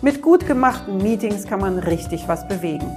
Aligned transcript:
Mit 0.00 0.22
gut 0.22 0.46
gemachten 0.46 0.98
Meetings 0.98 1.44
kann 1.44 1.58
man 1.58 1.80
richtig 1.80 2.28
was 2.28 2.46
bewegen. 2.46 2.88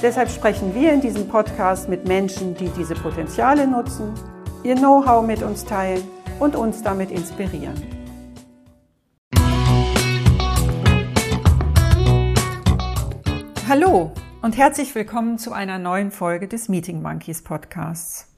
Deshalb 0.00 0.30
sprechen 0.30 0.74
wir 0.74 0.90
in 0.90 1.02
diesem 1.02 1.28
Podcast 1.28 1.90
mit 1.90 2.08
Menschen, 2.08 2.54
die 2.54 2.70
diese 2.70 2.94
Potenziale 2.94 3.66
nutzen, 3.66 4.14
ihr 4.62 4.74
Know-how 4.74 5.26
mit 5.26 5.42
uns 5.42 5.66
teilen 5.66 6.02
und 6.40 6.56
uns 6.56 6.82
damit 6.82 7.10
inspirieren. 7.10 7.74
Hallo 13.68 14.10
und 14.40 14.56
herzlich 14.56 14.94
willkommen 14.94 15.36
zu 15.36 15.52
einer 15.52 15.78
neuen 15.78 16.10
Folge 16.10 16.48
des 16.48 16.70
Meeting 16.70 17.02
Monkeys 17.02 17.44
Podcasts. 17.44 18.28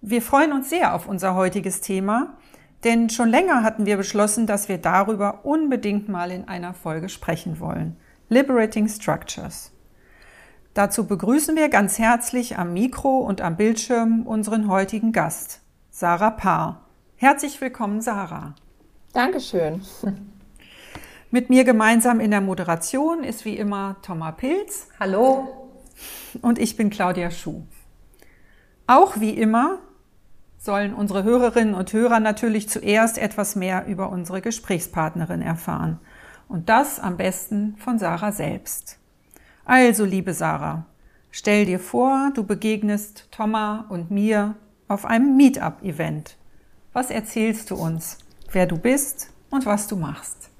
Wir 0.00 0.22
freuen 0.22 0.52
uns 0.52 0.70
sehr 0.70 0.92
auf 0.92 1.06
unser 1.06 1.36
heutiges 1.36 1.80
Thema, 1.80 2.36
denn 2.84 3.10
schon 3.10 3.28
länger 3.28 3.62
hatten 3.62 3.86
wir 3.86 3.96
beschlossen, 3.96 4.46
dass 4.46 4.68
wir 4.68 4.78
darüber 4.78 5.44
unbedingt 5.44 6.08
mal 6.08 6.30
in 6.30 6.48
einer 6.48 6.74
Folge 6.74 7.08
sprechen 7.08 7.60
wollen. 7.60 7.96
Liberating 8.28 8.88
Structures. 8.88 9.72
Dazu 10.74 11.06
begrüßen 11.06 11.56
wir 11.56 11.68
ganz 11.68 11.98
herzlich 11.98 12.58
am 12.58 12.74
Mikro 12.74 13.18
und 13.18 13.40
am 13.40 13.56
Bildschirm 13.56 14.26
unseren 14.26 14.68
heutigen 14.68 15.12
Gast, 15.12 15.60
Sarah 15.90 16.30
Paar. 16.30 16.86
Herzlich 17.16 17.60
willkommen, 17.60 18.02
Sarah. 18.02 18.54
Dankeschön. 19.14 19.80
Mit 21.30 21.48
mir 21.48 21.64
gemeinsam 21.64 22.20
in 22.20 22.30
der 22.30 22.42
Moderation 22.42 23.24
ist 23.24 23.44
wie 23.46 23.56
immer 23.56 23.96
Thomas 24.02 24.34
Pilz. 24.36 24.88
Hallo. 25.00 25.70
Und 26.42 26.58
ich 26.58 26.76
bin 26.76 26.90
Claudia 26.90 27.30
Schuh. 27.30 27.62
Auch 28.86 29.18
wie 29.18 29.30
immer 29.30 29.78
sollen 30.66 30.92
unsere 30.92 31.24
Hörerinnen 31.24 31.74
und 31.74 31.94
Hörer 31.94 32.20
natürlich 32.20 32.68
zuerst 32.68 33.16
etwas 33.16 33.56
mehr 33.56 33.86
über 33.86 34.10
unsere 34.10 34.42
Gesprächspartnerin 34.42 35.40
erfahren. 35.40 35.98
Und 36.48 36.68
das 36.68 37.00
am 37.00 37.16
besten 37.16 37.76
von 37.78 37.98
Sarah 37.98 38.32
selbst. 38.32 38.98
Also, 39.64 40.04
liebe 40.04 40.34
Sarah, 40.34 40.84
stell 41.30 41.64
dir 41.64 41.80
vor, 41.80 42.30
du 42.34 42.44
begegnest 42.44 43.28
Thomas 43.30 43.84
und 43.88 44.10
mir 44.10 44.54
auf 44.88 45.06
einem 45.06 45.36
Meetup-Event. 45.36 46.36
Was 46.92 47.10
erzählst 47.10 47.70
du 47.70 47.76
uns, 47.76 48.18
wer 48.52 48.66
du 48.66 48.76
bist 48.76 49.30
und 49.50 49.64
was 49.64 49.88
du 49.88 49.96
machst? 49.96 50.50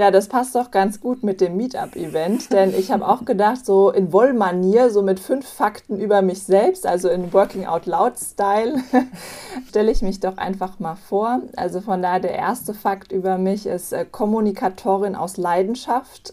Ja, 0.00 0.10
das 0.10 0.28
passt 0.28 0.54
doch 0.54 0.70
ganz 0.70 1.02
gut 1.02 1.22
mit 1.22 1.42
dem 1.42 1.58
Meetup-Event, 1.58 2.54
denn 2.54 2.72
ich 2.74 2.90
habe 2.90 3.06
auch 3.06 3.26
gedacht, 3.26 3.66
so 3.66 3.90
in 3.90 4.14
Wollmanier, 4.14 4.88
so 4.88 5.02
mit 5.02 5.20
fünf 5.20 5.46
Fakten 5.46 6.00
über 6.00 6.22
mich 6.22 6.42
selbst, 6.42 6.86
also 6.86 7.10
in 7.10 7.34
Working 7.34 7.66
Out 7.66 7.84
Loud-Style, 7.84 8.76
stelle 9.68 9.90
ich 9.90 10.00
mich 10.00 10.18
doch 10.18 10.38
einfach 10.38 10.78
mal 10.78 10.94
vor. 10.94 11.42
Also 11.54 11.82
von 11.82 12.00
daher 12.00 12.20
der 12.20 12.34
erste 12.34 12.72
Fakt 12.72 13.12
über 13.12 13.36
mich 13.36 13.66
ist 13.66 13.92
äh, 13.92 14.06
Kommunikatorin 14.10 15.14
aus 15.14 15.36
Leidenschaft 15.36 16.32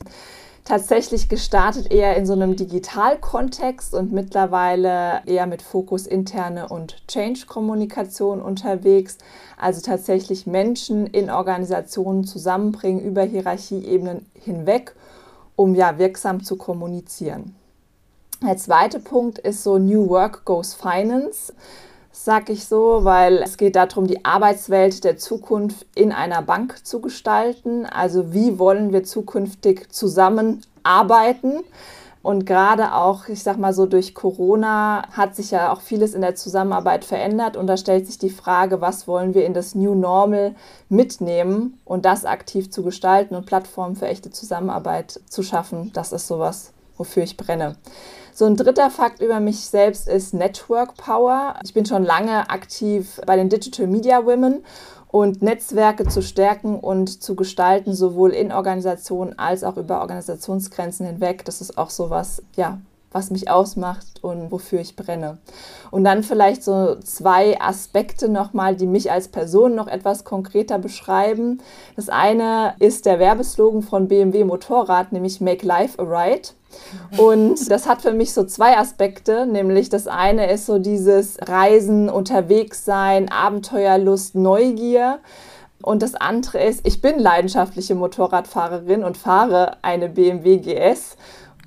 tatsächlich 0.67 1.29
gestartet 1.29 1.93
eher 1.93 2.17
in 2.17 2.25
so 2.25 2.33
einem 2.33 2.57
Digitalkontext 2.57 3.93
und 3.93 4.11
mittlerweile 4.11 5.21
eher 5.25 5.47
mit 5.47 5.61
Fokus 5.61 6.05
interne 6.05 6.67
und 6.67 6.97
Change-Kommunikation 7.07 8.41
unterwegs. 8.41 9.17
Also 9.57 9.79
tatsächlich 9.81 10.45
Menschen 10.45 11.07
in 11.07 11.29
Organisationen 11.29 12.25
zusammenbringen 12.25 13.01
über 13.01 13.23
Hierarchieebenen 13.23 14.25
hinweg, 14.33 14.93
um 15.55 15.73
ja 15.73 15.97
wirksam 15.99 16.43
zu 16.43 16.57
kommunizieren. 16.57 17.55
Der 18.43 18.57
zweite 18.57 18.99
Punkt 18.99 19.39
ist 19.39 19.63
so 19.63 19.77
New 19.77 20.09
Work 20.09 20.43
Goes 20.43 20.73
Finance 20.73 21.53
sag 22.23 22.49
ich 22.49 22.65
so, 22.65 23.03
weil 23.03 23.37
es 23.43 23.57
geht 23.57 23.75
darum, 23.75 24.07
die 24.07 24.25
Arbeitswelt 24.25 25.03
der 25.03 25.17
Zukunft 25.17 25.85
in 25.95 26.11
einer 26.11 26.41
Bank 26.41 26.85
zu 26.85 27.01
gestalten. 27.01 27.85
Also 27.85 28.33
wie 28.33 28.59
wollen 28.59 28.91
wir 28.91 29.03
zukünftig 29.03 29.91
zusammenarbeiten? 29.91 31.63
Und 32.23 32.45
gerade 32.45 32.93
auch, 32.93 33.29
ich 33.29 33.41
sag 33.41 33.57
mal 33.57 33.71
so, 33.71 33.85
durch 33.85 34.13
Corona 34.13 35.03
hat 35.11 35.35
sich 35.35 35.51
ja 35.51 35.71
auch 35.71 35.79
vieles 35.79 36.13
in 36.13 36.19
der 36.19 36.35
Zusammenarbeit 36.35 37.05
verändert. 37.05 37.55
Und 37.55 37.67
da 37.67 37.77
stellt 37.77 38.05
sich 38.05 38.17
die 38.17 38.29
Frage, 38.29 38.81
was 38.81 39.07
wollen 39.07 39.33
wir 39.33 39.45
in 39.45 39.53
das 39.53 39.75
New 39.75 39.95
Normal 39.95 40.53
mitnehmen 40.89 41.79
und 41.85 42.03
das 42.03 42.25
aktiv 42.25 42.69
zu 42.69 42.83
gestalten 42.83 43.35
und 43.35 43.45
Plattformen 43.45 43.95
für 43.95 44.07
echte 44.07 44.29
Zusammenarbeit 44.29 45.21
zu 45.29 45.41
schaffen. 45.41 45.91
Das 45.93 46.11
ist 46.11 46.27
sowas, 46.27 46.73
wofür 46.97 47.23
ich 47.23 47.37
brenne. 47.37 47.77
So 48.37 48.45
ein 48.45 48.55
dritter 48.55 48.91
Fakt 48.91 49.19
über 49.19 49.39
mich 49.39 49.61
selbst 49.61 50.07
ist 50.07 50.35
Network 50.35 50.95
Power. 50.95 51.55
Ich 51.63 51.73
bin 51.73 51.87
schon 51.87 52.03
lange 52.03 52.51
aktiv 52.51 53.19
bei 53.25 53.35
den 53.35 53.49
Digital 53.49 53.87
Media 53.87 54.27
Women 54.27 54.63
und 55.07 55.41
Netzwerke 55.41 56.07
zu 56.07 56.21
stärken 56.21 56.79
und 56.79 57.23
zu 57.23 57.35
gestalten, 57.35 57.95
sowohl 57.95 58.29
in 58.29 58.51
Organisationen 58.51 59.39
als 59.39 59.63
auch 59.63 59.75
über 59.75 60.01
Organisationsgrenzen 60.01 61.07
hinweg. 61.07 61.45
Das 61.45 61.61
ist 61.61 61.79
auch 61.79 61.89
so 61.89 62.11
was, 62.11 62.43
ja, 62.55 62.77
was 63.11 63.31
mich 63.31 63.49
ausmacht 63.49 64.23
und 64.23 64.51
wofür 64.51 64.81
ich 64.81 64.95
brenne. 64.95 65.39
Und 65.89 66.03
dann 66.03 66.21
vielleicht 66.21 66.63
so 66.63 66.93
zwei 66.99 67.59
Aspekte 67.59 68.29
nochmal, 68.29 68.75
die 68.75 68.85
mich 68.85 69.11
als 69.11 69.29
Person 69.29 69.73
noch 69.73 69.87
etwas 69.87 70.25
konkreter 70.25 70.77
beschreiben. 70.77 71.59
Das 71.95 72.07
eine 72.07 72.75
ist 72.77 73.07
der 73.07 73.17
Werbeslogan 73.17 73.81
von 73.81 74.07
BMW 74.07 74.43
Motorrad, 74.43 75.11
nämlich 75.11 75.41
Make 75.41 75.65
Life 75.65 75.97
a 75.97 76.03
Ride. 76.03 76.49
Und 77.17 77.69
das 77.71 77.87
hat 77.87 78.01
für 78.01 78.13
mich 78.13 78.33
so 78.33 78.43
zwei 78.43 78.77
Aspekte, 78.77 79.45
nämlich 79.45 79.89
das 79.89 80.07
eine 80.07 80.51
ist 80.51 80.65
so 80.65 80.79
dieses 80.79 81.37
Reisen, 81.41 82.09
unterwegs 82.09 82.85
sein, 82.85 83.29
Abenteuerlust, 83.29 84.35
Neugier. 84.35 85.19
Und 85.81 86.01
das 86.01 86.15
andere 86.15 86.63
ist, 86.63 86.85
ich 86.85 87.01
bin 87.01 87.19
leidenschaftliche 87.19 87.95
Motorradfahrerin 87.95 89.03
und 89.03 89.17
fahre 89.17 89.77
eine 89.83 90.09
BMW 90.09 90.57
GS 90.57 91.17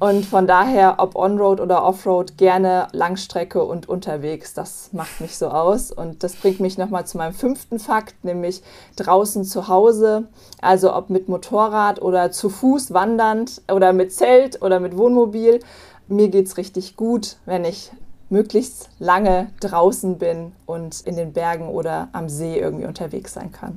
und 0.00 0.24
von 0.24 0.46
daher, 0.46 0.94
ob 0.96 1.14
On-Road 1.14 1.60
oder 1.60 1.84
Off-Road, 1.84 2.38
gerne 2.38 2.88
Langstrecke 2.92 3.62
und 3.62 3.86
unterwegs. 3.86 4.54
Das 4.54 4.94
macht 4.94 5.20
mich 5.20 5.36
so 5.36 5.48
aus. 5.48 5.92
Und 5.92 6.24
das 6.24 6.36
bringt 6.36 6.58
mich 6.58 6.78
nochmal 6.78 7.06
zu 7.06 7.18
meinem 7.18 7.34
fünften 7.34 7.78
Fakt, 7.78 8.24
nämlich 8.24 8.62
draußen 8.96 9.44
zu 9.44 9.68
Hause. 9.68 10.28
Also 10.62 10.94
ob 10.96 11.10
mit 11.10 11.28
Motorrad 11.28 12.00
oder 12.00 12.32
zu 12.32 12.48
Fuß 12.48 12.94
wandernd 12.94 13.60
oder 13.70 13.92
mit 13.92 14.14
Zelt 14.14 14.62
oder 14.62 14.80
mit 14.80 14.96
Wohnmobil. 14.96 15.60
Mir 16.08 16.30
geht 16.30 16.46
es 16.46 16.56
richtig 16.56 16.96
gut, 16.96 17.36
wenn 17.44 17.66
ich 17.66 17.92
möglichst 18.30 18.88
lange 19.00 19.50
draußen 19.60 20.16
bin 20.16 20.52
und 20.64 21.02
in 21.02 21.16
den 21.16 21.34
Bergen 21.34 21.68
oder 21.68 22.08
am 22.12 22.30
See 22.30 22.58
irgendwie 22.58 22.86
unterwegs 22.86 23.34
sein 23.34 23.52
kann. 23.52 23.76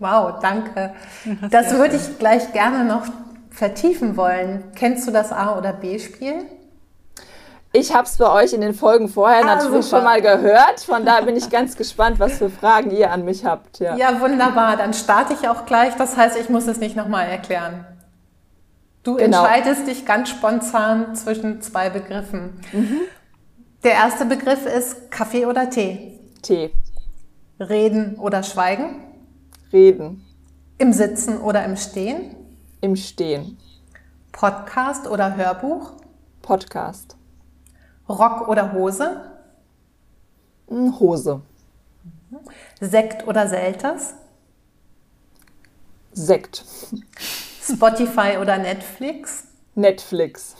Wow, 0.00 0.34
danke. 0.42 0.92
Das 1.50 1.72
würde 1.72 1.96
ich 1.96 2.18
gleich 2.18 2.52
gerne 2.52 2.84
noch 2.84 3.04
vertiefen 3.50 4.16
wollen, 4.16 4.64
kennst 4.74 5.06
du 5.06 5.12
das 5.12 5.32
A- 5.32 5.58
oder 5.58 5.72
B-Spiel? 5.72 6.44
Ich 7.72 7.94
habe 7.94 8.04
es 8.04 8.16
bei 8.16 8.28
euch 8.30 8.52
in 8.52 8.62
den 8.62 8.74
Folgen 8.74 9.08
vorher 9.08 9.42
ah, 9.42 9.54
natürlich 9.54 9.84
super. 9.84 9.98
schon 9.98 10.04
mal 10.04 10.20
gehört. 10.20 10.80
Von 10.80 11.04
daher 11.04 11.24
bin 11.24 11.36
ich 11.36 11.50
ganz 11.50 11.76
gespannt, 11.76 12.18
was 12.18 12.38
für 12.38 12.50
Fragen 12.50 12.90
ihr 12.90 13.12
an 13.12 13.24
mich 13.24 13.44
habt. 13.44 13.78
Ja, 13.78 13.94
ja 13.96 14.20
wunderbar. 14.20 14.76
Dann 14.76 14.92
starte 14.92 15.34
ich 15.34 15.48
auch 15.48 15.66
gleich. 15.66 15.94
Das 15.94 16.16
heißt, 16.16 16.36
ich 16.36 16.48
muss 16.48 16.66
es 16.66 16.80
nicht 16.80 16.96
nochmal 16.96 17.28
erklären. 17.28 17.86
Du 19.04 19.14
genau. 19.14 19.44
entscheidest 19.44 19.86
dich 19.86 20.04
ganz 20.04 20.30
spontan 20.30 21.14
zwischen 21.14 21.62
zwei 21.62 21.90
Begriffen. 21.90 22.60
Mhm. 22.72 23.00
Der 23.84 23.92
erste 23.92 24.24
Begriff 24.26 24.66
ist 24.66 25.10
Kaffee 25.12 25.46
oder 25.46 25.70
Tee? 25.70 26.18
Tee. 26.42 26.72
Reden 27.60 28.16
oder 28.16 28.42
Schweigen? 28.42 29.00
Reden. 29.72 30.26
Im 30.78 30.92
Sitzen 30.92 31.38
oder 31.38 31.64
im 31.64 31.76
Stehen? 31.76 32.34
Im 32.82 32.96
Stehen. 32.96 33.58
Podcast 34.32 35.06
oder 35.06 35.36
Hörbuch? 35.36 35.92
Podcast. 36.40 37.14
Rock 38.08 38.48
oder 38.48 38.72
Hose? 38.72 39.38
Hm, 40.66 40.98
Hose. 40.98 41.42
Sekt 42.80 43.28
oder 43.28 43.48
Selters? 43.48 44.14
Sekt. 46.12 46.64
Spotify 47.62 48.38
oder 48.40 48.56
Netflix? 48.56 49.48
Netflix. 49.74 50.56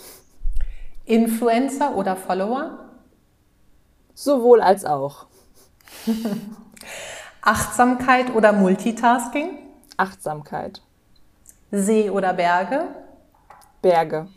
Influencer 1.07 1.97
oder 1.97 2.17
Follower? 2.17 2.91
Sowohl 4.13 4.61
als 4.61 4.85
auch. 4.85 5.27
Achtsamkeit 7.41 8.35
oder 8.35 8.53
Multitasking? 8.53 9.57
Achtsamkeit. 9.97 10.83
See 11.71 12.11
oder 12.11 12.33
Berge? 12.33 12.89
Berge. 13.81 14.29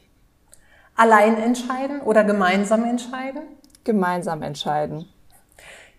Allein 0.95 1.37
entscheiden 1.37 2.01
oder 2.01 2.23
gemeinsam 2.23 2.83
entscheiden? 2.83 3.43
Gemeinsam 3.83 4.43
entscheiden. 4.43 5.07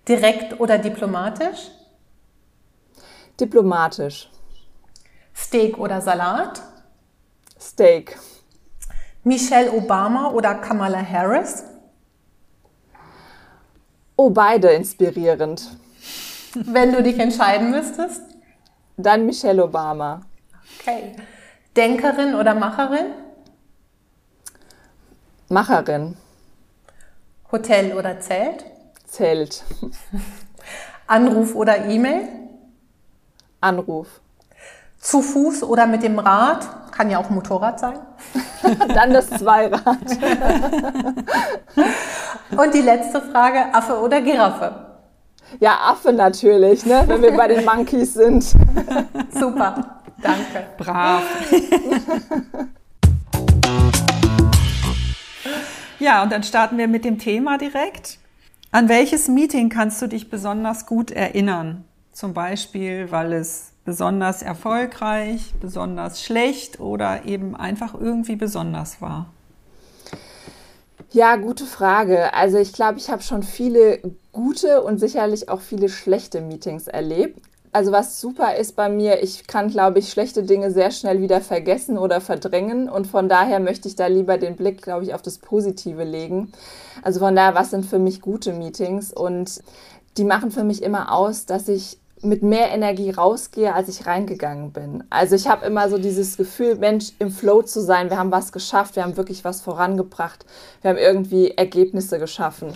Direkt 0.06 0.60
oder 0.60 0.78
diplomatisch? 0.78 1.70
Diplomatisch. 3.40 4.30
Steak 5.34 5.78
oder 5.78 6.00
Salat? 6.00 6.62
Steak. 7.60 8.16
Michelle 9.24 9.72
Obama 9.72 10.30
oder 10.30 10.54
Kamala 10.54 11.02
Harris? 11.02 11.64
Oh, 14.16 14.30
beide 14.30 14.68
inspirierend. 14.68 15.76
Wenn 16.54 16.92
du 16.92 17.02
dich 17.02 17.18
entscheiden 17.18 17.70
müsstest? 17.70 18.22
Dann 18.96 19.26
Michelle 19.26 19.64
Obama. 19.64 20.20
Okay. 20.80 21.12
Denkerin 21.76 22.34
oder 22.34 22.54
Macherin? 22.54 23.06
Macherin. 25.48 26.16
Hotel 27.50 27.96
oder 27.96 28.20
Zelt? 28.20 28.64
Zelt. 29.06 29.64
Anruf 31.06 31.54
oder 31.54 31.86
E-Mail? 31.86 32.28
Anruf. 33.60 34.20
Zu 34.98 35.22
Fuß 35.22 35.62
oder 35.64 35.86
mit 35.86 36.02
dem 36.02 36.18
Rad? 36.18 36.66
Kann 36.92 37.10
ja 37.10 37.18
auch 37.18 37.28
Motorrad 37.28 37.78
sein. 37.78 37.98
Dann 38.94 39.12
das 39.12 39.28
Zweirad. 39.30 39.84
Und 42.56 42.74
die 42.74 42.80
letzte 42.80 43.20
Frage, 43.20 43.74
Affe 43.74 43.98
oder 43.98 44.20
Giraffe? 44.20 44.72
Ja, 45.60 45.78
Affe 45.90 46.12
natürlich, 46.12 46.86
ne? 46.86 47.04
wenn 47.06 47.22
wir 47.22 47.36
bei 47.36 47.48
den 47.48 47.64
Monkeys 47.64 48.14
sind. 48.14 48.44
Super, 49.30 50.00
danke. 50.22 50.66
Brav. 50.78 51.22
ja, 55.98 56.22
und 56.22 56.32
dann 56.32 56.42
starten 56.42 56.78
wir 56.78 56.88
mit 56.88 57.04
dem 57.04 57.18
Thema 57.18 57.58
direkt. 57.58 58.18
An 58.70 58.88
welches 58.88 59.28
Meeting 59.28 59.68
kannst 59.68 60.02
du 60.02 60.08
dich 60.08 60.30
besonders 60.30 60.86
gut 60.86 61.10
erinnern? 61.10 61.84
Zum 62.12 62.34
Beispiel, 62.34 63.10
weil 63.10 63.32
es 63.32 63.72
besonders 63.84 64.42
erfolgreich, 64.42 65.54
besonders 65.60 66.22
schlecht 66.22 66.80
oder 66.80 67.24
eben 67.24 67.54
einfach 67.54 67.94
irgendwie 67.94 68.36
besonders 68.36 69.00
war? 69.00 69.32
Ja, 71.12 71.36
gute 71.36 71.64
Frage. 71.64 72.34
Also 72.34 72.58
ich 72.58 72.72
glaube, 72.72 72.98
ich 72.98 73.08
habe 73.10 73.22
schon 73.22 73.44
viele 73.44 74.00
gute 74.32 74.82
und 74.82 74.98
sicherlich 74.98 75.48
auch 75.48 75.60
viele 75.60 75.88
schlechte 75.88 76.40
Meetings 76.40 76.88
erlebt. 76.88 77.40
Also 77.74 77.90
was 77.90 78.20
super 78.20 78.54
ist 78.54 78.76
bei 78.76 78.88
mir, 78.88 79.20
ich 79.24 79.48
kann, 79.48 79.68
glaube 79.68 79.98
ich, 79.98 80.08
schlechte 80.08 80.44
Dinge 80.44 80.70
sehr 80.70 80.92
schnell 80.92 81.20
wieder 81.20 81.40
vergessen 81.40 81.98
oder 81.98 82.20
verdrängen 82.20 82.88
und 82.88 83.08
von 83.08 83.28
daher 83.28 83.58
möchte 83.58 83.88
ich 83.88 83.96
da 83.96 84.06
lieber 84.06 84.38
den 84.38 84.54
Blick, 84.54 84.80
glaube 84.80 85.02
ich, 85.02 85.12
auf 85.12 85.22
das 85.22 85.38
Positive 85.38 86.04
legen. 86.04 86.52
Also 87.02 87.18
von 87.18 87.34
daher, 87.34 87.56
was 87.56 87.70
sind 87.70 87.84
für 87.84 87.98
mich 87.98 88.20
gute 88.20 88.52
Meetings 88.52 89.12
und 89.12 89.60
die 90.16 90.22
machen 90.22 90.52
für 90.52 90.62
mich 90.62 90.84
immer 90.84 91.10
aus, 91.10 91.46
dass 91.46 91.66
ich 91.66 91.98
mit 92.22 92.44
mehr 92.44 92.70
Energie 92.70 93.10
rausgehe, 93.10 93.74
als 93.74 93.88
ich 93.88 94.06
reingegangen 94.06 94.70
bin. 94.70 95.02
Also 95.10 95.34
ich 95.34 95.48
habe 95.48 95.66
immer 95.66 95.90
so 95.90 95.98
dieses 95.98 96.36
Gefühl, 96.36 96.76
Mensch, 96.76 97.10
im 97.18 97.32
Flow 97.32 97.62
zu 97.62 97.80
sein, 97.80 98.08
wir 98.08 98.18
haben 98.18 98.30
was 98.30 98.52
geschafft, 98.52 98.94
wir 98.94 99.02
haben 99.02 99.16
wirklich 99.16 99.42
was 99.42 99.62
vorangebracht, 99.62 100.46
wir 100.80 100.90
haben 100.90 100.98
irgendwie 100.98 101.50
Ergebnisse 101.50 102.20
geschaffen. 102.20 102.72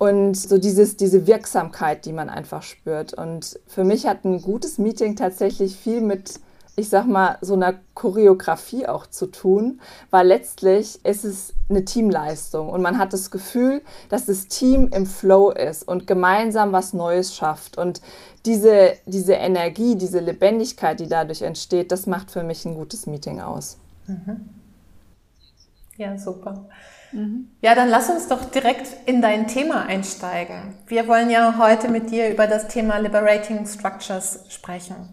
Und 0.00 0.34
so 0.34 0.56
dieses, 0.56 0.96
diese 0.96 1.26
Wirksamkeit, 1.26 2.06
die 2.06 2.14
man 2.14 2.30
einfach 2.30 2.62
spürt. 2.62 3.12
Und 3.12 3.60
für 3.66 3.84
mich 3.84 4.06
hat 4.06 4.24
ein 4.24 4.40
gutes 4.40 4.78
Meeting 4.78 5.14
tatsächlich 5.14 5.76
viel 5.76 6.00
mit 6.00 6.40
ich 6.76 6.88
sag 6.88 7.06
mal, 7.06 7.36
so 7.42 7.52
einer 7.52 7.74
Choreografie 7.94 8.86
auch 8.86 9.06
zu 9.06 9.26
tun, 9.26 9.80
weil 10.10 10.26
letztlich 10.26 11.04
ist 11.04 11.24
es 11.24 11.52
eine 11.68 11.84
Teamleistung 11.84 12.70
und 12.70 12.80
man 12.80 12.96
hat 12.96 13.12
das 13.12 13.30
Gefühl, 13.30 13.82
dass 14.08 14.24
das 14.24 14.46
Team 14.46 14.88
im 14.88 15.04
Flow 15.04 15.50
ist 15.50 15.86
und 15.86 16.06
gemeinsam 16.06 16.72
was 16.72 16.94
Neues 16.94 17.34
schafft. 17.34 17.76
Und 17.76 18.00
diese, 18.46 18.94
diese 19.04 19.34
Energie, 19.34 19.96
diese 19.96 20.20
Lebendigkeit, 20.20 20.98
die 21.00 21.08
dadurch 21.08 21.42
entsteht, 21.42 21.92
das 21.92 22.06
macht 22.06 22.30
für 22.30 22.42
mich 22.42 22.64
ein 22.64 22.74
gutes 22.74 23.06
Meeting 23.06 23.40
aus. 23.40 23.76
Mhm. 24.06 24.48
Ja, 25.98 26.16
super. 26.16 26.64
Mhm. 27.12 27.50
Ja, 27.60 27.74
dann 27.74 27.88
lass 27.88 28.08
uns 28.08 28.28
doch 28.28 28.44
direkt 28.44 28.88
in 29.06 29.20
dein 29.20 29.46
Thema 29.46 29.86
einsteigen. 29.86 30.74
Wir 30.86 31.08
wollen 31.08 31.30
ja 31.30 31.56
heute 31.58 31.88
mit 31.88 32.10
dir 32.10 32.30
über 32.30 32.46
das 32.46 32.68
Thema 32.68 32.98
Liberating 32.98 33.66
Structures 33.66 34.44
sprechen. 34.48 35.08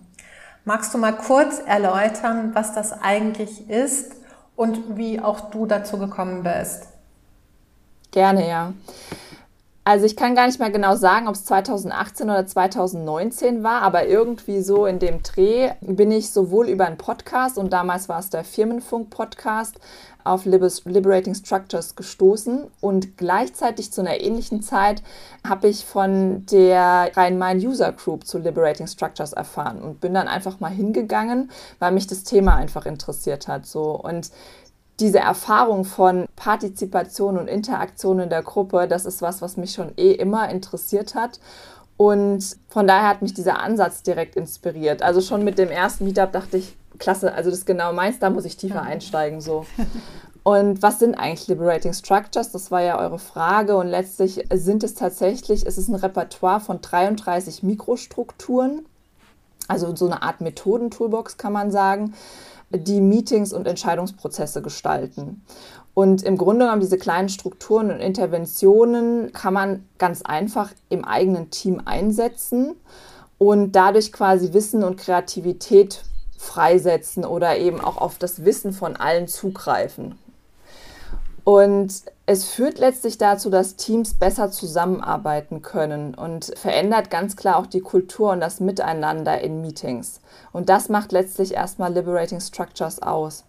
Magst 0.66 0.94
du 0.94 0.98
mal 0.98 1.14
kurz 1.14 1.60
erläutern, 1.66 2.52
was 2.54 2.74
das 2.74 3.02
eigentlich 3.02 3.70
ist 3.70 4.12
und 4.56 4.98
wie 4.98 5.20
auch 5.20 5.50
du 5.50 5.66
dazu 5.66 5.98
gekommen 5.98 6.44
bist? 6.44 6.88
Gerne, 8.12 8.48
ja. 8.48 8.74
Also 9.88 10.06
ich 10.06 10.18
kann 10.18 10.36
gar 10.36 10.48
nicht 10.48 10.60
mehr 10.60 10.70
genau 10.70 10.98
sagen, 10.98 11.30
ob 11.30 11.36
es 11.36 11.46
2018 11.46 12.30
oder 12.30 12.46
2019 12.46 13.64
war, 13.64 13.84
aber 13.84 14.06
irgendwie 14.06 14.60
so 14.60 14.86
in 14.86 15.00
dem 15.00 15.24
Dreh 15.24 15.72
bin 15.80 16.12
ich 16.12 16.32
sowohl 16.32 16.68
über 16.68 16.86
einen 16.86 16.98
Podcast 16.98 17.58
und 17.58 17.72
damals 17.72 18.10
war 18.10 18.20
es 18.20 18.30
der 18.30 18.44
Firmenfunk-Podcast 18.44 19.80
auf 20.28 20.46
Liberating 20.46 21.36
Structures 21.36 21.96
gestoßen 21.96 22.68
und 22.82 23.18
gleichzeitig 23.18 23.92
zu 23.92 24.02
einer 24.02 24.20
ähnlichen 24.22 24.62
Zeit 24.62 25.02
habe 25.48 25.68
ich 25.68 25.86
von 25.86 26.46
der 26.48 27.12
Rhein-Main-User 27.16 27.94
Group 27.94 28.26
zu 28.26 28.38
Liberating 28.38 28.88
Structures 28.88 29.34
erfahren 29.34 29.82
und 29.82 30.02
bin 30.02 30.14
dann 30.14 30.28
einfach 30.28 30.60
mal 30.60 30.72
hingegangen, 30.72 31.52
weil 31.80 31.92
mich 31.92 32.08
das 32.08 32.24
Thema 32.24 32.56
einfach 32.56 32.86
interessiert 32.86 33.48
hat. 33.48 33.66
So. 33.66 33.92
Und 33.92 34.32
diese 35.00 35.20
Erfahrung 35.20 35.86
von 35.86 36.26
Partizipation 36.36 37.38
und 37.38 37.48
Interaktion 37.48 38.20
in 38.20 38.30
der 38.30 38.44
Gruppe, 38.44 38.88
das 38.88 39.06
ist 39.06 39.22
was, 39.22 39.42
was 39.42 39.58
mich 39.58 39.74
schon 39.74 39.92
eh 39.98 40.12
immer 40.12 40.50
interessiert 40.50 41.16
hat. 41.16 41.40
Und 41.98 42.58
von 42.70 42.86
daher 42.86 43.10
hat 43.10 43.22
mich 43.24 43.34
dieser 43.34 43.60
Ansatz 43.60 44.04
direkt 44.04 44.36
inspiriert. 44.36 45.02
Also 45.02 45.22
schon 45.22 45.44
mit 45.44 45.58
dem 45.58 45.70
ersten 45.70 46.06
Meetup 46.06 46.32
dachte 46.32 46.58
ich, 46.58 46.76
klasse, 47.00 47.34
also 47.34 47.50
das 47.50 47.60
ist 47.60 47.66
genau 47.66 47.94
meins, 47.94 48.20
da 48.20 48.30
muss 48.30 48.46
ich 48.46 48.58
tiefer 48.58 48.82
einsteigen. 48.82 49.42
So. 49.42 49.66
Und 50.44 50.82
was 50.82 51.00
sind 51.00 51.16
eigentlich 51.16 51.48
Liberating 51.48 51.94
Structures? 51.94 52.52
Das 52.52 52.72
war 52.72 52.82
ja 52.82 52.98
eure 53.00 53.20
Frage. 53.20 53.76
Und 53.76 53.88
letztlich 53.88 54.46
sind 54.54 54.84
es 54.84 54.94
tatsächlich, 54.94 55.66
es 55.66 55.78
ist 55.78 55.90
ein 55.90 55.96
Repertoire 55.96 56.62
von 56.62 56.80
33 56.82 57.64
Mikrostrukturen, 57.64 58.86
also 59.68 59.94
so 59.96 60.06
eine 60.06 60.22
Art 60.22 60.42
Methodentoolbox 60.42 61.38
kann 61.38 61.52
man 61.54 61.72
sagen, 61.72 62.14
die 62.70 63.02
Meetings 63.02 63.54
und 63.54 63.68
Entscheidungsprozesse 63.68 64.62
gestalten. 64.62 65.44
Und 65.94 66.24
im 66.24 66.38
Grunde 66.38 66.66
genommen 66.66 66.82
diese 66.82 66.98
kleinen 66.98 67.28
Strukturen 67.28 67.90
und 67.90 68.00
Interventionen 68.00 69.34
kann 69.34 69.54
man 69.54 69.86
ganz 69.98 70.22
einfach 70.22 70.72
im 70.90 71.04
eigenen 71.04 71.50
Team 71.50 71.82
einsetzen 71.86 72.76
und 73.38 73.72
dadurch 73.72 74.12
quasi 74.12 74.54
Wissen 74.54 74.84
und 74.84 74.98
Kreativität 74.98 76.04
freisetzen 76.48 77.26
oder 77.26 77.58
eben 77.58 77.80
auch 77.80 77.98
auf 77.98 78.18
das 78.18 78.46
Wissen 78.46 78.74
von 78.74 78.96
allen 78.96 79.28
zugreifen. 79.28 80.18
Und 81.44 82.04
es 82.26 82.44
führt 82.44 82.78
letztlich 82.78 83.18
dazu, 83.18 83.50
dass 83.50 83.78
Teams 83.78 84.16
besser 84.16 84.52
zusammenarbeiten 84.52 85.62
können 85.62 86.14
und 86.14 86.52
verändert 86.58 87.10
ganz 87.10 87.38
klar 87.38 87.56
auch 87.56 87.68
die 87.68 87.80
Kultur 87.80 88.32
und 88.32 88.42
das 88.42 88.60
Miteinander 88.60 89.40
in 89.40 89.62
Meetings. 89.62 90.20
Und 90.52 90.68
das 90.68 90.90
macht 90.90 91.14
letztlich 91.14 91.54
erstmal 91.54 91.94
Liberating 91.94 92.42
Structures 92.42 93.02
aus. 93.02 93.46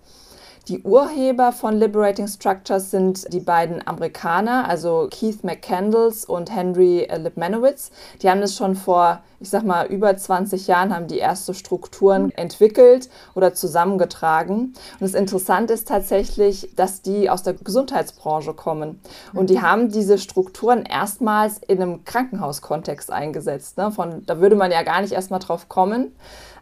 Die 0.68 0.82
Urheber 0.82 1.52
von 1.52 1.78
Liberating 1.78 2.28
Structures 2.28 2.90
sind 2.90 3.32
die 3.32 3.40
beiden 3.40 3.86
Amerikaner, 3.86 4.68
also 4.68 5.08
Keith 5.10 5.42
McCandles 5.42 6.26
und 6.26 6.54
Henry 6.54 7.04
äh, 7.04 7.16
Lipmanowitz. 7.16 7.90
Die 8.20 8.28
haben 8.28 8.42
das 8.42 8.54
schon 8.54 8.74
vor, 8.74 9.22
ich 9.40 9.48
sag 9.48 9.64
mal, 9.64 9.86
über 9.86 10.14
20 10.14 10.66
Jahren 10.66 10.94
haben 10.94 11.06
die 11.06 11.16
erste 11.16 11.54
Strukturen 11.54 12.32
entwickelt 12.32 13.08
oder 13.34 13.54
zusammengetragen. 13.54 14.74
Und 15.00 15.00
das 15.00 15.14
Interessante 15.14 15.72
ist 15.72 15.88
tatsächlich, 15.88 16.68
dass 16.76 17.00
die 17.00 17.30
aus 17.30 17.42
der 17.42 17.54
Gesundheitsbranche 17.54 18.52
kommen. 18.52 19.00
Und 19.32 19.48
die 19.48 19.62
haben 19.62 19.88
diese 19.90 20.18
Strukturen 20.18 20.82
erstmals 20.84 21.62
in 21.66 21.80
einem 21.80 22.04
Krankenhauskontext 22.04 23.10
eingesetzt. 23.10 23.78
Ne? 23.78 23.90
Von, 23.90 24.26
da 24.26 24.38
würde 24.38 24.56
man 24.56 24.70
ja 24.70 24.82
gar 24.82 25.00
nicht 25.00 25.12
erstmal 25.12 25.40
drauf 25.40 25.70
kommen. 25.70 26.12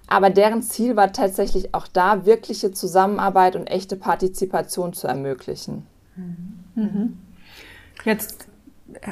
Aber 0.06 0.30
deren 0.30 0.62
Ziel 0.62 0.96
war 0.96 1.12
tatsächlich 1.12 1.74
auch 1.74 1.88
da, 1.88 2.26
wirkliche 2.26 2.72
Zusammenarbeit 2.72 3.56
und 3.56 3.66
echte 3.66 3.96
Partizipation 3.96 4.92
zu 4.92 5.08
ermöglichen. 5.08 5.86
Mhm. 6.74 7.18
Jetzt, 8.04 8.46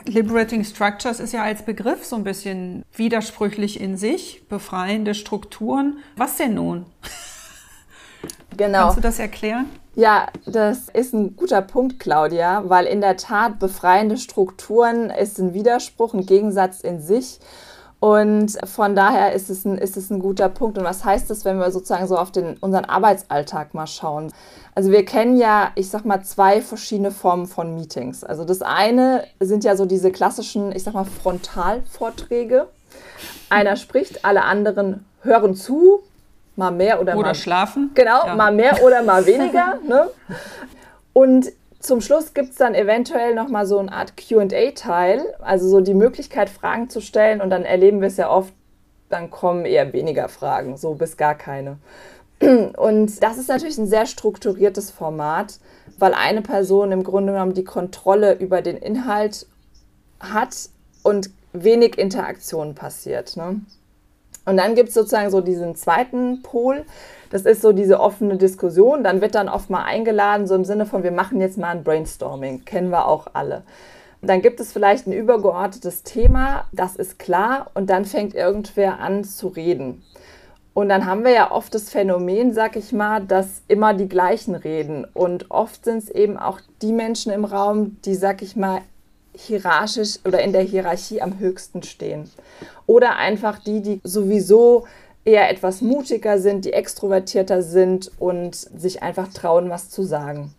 Liberating 0.07 0.65
Structures 0.65 1.19
ist 1.19 1.33
ja 1.33 1.43
als 1.43 1.65
Begriff 1.65 2.05
so 2.05 2.17
ein 2.17 2.25
bisschen 2.25 2.85
widersprüchlich 2.95 3.81
in 3.81 3.97
sich, 3.97 4.47
befreiende 4.49 5.15
Strukturen. 5.15 5.99
Was 6.17 6.37
denn 6.37 6.55
nun? 6.55 6.87
Genau. 8.57 8.83
Kannst 8.83 8.99
du 8.99 9.01
das 9.01 9.19
erklären? 9.19 9.67
Ja, 9.97 10.29
das 10.47 10.89
ist 10.89 11.13
ein 11.13 11.37
guter 11.37 11.63
Punkt, 11.63 12.01
Claudia, 12.01 12.63
weil 12.69 12.87
in 12.87 13.01
der 13.01 13.17
Tat 13.17 13.59
befreiende 13.59 14.17
Strukturen 14.17 15.11
ist 15.11 15.39
ein 15.39 15.55
Widerspruch, 15.55 16.15
ein 16.15 16.27
Gegensatz 16.27 16.81
in 16.81 17.01
sich. 17.01 17.39
Und 18.04 18.58
von 18.68 18.94
daher 18.94 19.32
ist 19.32 19.49
es, 19.49 19.64
ein, 19.64 19.78
ist 19.78 19.96
es 19.96 20.11
ein 20.11 20.18
guter 20.18 20.50
Punkt. 20.50 20.76
Und 20.76 20.84
was 20.84 21.06
heißt 21.06 21.30
das, 21.30 21.46
wenn 21.46 21.58
wir 21.58 21.70
sozusagen 21.70 22.06
so 22.06 22.18
auf 22.18 22.30
den, 22.30 22.58
unseren 22.58 22.84
Arbeitsalltag 22.84 23.73
mal 23.73 23.87
schauen? 23.87 24.30
Also 24.75 24.90
wir 24.90 25.06
kennen 25.06 25.38
ja, 25.38 25.70
ich 25.75 25.88
sag 25.88 26.04
mal, 26.04 26.23
zwei 26.23 26.61
verschiedene 26.61 27.12
Formen 27.12 27.46
von 27.46 27.75
Meetings. 27.75 28.23
Also 28.23 28.44
das 28.44 28.61
eine 28.61 29.25
sind 29.40 29.64
ja 29.64 29.75
so 29.75 29.87
diese 29.87 30.12
klassischen, 30.12 30.70
ich 30.73 30.82
sag 30.82 30.92
mal, 30.92 31.06
Frontalvorträge. 31.06 32.68
Einer 33.49 33.76
spricht, 33.76 34.23
alle 34.26 34.42
anderen 34.42 35.06
hören 35.23 35.54
zu, 35.54 36.02
mal 36.56 36.73
mehr 36.73 37.00
oder, 37.00 37.16
oder 37.16 37.28
mal 37.28 37.34
schlafen. 37.34 37.90
Genau, 37.94 38.26
ja. 38.26 38.34
mal 38.34 38.52
mehr 38.52 38.84
oder 38.84 39.02
mal 39.02 39.25
weniger. 39.25 39.78
ne? 39.88 40.11
Und 41.14 41.50
zum 41.85 42.00
Schluss 42.00 42.33
gibt 42.35 42.50
es 42.50 42.57
dann 42.57 42.75
eventuell 42.75 43.35
nochmal 43.35 43.67
so 43.67 43.79
eine 43.79 43.93
Art 43.93 44.17
QA-Teil, 44.17 45.35
also 45.41 45.69
so 45.69 45.81
die 45.81 45.95
Möglichkeit, 45.95 46.49
Fragen 46.49 46.88
zu 46.88 47.00
stellen. 47.00 47.41
Und 47.41 47.50
dann 47.50 47.64
erleben 47.64 48.00
wir 48.00 48.09
es 48.09 48.17
ja 48.17 48.31
oft, 48.31 48.53
dann 49.11 49.31
kommen 49.31 49.67
eher 49.67 49.93
weniger 49.93 50.29
Fragen, 50.29 50.76
so 50.76 50.95
bis 50.95 51.17
gar 51.17 51.35
keine. 51.35 51.79
Und 52.41 53.23
das 53.23 53.38
ist 53.38 53.49
natürlich 53.49 53.79
ein 53.79 53.87
sehr 53.87 54.07
strukturiertes 54.07 54.91
Format, 54.91 55.59
weil 55.99 56.14
eine 56.14 56.43
Person 56.43 56.91
im 56.91 57.05
Grunde 57.05 57.33
genommen 57.33 57.55
die 57.55 57.64
Kontrolle 57.64 58.35
über 58.35 58.62
den 58.62 58.76
Inhalt 58.76 59.47
hat 60.21 60.71
und 61.03 61.31
wenig 61.53 61.99
Interaktion 61.99 62.75
passiert. 62.75 63.37
Ne? 63.37 63.61
Und 64.47 64.57
dann 64.57 64.75
gibt 64.75 64.88
es 64.88 64.95
sozusagen 64.95 65.31
so 65.31 65.41
diesen 65.41 65.76
zweiten 65.76 66.43
Pol, 66.43 66.85
das 67.31 67.43
ist 67.43 67.62
so 67.62 67.73
diese 67.73 68.00
offene 68.00 68.37
Diskussion. 68.37 69.04
Dann 69.04 69.21
wird 69.21 69.35
dann 69.35 69.49
oft 69.49 69.71
mal 69.71 69.85
eingeladen, 69.85 70.47
so 70.47 70.54
im 70.54 70.64
Sinne 70.64 70.87
von, 70.87 71.02
wir 71.02 71.12
machen 71.12 71.40
jetzt 71.40 71.59
mal 71.59 71.69
ein 71.69 71.85
Brainstorming. 71.85 72.64
Kennen 72.64 72.90
wir 72.90 73.07
auch 73.07 73.28
alle. 73.33 73.62
Dann 74.23 74.43
gibt 74.43 74.61
es 74.61 74.73
vielleicht 74.73 75.07
ein 75.07 75.12
übergeordnetes 75.12 76.02
Thema, 76.02 76.64
das 76.73 76.97
ist 76.97 77.19
klar, 77.19 77.71
und 77.75 77.90
dann 77.90 78.04
fängt 78.04 78.35
irgendwer 78.35 78.99
an 79.00 79.25
zu 79.25 79.49
reden. 79.49 80.02
Und 80.73 80.88
dann 80.88 81.07
haben 81.07 81.25
wir 81.25 81.31
ja 81.31 81.52
oft 81.52 81.73
das 81.75 81.90
Phänomen, 81.90 82.52
sag 82.52 82.75
ich 82.75 82.93
mal, 82.93 83.21
dass 83.21 83.62
immer 83.69 83.95
die 83.95 84.09
gleichen 84.09 84.57
reden. 84.57 85.07
Und 85.14 85.50
oft 85.50 85.85
sind 85.85 85.99
es 85.99 86.11
eben 86.11 86.37
auch 86.37 86.61
die 86.83 86.93
Menschen 86.93 87.33
im 87.33 87.45
Raum, 87.45 87.97
die, 88.04 88.16
sag 88.16 88.43
ich 88.43 88.57
mal, 88.57 88.81
hierarchisch 89.37 90.19
oder 90.25 90.43
in 90.43 90.52
der 90.52 90.62
Hierarchie 90.62 91.23
am 91.23 91.38
höchsten 91.38 91.83
stehen. 91.85 92.28
Oder 92.87 93.16
einfach 93.16 93.59
die, 93.61 93.83
die 93.83 94.00
sowieso 94.02 94.87
eher 95.25 95.50
etwas 95.50 95.81
mutiger 95.81 96.38
sind, 96.38 96.64
die 96.64 96.73
extrovertierter 96.73 97.62
sind 97.62 98.11
und 98.19 98.54
sich 98.54 99.02
einfach 99.02 99.28
trauen, 99.28 99.71
was 99.71 99.90
zu 99.90 100.02
sagen. 100.02 100.54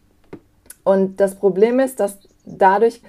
Und 0.83 1.19
das 1.19 1.35
Problem 1.35 1.79
ist, 1.79 1.99
dass 1.99 2.17
dadurch 2.45 3.01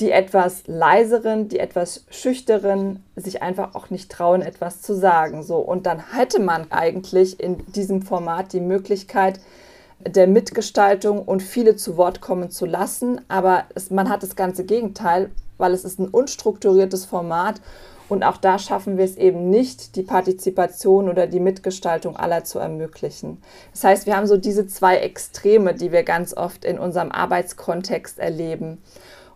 die 0.00 0.12
etwas 0.12 0.62
leiseren, 0.66 1.48
die 1.48 1.58
etwas 1.58 2.04
schüchteren 2.10 3.02
sich 3.16 3.42
einfach 3.42 3.74
auch 3.74 3.90
nicht 3.90 4.10
trauen, 4.10 4.42
etwas 4.42 4.80
zu 4.80 4.94
sagen. 4.94 5.42
So 5.42 5.56
und 5.56 5.86
dann 5.86 6.12
hätte 6.14 6.40
man 6.40 6.70
eigentlich 6.70 7.40
in 7.40 7.58
diesem 7.72 8.02
Format 8.02 8.52
die 8.52 8.60
Möglichkeit 8.60 9.40
der 9.98 10.28
Mitgestaltung 10.28 11.22
und 11.22 11.42
viele 11.42 11.74
zu 11.74 11.96
Wort 11.96 12.20
kommen 12.20 12.50
zu 12.50 12.66
lassen, 12.66 13.20
aber 13.26 13.64
es, 13.74 13.90
man 13.90 14.08
hat 14.08 14.22
das 14.22 14.36
ganze 14.36 14.64
Gegenteil, 14.64 15.30
weil 15.56 15.72
es 15.72 15.84
ist 15.84 15.98
ein 15.98 16.06
unstrukturiertes 16.06 17.04
Format 17.04 17.60
und 18.08 18.22
auch 18.22 18.38
da 18.38 18.58
schaffen 18.58 18.96
wir 18.96 19.04
es 19.04 19.16
eben 19.16 19.50
nicht, 19.50 19.96
die 19.96 20.02
Partizipation 20.02 21.08
oder 21.08 21.26
die 21.26 21.40
Mitgestaltung 21.40 22.16
aller 22.16 22.44
zu 22.44 22.58
ermöglichen. 22.58 23.42
Das 23.72 23.84
heißt, 23.84 24.06
wir 24.06 24.16
haben 24.16 24.26
so 24.26 24.36
diese 24.36 24.66
zwei 24.66 24.96
Extreme, 24.96 25.74
die 25.74 25.92
wir 25.92 26.02
ganz 26.02 26.34
oft 26.34 26.64
in 26.64 26.78
unserem 26.78 27.12
Arbeitskontext 27.12 28.18
erleben. 28.18 28.78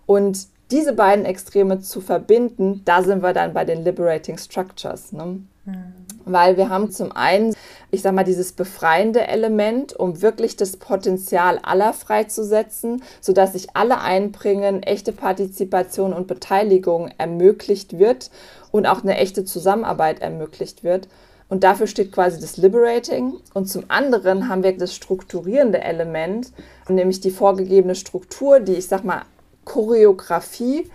Und 0.07 0.47
diese 0.71 0.95
beiden 0.95 1.27
Extreme 1.27 1.81
zu 1.81 2.01
verbinden, 2.01 2.81
da 2.87 3.03
sind 3.03 3.23
wir 3.23 3.35
dann 3.35 3.53
bei 3.53 3.67
den 3.67 3.85
Liberating 3.85 4.39
Structures. 4.39 5.13
Ne? 5.13 5.43
Mhm. 5.67 5.93
Weil 6.25 6.57
wir 6.57 6.71
haben 6.71 6.91
zum 6.91 7.13
einen, 7.13 7.55
ich 7.91 8.01
sage 8.01 8.15
mal, 8.15 8.25
dieses 8.25 8.53
befreiende 8.53 9.27
Element, 9.27 9.93
um 9.93 10.23
wirklich 10.23 10.57
das 10.57 10.79
Potenzial 10.79 11.59
aller 11.63 11.93
freizusetzen, 11.93 13.03
sodass 13.21 13.53
sich 13.53 13.77
alle 13.77 14.01
einbringen, 14.01 14.83
echte 14.83 15.13
Partizipation 15.13 16.13
und 16.13 16.27
Beteiligung 16.27 17.11
ermöglicht 17.19 17.99
wird 17.99 18.31
und 18.73 18.87
auch 18.87 19.05
eine 19.05 19.17
echte 19.17 19.45
Zusammenarbeit 19.45 20.21
ermöglicht 20.21 20.83
wird. 20.83 21.07
Und 21.49 21.63
dafür 21.63 21.87
steht 21.87 22.13
quasi 22.13 22.41
das 22.41 22.57
Liberating. 22.57 23.35
Und 23.55 23.67
zum 23.67 23.85
anderen 23.89 24.49
haben 24.49 24.65
wir 24.65 24.77
das 24.77 24.95
strukturierende 24.95 25.83
Element, 25.83 26.51
nämlich 26.89 27.21
die 27.21 27.31
vorgegebene 27.31 27.95
Struktur, 27.95 28.59
die 28.59 28.75
ich 28.75 28.89
sag 28.89 29.05
mal 29.05 29.23
Choreografie, 29.65 30.91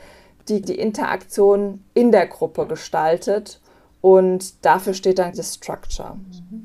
die 0.50 0.62
die 0.62 0.80
Interaktion 0.80 1.84
in 1.94 2.12
der 2.12 2.26
Gruppe 2.26 2.66
gestaltet. 2.66 3.62
Und 4.02 4.66
dafür 4.66 4.94
steht 4.94 5.20
dann 5.20 5.34
das 5.36 5.56
Structure. 5.56 6.18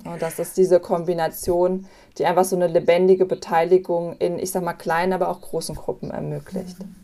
Und 0.05 0.23
das 0.23 0.39
ist 0.39 0.57
diese 0.57 0.81
Kombination, 0.81 1.87
die 2.17 2.25
einfach 2.25 2.45
so 2.45 2.57
eine 2.57 2.69
lebendige 2.69 3.27
Beteiligung 3.27 4.17
in, 4.19 4.39
ich 4.39 4.53
sag 4.53 4.63
mal, 4.63 4.73
kleinen, 4.73 5.13
aber 5.13 5.29
auch 5.29 5.41
großen 5.41 5.75
Gruppen 5.75 6.11
ermöglicht. 6.11 6.79
Mhm. 6.79 7.02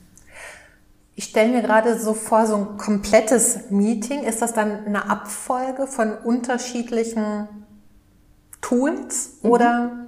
Ich 1.18 1.24
stelle 1.24 1.48
mir 1.50 1.62
gerade 1.62 1.98
so 1.98 2.14
vor, 2.14 2.46
so 2.46 2.54
ein 2.54 2.76
komplettes 2.76 3.70
Meeting, 3.70 4.22
ist 4.22 4.40
das 4.40 4.54
dann 4.54 4.86
eine 4.86 5.10
Abfolge 5.10 5.88
von 5.88 6.16
unterschiedlichen 6.16 7.48
Tools 8.60 9.40
mhm. 9.42 9.50
oder? 9.50 10.07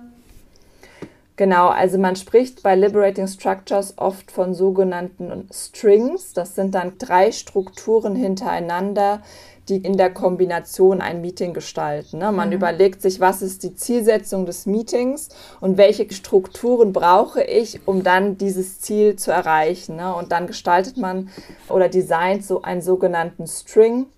Genau, 1.40 1.68
also 1.68 1.96
man 1.96 2.16
spricht 2.16 2.62
bei 2.62 2.76
Liberating 2.76 3.26
Structures 3.26 3.94
oft 3.96 4.30
von 4.30 4.52
sogenannten 4.52 5.48
Strings. 5.50 6.34
Das 6.34 6.54
sind 6.54 6.74
dann 6.74 6.98
drei 6.98 7.32
Strukturen 7.32 8.14
hintereinander, 8.14 9.22
die 9.70 9.78
in 9.78 9.96
der 9.96 10.12
Kombination 10.12 11.00
ein 11.00 11.22
Meeting 11.22 11.54
gestalten. 11.54 12.18
Ne? 12.18 12.30
Man 12.30 12.48
mhm. 12.50 12.56
überlegt 12.56 13.00
sich, 13.00 13.20
was 13.20 13.40
ist 13.40 13.62
die 13.62 13.74
Zielsetzung 13.74 14.44
des 14.44 14.66
Meetings 14.66 15.30
und 15.62 15.78
welche 15.78 16.12
Strukturen 16.12 16.92
brauche 16.92 17.42
ich, 17.42 17.80
um 17.86 18.02
dann 18.02 18.36
dieses 18.36 18.82
Ziel 18.82 19.16
zu 19.16 19.30
erreichen. 19.30 19.96
Ne? 19.96 20.14
Und 20.14 20.32
dann 20.32 20.46
gestaltet 20.46 20.98
man 20.98 21.30
oder 21.70 21.88
designt 21.88 22.44
so 22.44 22.60
einen 22.60 22.82
sogenannten 22.82 23.46
String, 23.46 24.08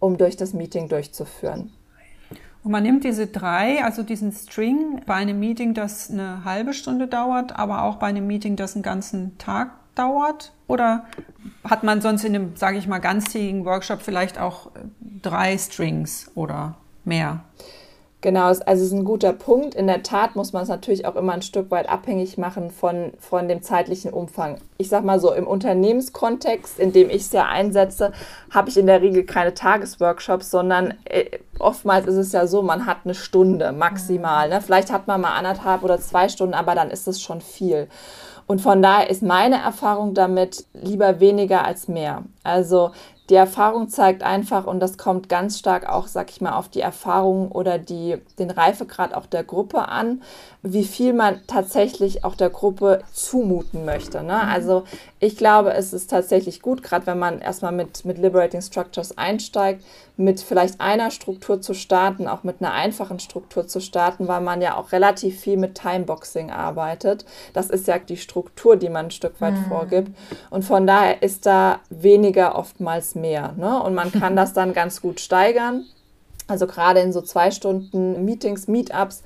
um 0.00 0.18
durch 0.18 0.36
das 0.36 0.52
Meeting 0.52 0.88
durchzuführen. 0.88 1.70
Und 2.64 2.72
man 2.72 2.82
nimmt 2.82 3.04
diese 3.04 3.26
drei, 3.26 3.84
also 3.84 4.02
diesen 4.02 4.32
String, 4.32 5.02
bei 5.04 5.14
einem 5.14 5.38
Meeting, 5.38 5.74
das 5.74 6.10
eine 6.10 6.44
halbe 6.46 6.72
Stunde 6.72 7.06
dauert, 7.06 7.56
aber 7.56 7.82
auch 7.82 7.96
bei 7.96 8.06
einem 8.06 8.26
Meeting, 8.26 8.56
das 8.56 8.74
einen 8.74 8.82
ganzen 8.82 9.36
Tag 9.36 9.72
dauert? 9.94 10.52
Oder 10.66 11.04
hat 11.62 11.84
man 11.84 12.00
sonst 12.00 12.24
in 12.24 12.34
einem, 12.34 12.56
sage 12.56 12.78
ich 12.78 12.86
mal, 12.86 12.98
ganztägigen 12.98 13.66
Workshop 13.66 14.00
vielleicht 14.00 14.38
auch 14.38 14.74
äh, 14.74 14.80
drei 15.20 15.58
Strings 15.58 16.30
oder 16.34 16.76
mehr? 17.04 17.44
Genau, 18.24 18.46
also 18.46 18.62
es 18.64 18.80
ist 18.80 18.92
ein 18.92 19.04
guter 19.04 19.34
Punkt. 19.34 19.74
In 19.74 19.86
der 19.86 20.02
Tat 20.02 20.34
muss 20.34 20.54
man 20.54 20.62
es 20.62 20.70
natürlich 20.70 21.04
auch 21.04 21.14
immer 21.14 21.34
ein 21.34 21.42
Stück 21.42 21.70
weit 21.70 21.90
abhängig 21.90 22.38
machen 22.38 22.70
von, 22.70 23.12
von 23.18 23.48
dem 23.48 23.60
zeitlichen 23.60 24.14
Umfang. 24.14 24.56
Ich 24.78 24.88
sage 24.88 25.04
mal 25.04 25.20
so, 25.20 25.34
im 25.34 25.46
Unternehmenskontext, 25.46 26.78
in 26.78 26.94
dem 26.94 27.10
ich 27.10 27.16
es 27.16 27.32
ja 27.32 27.44
einsetze, 27.44 28.12
habe 28.50 28.70
ich 28.70 28.78
in 28.78 28.86
der 28.86 29.02
Regel 29.02 29.24
keine 29.24 29.52
Tagesworkshops, 29.52 30.50
sondern 30.50 30.94
äh, 31.04 31.26
oftmals 31.58 32.06
ist 32.06 32.16
es 32.16 32.32
ja 32.32 32.46
so, 32.46 32.62
man 32.62 32.86
hat 32.86 33.00
eine 33.04 33.14
Stunde 33.14 33.72
maximal. 33.72 34.48
Ne? 34.48 34.62
Vielleicht 34.62 34.90
hat 34.90 35.06
man 35.06 35.20
mal 35.20 35.36
anderthalb 35.36 35.82
oder 35.82 36.00
zwei 36.00 36.30
Stunden, 36.30 36.54
aber 36.54 36.74
dann 36.74 36.90
ist 36.90 37.06
es 37.06 37.20
schon 37.20 37.42
viel. 37.42 37.88
Und 38.46 38.62
von 38.62 38.80
daher 38.80 39.10
ist 39.10 39.22
meine 39.22 39.56
Erfahrung 39.56 40.14
damit 40.14 40.64
lieber 40.72 41.20
weniger 41.20 41.62
als 41.64 41.88
mehr. 41.88 42.22
Also 42.42 42.92
die 43.30 43.34
Erfahrung 43.34 43.88
zeigt 43.88 44.22
einfach, 44.22 44.66
und 44.66 44.80
das 44.80 44.98
kommt 44.98 45.28
ganz 45.28 45.58
stark 45.58 45.88
auch, 45.88 46.06
sag 46.06 46.30
ich 46.30 46.40
mal, 46.40 46.56
auf 46.56 46.68
die 46.68 46.80
Erfahrung 46.80 47.50
oder 47.50 47.78
die, 47.78 48.18
den 48.38 48.50
Reifegrad 48.50 49.14
auch 49.14 49.26
der 49.26 49.44
Gruppe 49.44 49.88
an, 49.88 50.22
wie 50.66 50.84
viel 50.84 51.12
man 51.12 51.40
tatsächlich 51.46 52.24
auch 52.24 52.34
der 52.34 52.48
Gruppe 52.48 53.02
zumuten 53.12 53.84
möchte. 53.84 54.22
Ne? 54.22 54.40
Mhm. 54.42 54.48
Also 54.48 54.84
ich 55.20 55.36
glaube, 55.36 55.74
es 55.74 55.92
ist 55.92 56.08
tatsächlich 56.08 56.62
gut, 56.62 56.82
gerade 56.82 57.06
wenn 57.06 57.18
man 57.18 57.40
erstmal 57.40 57.70
mit, 57.70 58.06
mit 58.06 58.16
Liberating 58.16 58.62
Structures 58.62 59.18
einsteigt, 59.18 59.84
mit 60.16 60.40
vielleicht 60.40 60.80
einer 60.80 61.10
Struktur 61.10 61.60
zu 61.60 61.74
starten, 61.74 62.26
auch 62.26 62.44
mit 62.44 62.56
einer 62.60 62.72
einfachen 62.72 63.18
Struktur 63.18 63.66
zu 63.66 63.80
starten, 63.80 64.26
weil 64.26 64.40
man 64.40 64.62
ja 64.62 64.76
auch 64.76 64.92
relativ 64.92 65.38
viel 65.38 65.58
mit 65.58 65.74
Timeboxing 65.74 66.50
arbeitet. 66.50 67.26
Das 67.52 67.68
ist 67.68 67.86
ja 67.86 67.98
die 67.98 68.16
Struktur, 68.16 68.76
die 68.76 68.88
man 68.88 69.06
ein 69.06 69.10
Stück 69.10 69.40
weit 69.42 69.54
mhm. 69.54 69.64
vorgibt. 69.66 70.12
Und 70.48 70.64
von 70.64 70.86
daher 70.86 71.22
ist 71.22 71.44
da 71.44 71.80
weniger 71.90 72.56
oftmals 72.56 73.14
mehr. 73.14 73.52
Ne? 73.58 73.82
Und 73.82 73.94
man 73.94 74.10
kann 74.10 74.34
das 74.36 74.54
dann 74.54 74.72
ganz 74.72 75.02
gut 75.02 75.20
steigern. 75.20 75.84
Also 76.46 76.66
gerade 76.66 77.00
in 77.00 77.12
so 77.12 77.22
zwei 77.22 77.50
Stunden 77.50 78.24
Meetings, 78.24 78.68
Meetups, 78.68 79.22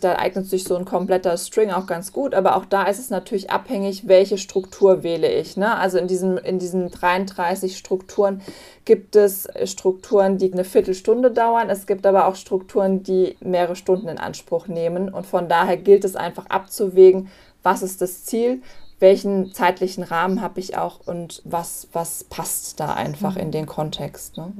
da 0.00 0.16
eignet 0.16 0.46
sich 0.46 0.64
so 0.64 0.76
ein 0.76 0.86
kompletter 0.86 1.36
String 1.36 1.70
auch 1.70 1.86
ganz 1.86 2.10
gut, 2.12 2.34
aber 2.34 2.56
auch 2.56 2.64
da 2.64 2.84
ist 2.84 2.98
es 2.98 3.10
natürlich 3.10 3.50
abhängig, 3.50 4.08
welche 4.08 4.38
Struktur 4.38 5.02
wähle 5.02 5.30
ich. 5.30 5.58
Ne? 5.58 5.76
Also 5.76 5.98
in, 5.98 6.08
diesem, 6.08 6.38
in 6.38 6.58
diesen 6.58 6.90
33 6.90 7.76
Strukturen 7.76 8.40
gibt 8.86 9.14
es 9.14 9.46
Strukturen, 9.64 10.38
die 10.38 10.52
eine 10.52 10.64
Viertelstunde 10.64 11.30
dauern. 11.30 11.68
Es 11.68 11.86
gibt 11.86 12.06
aber 12.06 12.26
auch 12.26 12.36
Strukturen, 12.36 13.02
die 13.02 13.36
mehrere 13.40 13.76
Stunden 13.76 14.08
in 14.08 14.18
Anspruch 14.18 14.66
nehmen. 14.66 15.10
Und 15.10 15.26
von 15.26 15.48
daher 15.48 15.76
gilt 15.76 16.04
es 16.04 16.16
einfach 16.16 16.46
abzuwägen, 16.46 17.28
was 17.62 17.82
ist 17.82 18.00
das 18.00 18.24
Ziel, 18.24 18.62
welchen 19.00 19.52
zeitlichen 19.52 20.02
Rahmen 20.02 20.40
habe 20.40 20.60
ich 20.60 20.78
auch 20.78 21.00
und 21.06 21.42
was, 21.44 21.88
was 21.92 22.24
passt 22.24 22.80
da 22.80 22.94
einfach 22.94 23.36
in 23.36 23.50
den 23.50 23.66
Kontext. 23.66 24.38
Ne? 24.38 24.52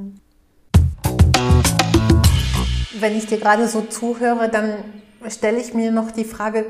Wenn 3.00 3.16
ich 3.16 3.26
dir 3.26 3.38
gerade 3.38 3.68
so 3.68 3.82
zuhöre, 3.82 4.48
dann 4.48 4.84
stelle 5.28 5.58
ich 5.60 5.74
mir 5.74 5.90
noch 5.90 6.10
die 6.10 6.24
Frage, 6.24 6.66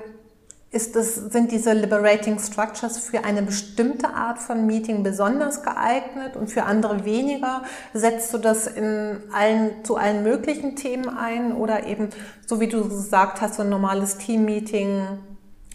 ist 0.75 0.97
das, 0.97 1.15
sind 1.15 1.53
diese 1.53 1.73
Liberating 1.73 2.41
Structures 2.41 2.99
für 2.99 3.25
eine 3.25 3.43
bestimmte 3.43 4.09
Art 4.09 4.41
von 4.41 4.67
Meeting 4.67 5.05
besonders 5.05 5.63
geeignet 5.63 6.37
und 6.37 6.51
für 6.51 6.65
andere 6.65 7.05
weniger? 7.05 7.63
Setzt 7.93 8.35
du 8.35 8.39
das 8.39 8.67
in 8.67 9.19
allen, 9.33 9.85
zu 9.85 9.97
allen 9.97 10.25
möglichen 10.25 10.75
Themen 10.75 11.09
ein 11.09 11.53
oder 11.53 11.87
eben, 11.87 12.09
so 12.45 12.59
wie 12.59 12.67
du 12.67 12.89
gesagt 12.89 13.41
hast, 13.41 13.55
so 13.55 13.63
ein 13.63 13.69
normales 13.69 14.19
Team-Meeting, 14.19 15.07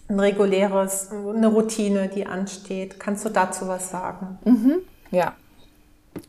ein 0.10 0.20
reguläres, 0.20 1.12
eine 1.12 1.48
Routine, 1.48 2.10
die 2.10 2.26
ansteht? 2.26 3.00
Kannst 3.00 3.24
du 3.24 3.30
dazu 3.30 3.70
was 3.70 3.90
sagen? 3.90 4.38
Mhm. 4.44 4.80
Ja. 5.12 5.34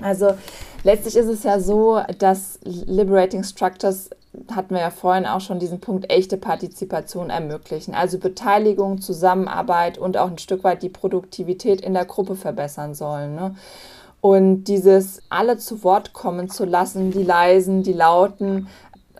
Also 0.00 0.32
letztlich 0.82 1.16
ist 1.16 1.28
es 1.28 1.42
ja 1.42 1.60
so, 1.60 2.00
dass 2.18 2.58
Liberating 2.64 3.44
Structures 3.44 4.10
hatten 4.54 4.74
wir 4.74 4.80
ja 4.80 4.90
vorhin 4.90 5.26
auch 5.26 5.40
schon 5.40 5.58
diesen 5.58 5.80
Punkt 5.80 6.10
echte 6.10 6.36
Partizipation 6.36 7.30
ermöglichen. 7.30 7.94
Also 7.94 8.18
Beteiligung, 8.18 9.00
Zusammenarbeit 9.00 9.98
und 9.98 10.16
auch 10.16 10.30
ein 10.30 10.38
Stück 10.38 10.62
weit 10.62 10.82
die 10.82 10.88
Produktivität 10.88 11.80
in 11.80 11.94
der 11.94 12.04
Gruppe 12.04 12.36
verbessern 12.36 12.94
sollen. 12.94 13.34
Ne? 13.34 13.56
Und 14.20 14.64
dieses 14.64 15.22
alle 15.30 15.56
zu 15.56 15.82
Wort 15.82 16.12
kommen 16.12 16.48
zu 16.50 16.64
lassen, 16.64 17.10
die 17.10 17.22
leisen, 17.22 17.82
die 17.82 17.94
lauten, 17.94 18.68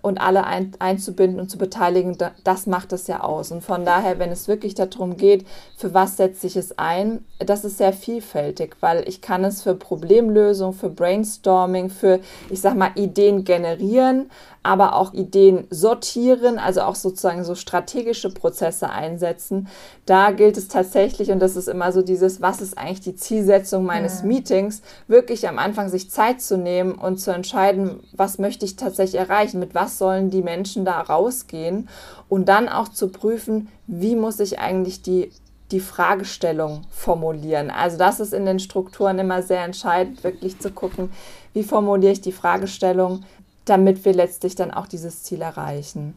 und 0.02 0.21
alle 0.21 0.45
ein, 0.45 0.73
einzubinden 0.78 1.40
und 1.40 1.50
zu 1.50 1.59
beteiligen, 1.59 2.16
das 2.45 2.66
macht 2.66 2.92
es 2.92 3.07
ja 3.07 3.21
aus. 3.21 3.50
Und 3.52 3.62
von 3.62 3.85
daher, 3.85 4.19
wenn 4.19 4.30
es 4.30 4.49
wirklich 4.49 4.75
darum 4.75 5.16
geht, 5.16 5.47
für 5.76 5.95
was 5.95 6.16
setze 6.16 6.47
ich 6.47 6.57
es 6.57 6.78
ein, 6.78 7.25
das 7.38 7.64
ist 7.64 7.78
sehr 7.78 7.92
vielfältig, 7.92 8.76
weil 8.80 9.09
ich 9.09 9.21
kann 9.21 9.45
es 9.45 9.62
für 9.62 9.75
Problemlösung, 9.75 10.73
für 10.73 10.90
Brainstorming, 10.90 11.90
für, 11.90 12.21
ich 12.49 12.61
sag 12.61 12.76
mal, 12.76 12.92
Ideen 12.95 13.45
generieren, 13.45 14.30
aber 14.62 14.95
auch 14.95 15.14
Ideen 15.14 15.67
sortieren, 15.71 16.59
also 16.59 16.83
auch 16.83 16.95
sozusagen 16.95 17.45
so 17.45 17.55
strategische 17.55 18.29
Prozesse 18.29 18.90
einsetzen. 18.90 19.69
Da 20.05 20.33
gilt 20.33 20.59
es 20.59 20.69
tatsächlich, 20.69 21.31
und 21.31 21.40
das 21.40 21.57
ist 21.57 21.69
immer 21.69 21.93
so 21.93 22.02
dieses, 22.02 22.43
was 22.43 22.61
ist 22.61 22.76
eigentlich 22.76 23.00
die 23.00 23.17
Zielsetzung 23.17 23.85
meines 23.85 24.21
ja. 24.21 24.26
Meetings, 24.26 24.83
wirklich 25.09 25.49
am 25.49 25.59
Anfang 25.59 25.88
sich 25.88 26.11
Zeit 26.11 26.43
zu 26.43 26.59
nehmen 26.59 26.93
und 26.93 27.19
zu 27.19 27.31
entscheiden, 27.31 28.00
was 28.12 28.38
möchte 28.38 28.67
ich 28.67 28.76
tatsächlich 28.76 29.21
erreichen, 29.21 29.61
mit 29.61 29.75
was 29.75 29.97
sollen 29.97 30.29
die 30.29 30.43
Menschen 30.43 30.85
da 30.85 31.00
rausgehen 31.00 31.88
und 32.29 32.49
dann 32.49 32.69
auch 32.69 32.88
zu 32.88 33.09
prüfen, 33.09 33.69
wie 33.87 34.14
muss 34.14 34.40
ich 34.40 34.59
eigentlich 34.59 35.00
die 35.00 35.31
die 35.73 35.81
Fragestellung 35.81 36.83
formulieren. 36.90 37.71
Also 37.71 37.97
das 37.97 38.19
ist 38.19 38.35
in 38.35 38.45
den 38.45 38.59
Strukturen 38.59 39.19
immer 39.19 39.43
sehr 39.43 39.64
entscheidend, 39.64 40.25
wirklich 40.25 40.59
zu 40.59 40.73
gucken, 40.73 41.11
wie 41.52 41.62
formuliere 41.62 42.12
ich 42.12 42.21
die 42.21 42.33
Fragestellung, 42.33 43.25
damit 43.71 44.05
wir 44.05 44.12
letztlich 44.12 44.57
dann 44.57 44.73
auch 44.73 44.89
dieses 44.89 45.23
Ziel 45.23 45.43
erreichen. 45.43 46.17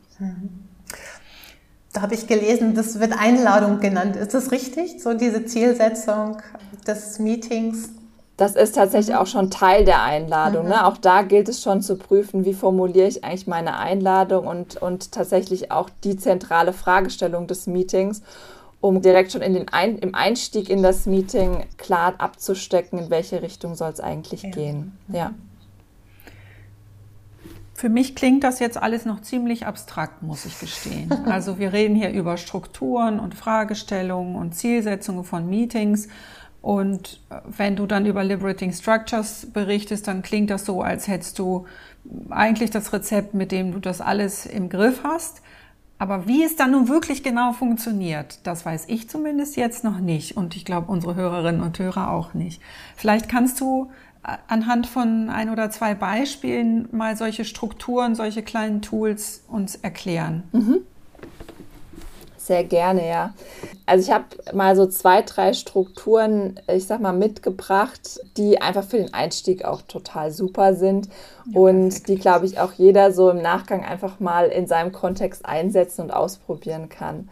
Da 1.93 2.01
habe 2.01 2.15
ich 2.15 2.25
gelesen, 2.25 2.73
das 2.73 2.99
wird 2.99 3.13
Einladung 3.13 3.79
genannt. 3.79 4.15
Ist 4.15 4.33
das 4.33 4.51
richtig? 4.51 5.01
So 5.01 5.13
diese 5.13 5.45
Zielsetzung 5.45 6.37
des 6.87 7.19
Meetings? 7.19 7.89
Das 8.35 8.55
ist 8.55 8.73
tatsächlich 8.73 9.15
auch 9.15 9.27
schon 9.27 9.51
Teil 9.51 9.85
der 9.85 10.01
Einladung. 10.01 10.63
Ne? 10.63 10.69
Mhm. 10.69 10.75
Ne? 10.75 10.87
Auch 10.87 10.97
da 10.97 11.21
gilt 11.21 11.47
es 11.49 11.61
schon 11.61 11.83
zu 11.83 11.97
prüfen, 11.97 12.45
wie 12.45 12.55
formuliere 12.55 13.07
ich 13.07 13.23
eigentlich 13.23 13.45
meine 13.45 13.77
Einladung 13.77 14.47
und, 14.47 14.81
und 14.81 15.11
tatsächlich 15.11 15.71
auch 15.71 15.91
die 16.03 16.17
zentrale 16.17 16.73
Fragestellung 16.73 17.45
des 17.45 17.67
Meetings, 17.67 18.23
um 18.81 19.03
direkt 19.03 19.31
schon 19.31 19.43
in 19.43 19.53
den 19.53 19.69
Ein 19.69 19.99
im 19.99 20.15
Einstieg 20.15 20.71
in 20.71 20.81
das 20.81 21.05
Meeting 21.05 21.65
klar 21.77 22.15
abzustecken, 22.17 22.97
in 22.97 23.09
welche 23.11 23.43
Richtung 23.43 23.75
soll 23.75 23.91
es 23.91 23.99
eigentlich 23.99 24.41
ja. 24.41 24.49
gehen. 24.49 24.97
Ja. 25.09 25.31
Für 27.83 27.89
mich 27.89 28.15
klingt 28.15 28.45
das 28.45 28.59
jetzt 28.59 28.81
alles 28.81 29.03
noch 29.03 29.19
ziemlich 29.19 29.65
abstrakt, 29.67 30.23
muss 30.23 30.45
ich 30.45 30.57
gestehen. 30.57 31.09
Also 31.25 31.59
wir 31.59 31.73
reden 31.73 31.97
hier 31.97 32.11
über 32.11 32.37
Strukturen 32.37 33.19
und 33.19 33.35
Fragestellungen 33.35 34.37
und 34.37 34.55
Zielsetzungen 34.55 35.25
von 35.25 35.49
Meetings. 35.49 36.07
Und 36.61 37.19
äh, 37.29 37.41
wenn 37.45 37.75
du 37.75 37.85
dann 37.85 38.05
über 38.05 38.23
Liberating 38.23 38.71
Structures 38.71 39.47
berichtest, 39.51 40.07
dann 40.07 40.21
klingt 40.21 40.49
das 40.49 40.63
so, 40.63 40.81
als 40.81 41.09
hättest 41.09 41.39
du 41.39 41.65
eigentlich 42.29 42.71
das 42.71 42.93
Rezept, 42.93 43.33
mit 43.33 43.51
dem 43.51 43.73
du 43.73 43.79
das 43.79 43.99
alles 43.99 44.45
im 44.45 44.69
Griff 44.69 45.01
hast. 45.03 45.41
Aber 45.97 46.25
wie 46.25 46.41
es 46.45 46.55
dann 46.55 46.71
nun 46.71 46.87
wirklich 46.87 47.21
genau 47.21 47.51
funktioniert, 47.51 48.39
das 48.47 48.65
weiß 48.65 48.85
ich 48.87 49.09
zumindest 49.09 49.57
jetzt 49.57 49.83
noch 49.83 49.99
nicht. 49.99 50.37
Und 50.37 50.55
ich 50.55 50.63
glaube, 50.63 50.89
unsere 50.89 51.15
Hörerinnen 51.15 51.61
und 51.61 51.79
Hörer 51.79 52.11
auch 52.11 52.33
nicht. 52.33 52.61
Vielleicht 52.95 53.27
kannst 53.27 53.59
du 53.59 53.91
anhand 54.47 54.87
von 54.87 55.29
ein 55.29 55.49
oder 55.49 55.69
zwei 55.69 55.93
Beispielen 55.93 56.87
mal 56.91 57.17
solche 57.17 57.45
Strukturen, 57.45 58.15
solche 58.15 58.41
kleinen 58.41 58.81
Tools 58.81 59.43
uns 59.47 59.75
erklären? 59.75 60.43
Mhm. 60.51 60.79
Sehr 62.37 62.65
gerne, 62.65 63.07
ja. 63.07 63.33
Also 63.85 64.05
ich 64.05 64.13
habe 64.13 64.25
mal 64.53 64.75
so 64.75 64.85
zwei, 64.85 65.21
drei 65.21 65.53
Strukturen, 65.53 66.59
ich 66.67 66.87
sag 66.87 66.99
mal, 66.99 67.13
mitgebracht, 67.13 68.19
die 68.35 68.61
einfach 68.61 68.83
für 68.83 68.97
den 68.97 69.13
Einstieg 69.13 69.63
auch 69.63 69.81
total 69.81 70.29
super 70.29 70.73
sind 70.73 71.07
ja, 71.45 71.59
und 71.59 71.89
perfekt. 71.89 72.09
die, 72.09 72.15
glaube 72.15 72.45
ich, 72.45 72.59
auch 72.59 72.73
jeder 72.73 73.13
so 73.13 73.29
im 73.29 73.41
Nachgang 73.41 73.85
einfach 73.85 74.19
mal 74.19 74.47
in 74.47 74.67
seinem 74.67 74.91
Kontext 74.91 75.45
einsetzen 75.45 76.01
und 76.01 76.11
ausprobieren 76.11 76.89
kann 76.89 77.29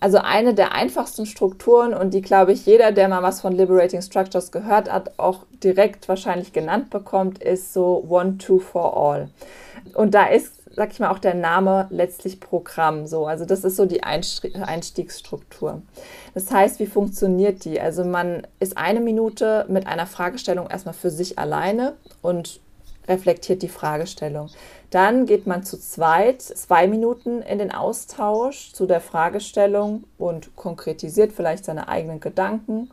also 0.00 0.18
eine 0.18 0.54
der 0.54 0.72
einfachsten 0.72 1.26
Strukturen 1.26 1.94
und 1.94 2.12
die, 2.12 2.22
glaube 2.22 2.52
ich, 2.52 2.66
jeder, 2.66 2.92
der 2.92 3.08
mal 3.08 3.22
was 3.22 3.40
von 3.40 3.52
Liberating 3.52 4.02
Structures 4.02 4.52
gehört 4.52 4.90
hat, 4.90 5.18
auch 5.18 5.40
direkt 5.62 6.08
wahrscheinlich 6.08 6.52
genannt 6.52 6.90
bekommt, 6.90 7.42
ist 7.42 7.72
so 7.72 8.04
One, 8.08 8.38
Two, 8.38 8.58
For 8.58 8.96
All. 8.96 9.30
Und 9.94 10.14
da 10.14 10.26
ist, 10.26 10.52
sag 10.74 10.92
ich 10.92 11.00
mal, 11.00 11.10
auch 11.10 11.18
der 11.18 11.34
Name 11.34 11.86
letztlich 11.90 12.40
Programm 12.40 13.06
so. 13.06 13.26
Also 13.26 13.44
das 13.44 13.64
ist 13.64 13.76
so 13.76 13.86
die 13.86 14.02
Einstiegsstruktur. 14.02 15.82
Das 16.34 16.50
heißt, 16.50 16.80
wie 16.80 16.86
funktioniert 16.86 17.64
die? 17.64 17.80
Also 17.80 18.04
man 18.04 18.46
ist 18.60 18.76
eine 18.76 19.00
Minute 19.00 19.64
mit 19.68 19.86
einer 19.86 20.06
Fragestellung 20.06 20.68
erstmal 20.68 20.94
für 20.94 21.10
sich 21.10 21.38
alleine 21.38 21.94
und 22.20 22.60
reflektiert 23.08 23.62
die 23.62 23.68
Fragestellung. 23.68 24.50
Dann 24.90 25.26
geht 25.26 25.46
man 25.46 25.64
zu 25.64 25.78
zweit 25.78 26.42
zwei 26.42 26.86
Minuten 26.86 27.42
in 27.42 27.58
den 27.58 27.72
Austausch 27.72 28.72
zu 28.72 28.86
der 28.86 29.00
Fragestellung 29.00 30.04
und 30.16 30.54
konkretisiert 30.54 31.32
vielleicht 31.32 31.64
seine 31.64 31.88
eigenen 31.88 32.20
Gedanken, 32.20 32.90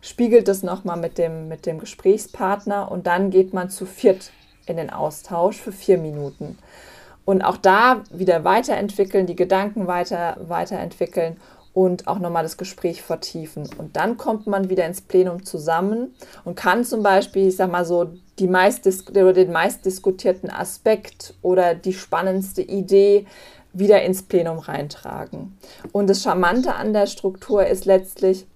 spiegelt 0.00 0.48
es 0.48 0.62
nochmal 0.62 0.96
mit 0.96 1.18
dem, 1.18 1.48
mit 1.48 1.66
dem 1.66 1.78
Gesprächspartner 1.78 2.90
und 2.90 3.06
dann 3.06 3.30
geht 3.30 3.52
man 3.52 3.70
zu 3.70 3.86
viert 3.86 4.30
in 4.66 4.76
den 4.76 4.90
Austausch 4.90 5.60
für 5.60 5.72
vier 5.72 5.98
Minuten. 5.98 6.58
Und 7.24 7.42
auch 7.42 7.56
da 7.56 8.02
wieder 8.10 8.44
weiterentwickeln, 8.44 9.26
die 9.26 9.36
Gedanken 9.36 9.88
weiter, 9.88 10.36
weiterentwickeln 10.40 11.36
und 11.76 12.08
auch 12.08 12.18
nochmal 12.20 12.42
das 12.42 12.56
Gespräch 12.56 13.02
vertiefen. 13.02 13.68
Und 13.76 13.96
dann 13.96 14.16
kommt 14.16 14.46
man 14.46 14.70
wieder 14.70 14.86
ins 14.86 15.02
Plenum 15.02 15.44
zusammen 15.44 16.14
und 16.46 16.54
kann 16.54 16.86
zum 16.86 17.02
Beispiel, 17.02 17.48
ich 17.48 17.56
sag 17.56 17.70
mal 17.70 17.84
so, 17.84 18.14
die 18.38 18.48
meist 18.48 18.86
oder 19.10 19.34
den 19.34 19.52
meist 19.52 19.84
diskutierten 19.84 20.48
Aspekt 20.48 21.34
oder 21.42 21.74
die 21.74 21.92
spannendste 21.92 22.62
Idee 22.62 23.26
wieder 23.74 24.02
ins 24.02 24.22
Plenum 24.22 24.58
reintragen. 24.58 25.58
Und 25.92 26.08
das 26.08 26.22
Charmante 26.22 26.74
an 26.74 26.94
der 26.94 27.06
Struktur 27.06 27.66
ist 27.66 27.84
letztlich, 27.84 28.46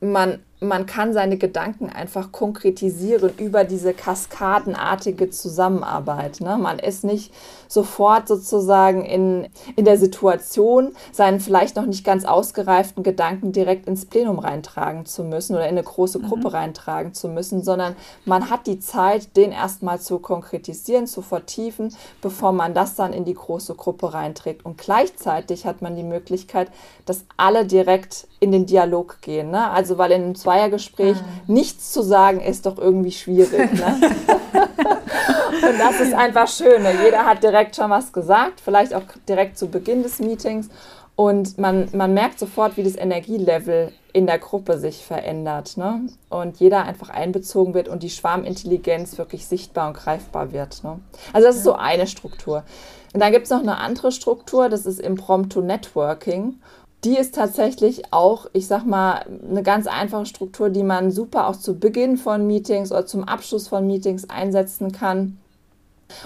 man 0.00 0.38
man 0.60 0.84
kann 0.84 1.14
seine 1.14 1.38
Gedanken 1.38 1.88
einfach 1.88 2.32
konkretisieren 2.32 3.32
über 3.38 3.64
diese 3.64 3.94
kaskadenartige 3.94 5.30
Zusammenarbeit. 5.30 6.40
Ne? 6.40 6.58
Man 6.58 6.78
ist 6.78 7.02
nicht 7.02 7.32
sofort 7.66 8.28
sozusagen 8.28 9.04
in, 9.04 9.48
in 9.76 9.86
der 9.86 9.96
Situation, 9.96 10.92
seinen 11.12 11.40
vielleicht 11.40 11.76
noch 11.76 11.86
nicht 11.86 12.04
ganz 12.04 12.26
ausgereiften 12.26 13.02
Gedanken 13.02 13.52
direkt 13.52 13.86
ins 13.86 14.04
Plenum 14.04 14.38
reintragen 14.38 15.06
zu 15.06 15.24
müssen 15.24 15.54
oder 15.54 15.64
in 15.64 15.78
eine 15.78 15.82
große 15.82 16.18
mhm. 16.18 16.28
Gruppe 16.28 16.48
mhm. 16.48 16.54
reintragen 16.54 17.14
zu 17.14 17.28
müssen, 17.28 17.62
sondern 17.62 17.96
man 18.26 18.50
hat 18.50 18.66
die 18.66 18.80
Zeit, 18.80 19.36
den 19.36 19.52
erstmal 19.52 19.98
zu 19.98 20.18
konkretisieren, 20.18 21.06
zu 21.06 21.22
vertiefen, 21.22 21.94
bevor 22.20 22.52
man 22.52 22.74
das 22.74 22.96
dann 22.96 23.14
in 23.14 23.24
die 23.24 23.34
große 23.34 23.74
Gruppe 23.76 24.12
reinträgt. 24.12 24.66
Und 24.66 24.76
gleichzeitig 24.76 25.64
hat 25.64 25.80
man 25.80 25.96
die 25.96 26.02
Möglichkeit, 26.02 26.70
dass 27.06 27.24
alle 27.38 27.64
direkt 27.64 28.26
in 28.40 28.52
den 28.52 28.66
Dialog 28.66 29.20
gehen. 29.20 29.50
Ne? 29.50 29.70
Also 29.70 29.96
weil 29.96 30.10
in 30.12 30.22
einem 30.22 30.34
Zweiergespräch 30.50 31.16
mhm. 31.16 31.54
nichts 31.54 31.92
zu 31.92 32.02
sagen 32.02 32.40
ist 32.40 32.66
doch 32.66 32.76
irgendwie 32.76 33.12
schwierig. 33.12 33.72
Ne? 33.72 34.00
und 34.52 35.78
das 35.78 36.00
ist 36.00 36.12
einfach 36.12 36.48
schön. 36.48 36.82
Ne? 36.82 36.92
Jeder 37.04 37.24
hat 37.24 37.44
direkt 37.44 37.76
schon 37.76 37.88
was 37.90 38.12
gesagt, 38.12 38.60
vielleicht 38.60 38.92
auch 38.94 39.02
direkt 39.28 39.56
zu 39.56 39.68
Beginn 39.68 40.02
des 40.02 40.18
Meetings. 40.18 40.68
Und 41.14 41.58
man, 41.58 41.88
man 41.92 42.14
merkt 42.14 42.38
sofort, 42.40 42.76
wie 42.76 42.82
das 42.82 42.96
Energielevel 42.96 43.92
in 44.12 44.26
der 44.26 44.38
Gruppe 44.38 44.78
sich 44.78 45.04
verändert. 45.04 45.76
Ne? 45.76 46.08
Und 46.30 46.58
jeder 46.58 46.84
einfach 46.84 47.10
einbezogen 47.10 47.74
wird 47.74 47.88
und 47.88 48.02
die 48.02 48.10
Schwarmintelligenz 48.10 49.18
wirklich 49.18 49.46
sichtbar 49.46 49.88
und 49.88 49.94
greifbar 49.94 50.52
wird. 50.52 50.82
Ne? 50.82 50.98
Also 51.32 51.46
das 51.46 51.56
ist 51.56 51.64
so 51.64 51.74
eine 51.74 52.08
Struktur. 52.08 52.64
Und 53.12 53.20
dann 53.20 53.32
gibt 53.32 53.44
es 53.44 53.50
noch 53.50 53.60
eine 53.60 53.78
andere 53.78 54.12
Struktur, 54.12 54.68
das 54.68 54.86
ist 54.86 55.00
Impromptu 55.00 55.60
Networking. 55.60 56.60
Die 57.04 57.16
ist 57.16 57.34
tatsächlich 57.34 58.12
auch, 58.12 58.46
ich 58.52 58.66
sag 58.66 58.84
mal, 58.84 59.24
eine 59.48 59.62
ganz 59.62 59.86
einfache 59.86 60.26
Struktur, 60.26 60.68
die 60.68 60.82
man 60.82 61.10
super 61.10 61.48
auch 61.48 61.56
zu 61.56 61.78
Beginn 61.78 62.16
von 62.16 62.46
Meetings 62.46 62.92
oder 62.92 63.06
zum 63.06 63.24
Abschluss 63.24 63.68
von 63.68 63.86
Meetings 63.86 64.28
einsetzen 64.28 64.92
kann. 64.92 65.38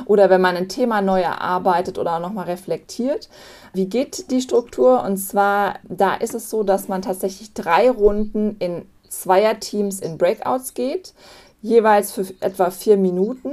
Oder 0.06 0.30
wenn 0.30 0.40
man 0.40 0.56
ein 0.56 0.68
Thema 0.68 1.02
neu 1.02 1.20
erarbeitet 1.20 1.98
oder 1.98 2.16
auch 2.16 2.20
nochmal 2.20 2.46
reflektiert. 2.46 3.28
Wie 3.72 3.86
geht 3.86 4.30
die 4.30 4.40
Struktur? 4.40 5.02
Und 5.02 5.18
zwar, 5.18 5.74
da 5.84 6.14
ist 6.14 6.34
es 6.34 6.50
so, 6.50 6.62
dass 6.62 6.88
man 6.88 7.02
tatsächlich 7.02 7.52
drei 7.52 7.90
Runden 7.90 8.56
in 8.58 8.86
Zweierteams 9.08 10.00
in 10.00 10.18
Breakouts 10.18 10.74
geht, 10.74 11.14
jeweils 11.62 12.12
für 12.12 12.26
etwa 12.40 12.70
vier 12.70 12.96
Minuten. 12.96 13.52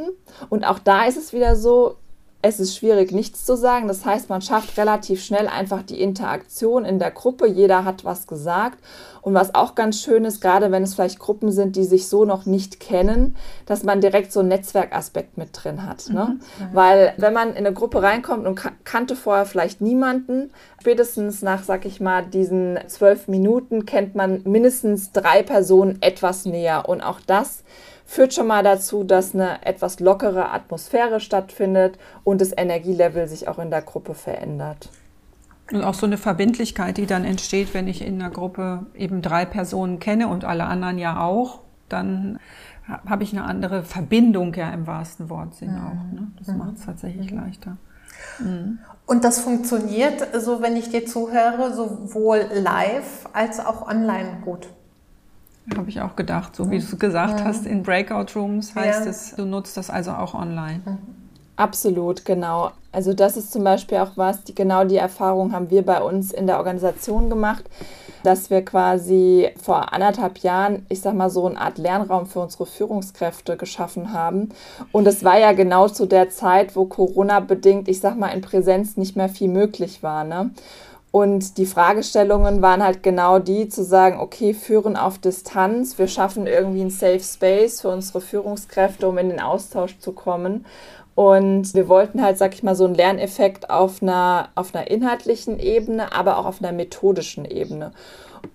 Und 0.49 0.63
auch 0.63 0.79
da 0.79 1.05
ist 1.05 1.17
es 1.17 1.34
wieder 1.34 1.55
so, 1.55 1.97
es 2.41 2.60
ist 2.60 2.75
schwierig, 2.75 3.12
nichts 3.12 3.45
zu 3.45 3.56
sagen. 3.56 3.88
Das 3.88 4.06
heißt, 4.06 4.30
man 4.30 4.41
schafft 4.41 4.77
relativ 4.77 5.23
schnell 5.23 5.47
einfach 5.47 5.84
die 5.84 6.01
Interaktion 6.01 6.86
in 6.86 6.97
der 6.97 7.12
Gruppe. 7.12 7.47
Jeder 7.47 7.86
hat 7.86 8.04
was 8.04 8.25
gesagt. 8.25 8.80
Und 9.21 9.36
was 9.36 9.54
auch 9.54 9.75
ganz 9.75 10.01
schön 10.01 10.25
ist, 10.25 10.41
gerade 10.41 10.71
wenn 10.71 10.82
es 10.82 10.95
vielleicht 10.95 11.19
Gruppen 11.19 11.51
sind, 11.51 11.75
die 11.75 11.84
sich 11.84 12.08
so 12.08 12.25
noch 12.25 12.47
nicht 12.47 12.80
kennen, 12.80 13.36
dass 13.67 13.84
man 13.84 14.01
direkt 14.01 14.32
so 14.32 14.39
einen 14.39 14.49
Netzwerkaspekt 14.49 15.38
mit 15.38 15.49
drin 15.54 15.86
hat. 15.86 16.10
Ne? 16.10 16.39
Mhm. 16.39 16.69
Weil 16.73 17.13
wenn 17.17 17.34
man 17.34 17.49
in 17.49 17.58
eine 17.58 17.73
Gruppe 17.73 18.01
reinkommt 18.01 18.47
und 18.47 18.60
kannte 18.84 19.15
vorher 19.15 19.45
vielleicht 19.45 19.80
niemanden, 19.80 20.49
spätestens 20.80 21.43
nach, 21.43 21.62
sag 21.63 21.86
ich 21.86 22.01
mal, 22.01 22.25
diesen 22.25 22.80
zwölf 22.88 23.27
Minuten 23.27 23.86
kennt 23.86 24.15
man 24.15 24.41
mindestens 24.45 25.12
drei 25.12 25.43
Personen 25.43 26.01
etwas 26.01 26.45
näher. 26.45 26.89
Und 26.89 27.01
auch 27.01 27.19
das 27.27 27.63
führt 28.12 28.34
schon 28.34 28.47
mal 28.47 28.62
dazu, 28.62 29.06
dass 29.06 29.34
eine 29.34 29.65
etwas 29.65 30.02
lockere 30.02 30.52
Atmosphäre 30.52 31.21
stattfindet 31.21 31.97
und 32.26 32.41
das 32.41 32.52
Energielevel 32.56 33.26
sich 33.30 33.47
auch 33.47 33.58
in 33.58 33.69
der 33.69 33.82
Gruppe 33.82 34.15
verändert. 34.15 34.89
Und 35.71 35.86
auch 35.86 35.93
so 35.93 36.08
eine 36.08 36.17
Verbindlichkeit, 36.17 36.97
die 36.97 37.06
dann 37.06 37.24
entsteht, 37.24 37.74
wenn 37.74 37.88
ich 37.88 38.06
in 38.06 38.21
einer 38.21 38.30
Gruppe 38.30 38.86
eben 38.95 39.21
drei 39.21 39.45
Personen 39.45 40.00
kenne 40.00 40.28
und 40.28 40.43
alle 40.43 40.65
anderen 40.65 40.97
ja 40.97 41.21
auch, 41.21 41.62
dann 41.88 42.38
habe 43.06 43.24
ich 43.24 43.32
eine 43.32 43.45
andere 43.45 43.84
Verbindung 43.84 44.54
ja 44.56 44.71
im 44.71 44.88
wahrsten 44.88 45.30
Wortsinn 45.30 45.76
mhm. 45.76 45.82
auch. 45.82 46.13
Ne? 46.13 46.28
Das 46.38 46.47
mhm. 46.50 46.58
macht 46.58 46.76
es 46.80 46.86
tatsächlich 46.86 47.32
mhm. 47.32 47.38
leichter. 47.38 47.78
Mhm. 48.39 48.80
Und 49.06 49.24
das 49.24 49.39
funktioniert, 49.39 50.28
so 50.38 50.62
wenn 50.62 50.76
ich 50.76 50.89
dir 50.89 51.06
zuhöre, 51.06 51.74
sowohl 51.74 52.45
live 52.54 53.30
als 53.32 53.65
auch 53.65 53.88
online 53.88 54.41
gut. 54.43 54.67
Habe 55.78 55.89
ich 55.89 56.02
auch 56.02 56.15
gedacht, 56.15 56.56
so 56.56 56.69
wie 56.71 56.80
du 56.80 56.84
es 56.84 56.97
gesagt 56.97 57.39
ja. 57.39 57.45
hast, 57.45 57.65
in 57.65 57.84
Breakout 57.84 58.36
Rooms 58.36 58.76
heißt 58.76 59.06
ja. 59.06 59.12
es, 59.12 59.36
du 59.36 59.45
nutzt 59.45 59.78
das 59.78 59.89
also 59.89 60.12
auch 60.12 60.34
online. 60.34 60.82
Absolut, 61.56 62.26
genau. 62.26 62.71
Also 62.91 63.13
das 63.13 63.38
ist 63.38 63.52
zum 63.52 63.63
Beispiel 63.63 64.00
auch 64.00 64.13
was, 64.15 64.43
die, 64.43 64.56
genau 64.56 64.84
die 64.84 64.97
Erfahrung 64.97 65.54
haben 65.54 65.69
wir 65.69 65.86
bei 65.86 66.02
uns 66.02 66.32
in 66.32 66.47
der 66.47 66.58
Organisation 66.58 67.30
gemacht, 67.30 67.63
dass 68.24 68.50
wir 68.50 68.65
quasi 68.65 69.50
vor 69.62 69.93
anderthalb 69.93 70.39
Jahren, 70.39 70.86
ich 70.89 71.02
sag 71.02 71.13
mal 71.13 71.30
so 71.30 71.45
eine 71.45 71.60
Art 71.60 71.78
Lernraum 71.78 72.26
für 72.26 72.39
unsere 72.39 72.65
Führungskräfte 72.65 73.58
geschaffen 73.58 74.12
haben. 74.12 74.50
Und 74.91 75.08
es 75.08 75.24
war 75.24 75.38
ja 75.38 75.52
genau 75.52 75.88
zu 75.88 76.08
der 76.08 76.32
Zeit, 76.32 76.76
wo 76.76 76.86
Corona 76.86 77.39
bedingt, 77.39 77.88
ich 77.88 78.00
sag 78.00 78.17
mal 78.17 78.30
in 78.30 78.41
Präsenz 78.41 78.97
nicht 78.97 79.15
mehr 79.15 79.30
viel 79.30 79.50
möglich 79.50 80.02
war. 80.02 80.24
Ne? 80.24 80.50
Und 81.12 81.58
die 81.58 81.65
Fragestellungen 81.65 82.62
waren 82.62 82.82
halt 82.82 83.04
genau 83.04 83.38
die, 83.38 83.67
zu 83.67 83.84
sagen, 83.84 84.19
okay, 84.19 84.54
führen 84.54 84.95
auf 84.95 85.17
Distanz, 85.17 85.97
wir 85.97 86.08
schaffen 86.08 86.47
irgendwie 86.47 86.82
einen 86.82 86.89
Safe 86.89 87.19
Space 87.19 87.82
für 87.82 87.89
unsere 87.89 88.21
Führungskräfte, 88.21 89.10
um 89.10 89.17
in 89.17 89.30
den 89.30 89.41
Austausch 89.41 90.00
zu 90.00 90.13
kommen. 90.13 90.65
Und 91.13 91.74
wir 91.74 91.89
wollten 91.89 92.24
halt, 92.24 92.38
sag 92.38 92.54
ich 92.54 92.63
mal, 92.63 92.76
so 92.76 92.86
einen 92.86 92.95
Lerneffekt 92.95 93.69
auf 93.69 94.02
einer, 94.02 94.50
auf 94.56 94.74
einer 94.74 94.89
inhaltlichen 94.89 95.60
Ebene, 95.60 96.13
aber 96.13 96.38
auch 96.38 96.45
auf 96.45 96.63
einer 96.63 96.71
methodischen 96.71 97.43
Ebene. 97.43 97.91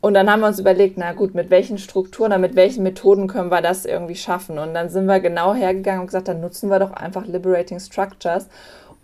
Und 0.00 0.14
dann 0.14 0.30
haben 0.30 0.40
wir 0.40 0.48
uns 0.48 0.58
überlegt, 0.58 0.96
na 0.96 1.12
gut, 1.12 1.34
mit 1.34 1.50
welchen 1.50 1.76
Strukturen 1.78 2.32
oder 2.32 2.38
mit 2.38 2.56
welchen 2.56 2.82
Methoden 2.82 3.28
können 3.28 3.50
wir 3.50 3.60
das 3.60 3.84
irgendwie 3.84 4.16
schaffen? 4.16 4.58
Und 4.58 4.72
dann 4.72 4.88
sind 4.88 5.06
wir 5.06 5.20
genau 5.20 5.54
hergegangen 5.54 6.00
und 6.00 6.06
gesagt, 6.06 6.28
dann 6.28 6.40
nutzen 6.40 6.70
wir 6.70 6.78
doch 6.78 6.92
einfach 6.92 7.26
Liberating 7.26 7.78
Structures 7.78 8.48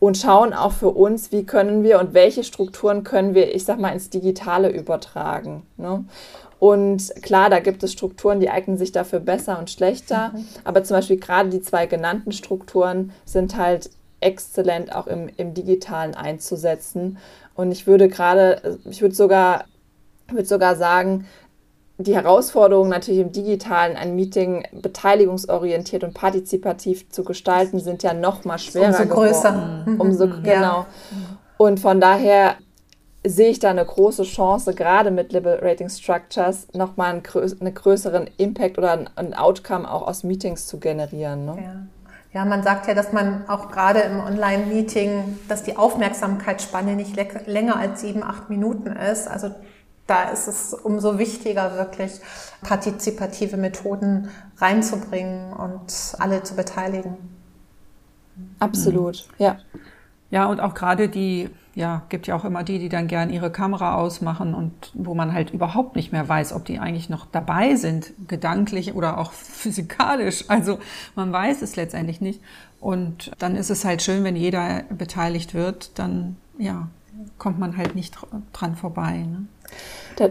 und 0.02 0.18
schauen 0.18 0.52
auch 0.52 0.72
für 0.72 0.88
uns, 0.88 1.30
wie 1.30 1.44
können 1.44 1.84
wir 1.84 2.00
und 2.00 2.12
welche 2.12 2.42
Strukturen 2.42 3.04
können 3.04 3.36
wir, 3.36 3.54
ich 3.54 3.64
sag 3.64 3.78
mal, 3.78 3.90
ins 3.90 4.10
Digitale 4.10 4.68
übertragen. 4.68 5.62
Ne? 5.76 6.04
Und 6.58 7.14
klar, 7.22 7.50
da 7.50 7.60
gibt 7.60 7.84
es 7.84 7.92
Strukturen, 7.92 8.40
die 8.40 8.50
eignen 8.50 8.76
sich 8.78 8.90
dafür 8.90 9.20
besser 9.20 9.60
und 9.60 9.70
schlechter. 9.70 10.32
Mhm. 10.34 10.44
Aber 10.64 10.82
zum 10.82 10.96
Beispiel 10.96 11.20
gerade 11.20 11.50
die 11.50 11.62
zwei 11.62 11.86
genannten 11.86 12.32
Strukturen 12.32 13.12
sind 13.24 13.56
halt 13.56 13.90
exzellent 14.18 14.92
auch 14.92 15.06
im, 15.06 15.30
im 15.36 15.54
Digitalen 15.54 16.16
einzusetzen. 16.16 17.18
Und 17.54 17.70
ich 17.70 17.86
würde 17.86 18.08
gerade, 18.08 18.80
ich 18.90 19.02
würde 19.02 19.14
sogar, 19.14 19.66
würde 20.26 20.46
sogar 20.46 20.74
sagen, 20.74 21.28
die 22.02 22.14
Herausforderung 22.14 22.88
natürlich 22.88 23.20
im 23.20 23.32
digitalen 23.32 23.96
ein 23.96 24.14
Meeting 24.14 24.66
beteiligungsorientiert 24.72 26.04
und 26.04 26.14
partizipativ 26.14 27.08
zu 27.10 27.24
gestalten, 27.24 27.80
sind 27.80 28.02
ja 28.02 28.14
noch 28.14 28.44
mal 28.44 28.58
schwerer 28.58 29.00
Umso 29.00 29.14
größer. 29.14 29.84
Mhm. 29.86 30.00
Umso, 30.00 30.26
mhm. 30.26 30.42
genau. 30.42 30.86
Und 31.56 31.80
von 31.80 32.00
daher 32.00 32.56
sehe 33.24 33.50
ich 33.50 33.58
da 33.58 33.70
eine 33.70 33.84
große 33.84 34.24
Chance, 34.24 34.74
gerade 34.74 35.10
mit 35.10 35.32
Liberating 35.32 35.88
Structures 35.88 36.66
nochmal 36.72 37.10
einen, 37.10 37.22
einen 37.60 37.74
größeren 37.74 38.28
Impact 38.36 38.78
oder 38.78 39.06
ein 39.14 39.34
Outcome 39.34 39.90
auch 39.90 40.06
aus 40.06 40.24
Meetings 40.24 40.66
zu 40.66 40.78
generieren. 40.78 41.44
Ne? 41.46 41.56
Ja. 41.62 41.74
Ja, 42.34 42.46
man 42.46 42.62
sagt 42.62 42.88
ja, 42.88 42.94
dass 42.94 43.12
man 43.12 43.46
auch 43.46 43.70
gerade 43.70 44.00
im 44.00 44.18
Online-Meeting, 44.18 45.38
dass 45.48 45.64
die 45.64 45.76
Aufmerksamkeitsspanne 45.76 46.94
nicht 46.96 47.14
länger 47.46 47.76
als 47.76 48.00
sieben, 48.00 48.22
acht 48.22 48.48
Minuten 48.48 48.86
ist. 48.86 49.28
Also 49.28 49.50
da 50.06 50.24
ist 50.24 50.48
es 50.48 50.74
umso 50.74 51.18
wichtiger, 51.18 51.76
wirklich 51.76 52.20
partizipative 52.62 53.56
Methoden 53.56 54.28
reinzubringen 54.58 55.52
und 55.52 56.16
alle 56.18 56.42
zu 56.42 56.54
beteiligen. 56.54 57.16
Absolut, 58.58 59.28
mhm. 59.38 59.44
ja. 59.44 59.56
Ja, 60.30 60.46
und 60.46 60.60
auch 60.60 60.72
gerade 60.72 61.10
die, 61.10 61.50
ja, 61.74 62.02
gibt 62.08 62.26
ja 62.26 62.34
auch 62.34 62.46
immer 62.46 62.62
die, 62.62 62.78
die 62.78 62.88
dann 62.88 63.06
gern 63.06 63.28
ihre 63.28 63.52
Kamera 63.52 63.96
ausmachen 63.96 64.54
und 64.54 64.72
wo 64.94 65.14
man 65.14 65.34
halt 65.34 65.50
überhaupt 65.50 65.94
nicht 65.94 66.10
mehr 66.10 66.26
weiß, 66.26 66.54
ob 66.54 66.64
die 66.64 66.78
eigentlich 66.78 67.10
noch 67.10 67.26
dabei 67.26 67.76
sind, 67.76 68.14
gedanklich 68.28 68.94
oder 68.94 69.18
auch 69.18 69.32
physikalisch. 69.32 70.46
Also 70.48 70.78
man 71.14 71.32
weiß 71.32 71.60
es 71.60 71.76
letztendlich 71.76 72.22
nicht. 72.22 72.40
Und 72.80 73.30
dann 73.38 73.56
ist 73.56 73.68
es 73.68 73.84
halt 73.84 74.00
schön, 74.00 74.24
wenn 74.24 74.34
jeder 74.34 74.84
beteiligt 74.88 75.52
wird, 75.52 75.98
dann, 75.98 76.36
ja, 76.58 76.88
kommt 77.36 77.58
man 77.58 77.76
halt 77.76 77.94
nicht 77.94 78.16
dran 78.54 78.74
vorbei. 78.74 79.18
Ne? 79.18 79.46
Da, 80.16 80.30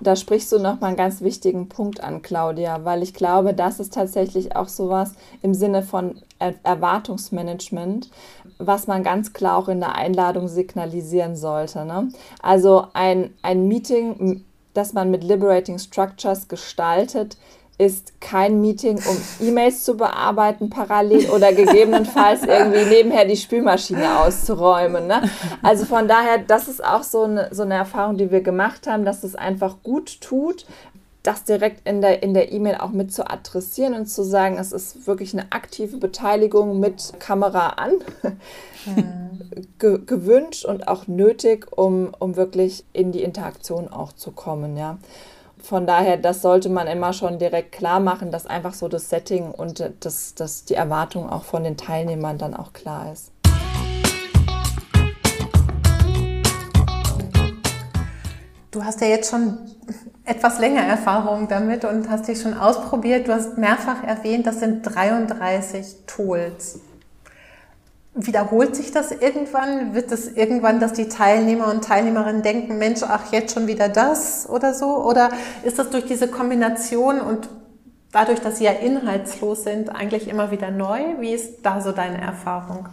da 0.00 0.16
sprichst 0.16 0.50
du 0.52 0.58
nochmal 0.58 0.88
einen 0.88 0.96
ganz 0.96 1.20
wichtigen 1.20 1.68
Punkt 1.68 2.02
an, 2.02 2.22
Claudia, 2.22 2.84
weil 2.84 3.02
ich 3.02 3.14
glaube, 3.14 3.54
das 3.54 3.80
ist 3.80 3.94
tatsächlich 3.94 4.56
auch 4.56 4.68
sowas 4.68 5.14
im 5.42 5.54
Sinne 5.54 5.82
von 5.82 6.22
er 6.38 6.54
Erwartungsmanagement, 6.62 8.10
was 8.58 8.86
man 8.86 9.02
ganz 9.02 9.32
klar 9.32 9.56
auch 9.58 9.68
in 9.68 9.80
der 9.80 9.94
Einladung 9.94 10.48
signalisieren 10.48 11.36
sollte. 11.36 11.84
Ne? 11.84 12.08
Also 12.42 12.86
ein, 12.94 13.34
ein 13.42 13.68
Meeting, 13.68 14.44
das 14.72 14.94
man 14.94 15.10
mit 15.10 15.22
Liberating 15.22 15.78
Structures 15.78 16.48
gestaltet, 16.48 17.36
ist 17.80 18.20
kein 18.20 18.60
Meeting, 18.60 18.98
um 18.98 19.46
E-Mails 19.46 19.84
zu 19.84 19.96
bearbeiten 19.96 20.68
parallel 20.68 21.30
oder 21.30 21.50
gegebenenfalls 21.54 22.42
irgendwie 22.42 22.84
nebenher 22.84 23.24
die 23.24 23.38
Spülmaschine 23.38 24.20
auszuräumen. 24.20 25.06
Ne? 25.06 25.22
Also 25.62 25.86
von 25.86 26.06
daher, 26.06 26.38
das 26.38 26.68
ist 26.68 26.84
auch 26.84 27.02
so 27.02 27.22
eine, 27.22 27.48
so 27.52 27.62
eine 27.62 27.74
Erfahrung, 27.74 28.18
die 28.18 28.30
wir 28.30 28.42
gemacht 28.42 28.86
haben, 28.86 29.06
dass 29.06 29.24
es 29.24 29.34
einfach 29.34 29.76
gut 29.82 30.20
tut, 30.20 30.66
das 31.22 31.44
direkt 31.44 31.86
in 31.88 32.02
der 32.02 32.22
in 32.22 32.34
der 32.34 32.52
E-Mail 32.52 32.76
auch 32.76 32.90
mit 32.90 33.12
zu 33.12 33.30
adressieren 33.30 33.94
und 33.94 34.06
zu 34.06 34.24
sagen, 34.24 34.58
es 34.58 34.72
ist 34.72 35.06
wirklich 35.06 35.32
eine 35.32 35.50
aktive 35.50 35.96
Beteiligung 35.96 36.80
mit 36.80 37.14
Kamera 37.18 37.68
an 37.70 37.92
mhm. 38.86 39.64
ge 39.78 40.00
gewünscht 40.04 40.64
und 40.66 40.88
auch 40.88 41.06
nötig, 41.08 41.66
um, 41.76 42.14
um 42.18 42.36
wirklich 42.36 42.84
in 42.92 43.12
die 43.12 43.22
Interaktion 43.22 43.88
auch 43.88 44.12
zu 44.12 44.32
kommen, 44.32 44.76
ja 44.76 44.98
von 45.62 45.86
daher, 45.86 46.16
das 46.16 46.42
sollte 46.42 46.68
man 46.68 46.86
immer 46.86 47.12
schon 47.12 47.38
direkt 47.38 47.72
klar 47.72 48.00
machen, 48.00 48.30
dass 48.30 48.46
einfach 48.46 48.74
so 48.74 48.88
das 48.88 49.08
Setting 49.08 49.50
und 49.50 49.90
das, 50.00 50.34
das 50.34 50.64
die 50.64 50.74
Erwartung 50.74 51.28
auch 51.28 51.44
von 51.44 51.64
den 51.64 51.76
Teilnehmern 51.76 52.38
dann 52.38 52.54
auch 52.54 52.72
klar 52.72 53.12
ist. 53.12 53.32
Du 58.70 58.84
hast 58.84 59.00
ja 59.00 59.08
jetzt 59.08 59.30
schon 59.30 59.58
etwas 60.24 60.60
länger 60.60 60.82
Erfahrung 60.82 61.48
damit 61.48 61.84
und 61.84 62.08
hast 62.08 62.28
dich 62.28 62.40
schon 62.40 62.54
ausprobiert. 62.54 63.26
Du 63.26 63.32
hast 63.32 63.58
mehrfach 63.58 64.04
erwähnt, 64.04 64.46
das 64.46 64.60
sind 64.60 64.82
33 64.82 66.06
Tools. 66.06 66.80
Wiederholt 68.14 68.74
sich 68.74 68.90
das 68.90 69.12
irgendwann? 69.12 69.94
Wird 69.94 70.10
es 70.10 70.28
irgendwann, 70.32 70.80
dass 70.80 70.92
die 70.92 71.08
Teilnehmer 71.08 71.68
und 71.68 71.84
Teilnehmerinnen 71.84 72.42
denken, 72.42 72.76
Mensch, 72.78 73.02
ach, 73.02 73.32
jetzt 73.32 73.54
schon 73.54 73.68
wieder 73.68 73.88
das 73.88 74.48
oder 74.48 74.74
so? 74.74 75.04
Oder 75.04 75.30
ist 75.62 75.78
das 75.78 75.90
durch 75.90 76.06
diese 76.06 76.26
Kombination 76.26 77.20
und 77.20 77.48
dadurch, 78.10 78.40
dass 78.40 78.58
sie 78.58 78.64
ja 78.64 78.72
inhaltslos 78.72 79.62
sind, 79.62 79.90
eigentlich 79.94 80.28
immer 80.28 80.50
wieder 80.50 80.72
neu? 80.72 81.20
Wie 81.20 81.32
ist 81.32 81.62
da 81.62 81.80
so 81.80 81.92
deine 81.92 82.20
Erfahrung? 82.20 82.88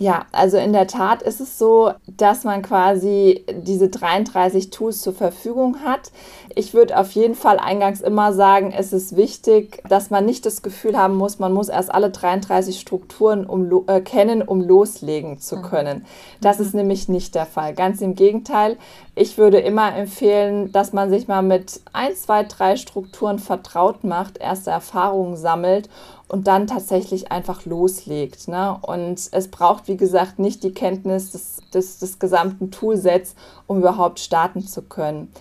Ja, 0.00 0.24
also 0.32 0.56
in 0.56 0.72
der 0.72 0.86
Tat 0.86 1.20
ist 1.20 1.40
es 1.40 1.58
so, 1.58 1.92
dass 2.06 2.44
man 2.44 2.62
quasi 2.62 3.44
diese 3.52 3.90
33 3.90 4.70
Tools 4.70 5.02
zur 5.02 5.12
Verfügung 5.12 5.84
hat. 5.84 6.10
Ich 6.54 6.72
würde 6.72 6.98
auf 6.98 7.10
jeden 7.12 7.34
Fall 7.34 7.58
eingangs 7.58 8.00
immer 8.00 8.32
sagen, 8.32 8.72
es 8.74 8.94
ist 8.94 9.14
wichtig, 9.14 9.82
dass 9.90 10.08
man 10.08 10.24
nicht 10.24 10.46
das 10.46 10.62
Gefühl 10.62 10.96
haben 10.96 11.16
muss, 11.16 11.38
man 11.38 11.52
muss 11.52 11.68
erst 11.68 11.94
alle 11.94 12.08
33 12.08 12.80
Strukturen 12.80 13.44
um, 13.44 13.70
äh, 13.88 14.00
kennen, 14.00 14.40
um 14.40 14.62
loslegen 14.62 15.38
zu 15.38 15.58
mhm. 15.58 15.62
können. 15.64 16.06
Das 16.40 16.60
ist 16.60 16.72
nämlich 16.72 17.10
nicht 17.10 17.34
der 17.34 17.44
Fall. 17.44 17.74
Ganz 17.74 18.00
im 18.00 18.14
Gegenteil. 18.14 18.78
Ich 19.14 19.36
würde 19.36 19.60
immer 19.60 19.94
empfehlen, 19.94 20.72
dass 20.72 20.94
man 20.94 21.10
sich 21.10 21.28
mal 21.28 21.42
mit 21.42 21.78
ein, 21.92 22.16
zwei, 22.16 22.44
drei 22.44 22.76
Strukturen 22.76 23.38
vertraut 23.38 24.02
macht, 24.02 24.38
erste 24.38 24.70
Erfahrungen 24.70 25.36
sammelt 25.36 25.90
und 26.30 26.46
dann 26.46 26.68
tatsächlich 26.68 27.32
einfach 27.32 27.64
loslegt. 27.64 28.46
Ne? 28.46 28.78
Und 28.82 29.20
es 29.32 29.48
braucht, 29.48 29.88
wie 29.88 29.96
gesagt, 29.96 30.38
nicht 30.38 30.62
die 30.62 30.72
Kenntnis 30.72 31.32
des, 31.32 31.56
des, 31.74 31.98
des 31.98 32.18
gesamten 32.20 32.70
Toolsets, 32.70 33.34
um 33.66 33.78
überhaupt 33.78 34.20
starten 34.20 34.62
zu 34.62 34.82
können. 34.82 35.32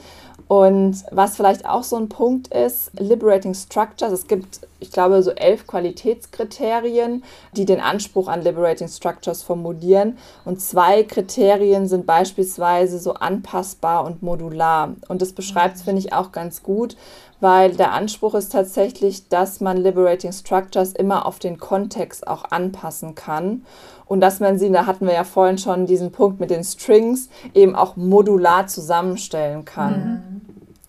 Und 0.48 1.04
was 1.12 1.36
vielleicht 1.36 1.68
auch 1.68 1.84
so 1.84 1.96
ein 1.96 2.10
Punkt 2.10 2.48
ist, 2.48 2.90
Liberating 3.00 3.54
Structures. 3.54 4.12
Es 4.12 4.28
gibt, 4.28 4.62
ich 4.80 4.92
glaube, 4.92 5.22
so 5.22 5.30
elf 5.30 5.68
Qualitätskriterien, 5.68 7.24
die 7.56 7.66
den 7.66 7.80
Anspruch 7.80 8.28
an 8.28 8.42
Liberating 8.42 8.88
Structures 8.88 9.44
formulieren. 9.44 10.18
Und 10.46 10.60
zwei 10.60 11.04
Kriterien 11.04 11.88
sind 11.88 12.08
beispielsweise 12.08 12.98
so 12.98 13.14
anpassbar 13.14 14.04
und 14.06 14.24
modular. 14.24 14.96
Und 15.08 15.22
das 15.22 15.34
beschreibt 15.34 15.76
es, 15.76 15.82
finde 15.84 16.00
ich, 16.00 16.14
auch 16.14 16.32
ganz 16.32 16.64
gut, 16.64 16.98
weil 17.40 17.76
der 17.76 17.94
Anspruch 17.94 18.36
ist 18.36 18.52
tatsächlich, 18.52 19.30
dass 19.30 19.62
man 19.62 19.78
Liberating 19.78 20.32
Structures 20.32 20.94
immer 20.94 21.26
auf 21.26 21.40
den 21.40 21.58
Kontext 21.58 22.28
auch 22.28 22.46
anpassen 22.46 23.16
kann 23.16 23.66
und 24.06 24.22
dass 24.22 24.40
man 24.40 24.58
sie, 24.58 24.72
da 24.72 24.86
hatten 24.86 25.06
wir 25.06 25.14
ja 25.14 25.24
vorhin 25.24 25.58
schon 25.58 25.86
diesen 25.86 26.12
Punkt 26.12 26.40
mit 26.40 26.50
den 26.50 26.64
Strings, 26.64 27.30
eben 27.54 27.76
auch 27.76 27.96
modular 27.96 28.68
zusammenstellen 28.68 29.66
kann. 29.66 30.02
Mhm. 30.02 30.42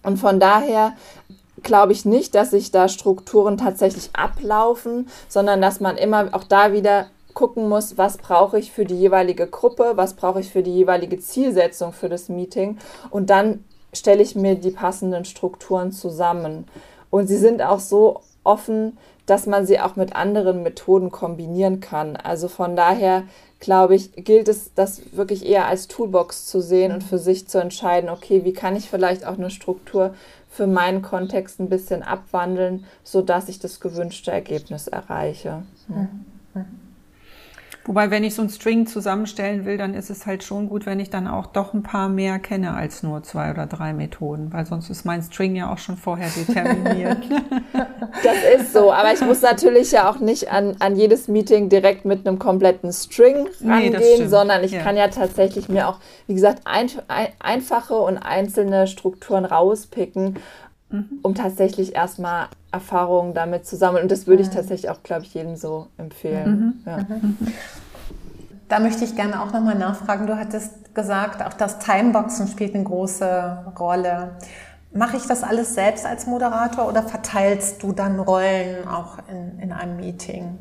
Und 0.02 0.16
von 0.16 0.40
daher 0.40 0.94
glaube 1.62 1.92
ich 1.92 2.04
nicht, 2.04 2.34
dass 2.34 2.50
sich 2.50 2.70
da 2.70 2.88
Strukturen 2.88 3.58
tatsächlich 3.58 4.10
ablaufen, 4.14 5.08
sondern 5.28 5.60
dass 5.60 5.80
man 5.80 5.96
immer 5.96 6.28
auch 6.32 6.44
da 6.44 6.72
wieder 6.72 7.06
gucken 7.34 7.68
muss, 7.68 7.96
was 7.96 8.18
brauche 8.18 8.58
ich 8.58 8.72
für 8.72 8.84
die 8.84 8.98
jeweilige 8.98 9.46
Gruppe, 9.46 9.92
was 9.94 10.14
brauche 10.14 10.40
ich 10.40 10.50
für 10.50 10.62
die 10.62 10.74
jeweilige 10.74 11.18
Zielsetzung 11.18 11.92
für 11.92 12.08
das 12.08 12.28
Meeting 12.28 12.78
und 13.10 13.30
dann 13.30 13.64
stelle 13.92 14.22
ich 14.22 14.34
mir 14.34 14.54
die 14.54 14.70
passenden 14.70 15.24
Strukturen 15.24 15.92
zusammen. 15.92 16.66
Und 17.10 17.26
sie 17.26 17.38
sind 17.38 17.62
auch 17.62 17.80
so 17.80 18.20
offen, 18.44 18.96
dass 19.26 19.46
man 19.46 19.66
sie 19.66 19.80
auch 19.80 19.96
mit 19.96 20.16
anderen 20.16 20.62
Methoden 20.62 21.10
kombinieren 21.10 21.80
kann. 21.80 22.16
Also 22.16 22.48
von 22.48 22.76
daher 22.76 23.24
glaube 23.60 23.94
ich, 23.94 24.12
gilt 24.16 24.48
es, 24.48 24.74
das 24.74 25.02
wirklich 25.12 25.46
eher 25.46 25.66
als 25.66 25.86
Toolbox 25.86 26.46
zu 26.46 26.60
sehen 26.60 26.92
und 26.92 27.04
für 27.04 27.18
sich 27.18 27.46
zu 27.46 27.60
entscheiden, 27.60 28.10
okay, 28.10 28.44
wie 28.44 28.54
kann 28.54 28.74
ich 28.74 28.88
vielleicht 28.88 29.26
auch 29.26 29.38
eine 29.38 29.50
Struktur 29.50 30.14
für 30.48 30.66
meinen 30.66 31.02
Kontext 31.02 31.60
ein 31.60 31.68
bisschen 31.68 32.02
abwandeln, 32.02 32.84
sodass 33.04 33.48
ich 33.48 33.60
das 33.60 33.78
gewünschte 33.78 34.32
Ergebnis 34.32 34.88
erreiche. 34.88 35.62
Mhm. 35.86 36.24
Mhm. 36.54 36.89
Wobei, 37.90 38.12
wenn 38.12 38.22
ich 38.22 38.36
so 38.36 38.42
einen 38.42 38.50
String 38.50 38.86
zusammenstellen 38.86 39.64
will, 39.64 39.76
dann 39.76 39.94
ist 39.94 40.10
es 40.10 40.24
halt 40.24 40.44
schon 40.44 40.68
gut, 40.68 40.86
wenn 40.86 41.00
ich 41.00 41.10
dann 41.10 41.26
auch 41.26 41.48
doch 41.48 41.74
ein 41.74 41.82
paar 41.82 42.08
mehr 42.08 42.38
kenne 42.38 42.72
als 42.72 43.02
nur 43.02 43.24
zwei 43.24 43.50
oder 43.50 43.66
drei 43.66 43.92
Methoden, 43.92 44.52
weil 44.52 44.64
sonst 44.64 44.90
ist 44.90 45.04
mein 45.04 45.24
String 45.24 45.56
ja 45.56 45.72
auch 45.72 45.78
schon 45.78 45.96
vorher 45.96 46.28
determiniert. 46.28 47.18
das 48.22 48.60
ist 48.60 48.72
so, 48.72 48.92
aber 48.92 49.12
ich 49.12 49.20
muss 49.22 49.42
natürlich 49.42 49.90
ja 49.90 50.08
auch 50.08 50.20
nicht 50.20 50.52
an, 50.52 50.76
an 50.78 50.94
jedes 50.94 51.26
Meeting 51.26 51.68
direkt 51.68 52.04
mit 52.04 52.28
einem 52.28 52.38
kompletten 52.38 52.92
String 52.92 53.48
rangehen, 53.60 54.20
nee, 54.20 54.26
sondern 54.28 54.62
ich 54.62 54.70
ja. 54.70 54.82
kann 54.82 54.96
ja 54.96 55.08
tatsächlich 55.08 55.68
mir 55.68 55.88
auch, 55.88 55.98
wie 56.28 56.34
gesagt, 56.34 56.60
ein, 56.66 56.88
ein, 57.08 57.26
einfache 57.40 57.96
und 57.96 58.18
einzelne 58.18 58.86
Strukturen 58.86 59.44
rauspicken 59.44 60.38
mhm. 60.90 61.18
um 61.22 61.34
tatsächlich 61.34 61.94
erstmal 61.94 62.48
Erfahrungen 62.72 63.34
damit 63.34 63.66
zu 63.66 63.76
sammeln. 63.76 64.04
Und 64.04 64.12
das 64.12 64.26
würde 64.26 64.42
ich 64.42 64.50
tatsächlich 64.50 64.90
auch, 64.90 65.02
glaube 65.02 65.22
ich, 65.22 65.34
jedem 65.34 65.56
so 65.56 65.88
empfehlen. 65.96 66.82
Mhm. 66.84 66.90
Ja. 66.90 66.98
Mhm. 66.98 67.36
Da 68.68 68.78
möchte 68.78 69.04
ich 69.04 69.16
gerne 69.16 69.42
auch 69.42 69.52
nochmal 69.52 69.74
nachfragen. 69.74 70.26
Du 70.26 70.36
hattest 70.36 70.94
gesagt, 70.94 71.44
auch 71.44 71.54
das 71.54 71.78
Timeboxen 71.80 72.46
spielt 72.46 72.74
eine 72.74 72.84
große 72.84 73.72
Rolle. 73.78 74.36
Mache 74.92 75.16
ich 75.16 75.24
das 75.26 75.42
alles 75.42 75.74
selbst 75.74 76.06
als 76.06 76.26
Moderator 76.26 76.88
oder 76.88 77.02
verteilst 77.02 77.82
du 77.82 77.92
dann 77.92 78.20
Rollen 78.20 78.86
auch 78.86 79.18
in, 79.28 79.60
in 79.60 79.72
einem 79.72 79.96
Meeting? 79.96 80.58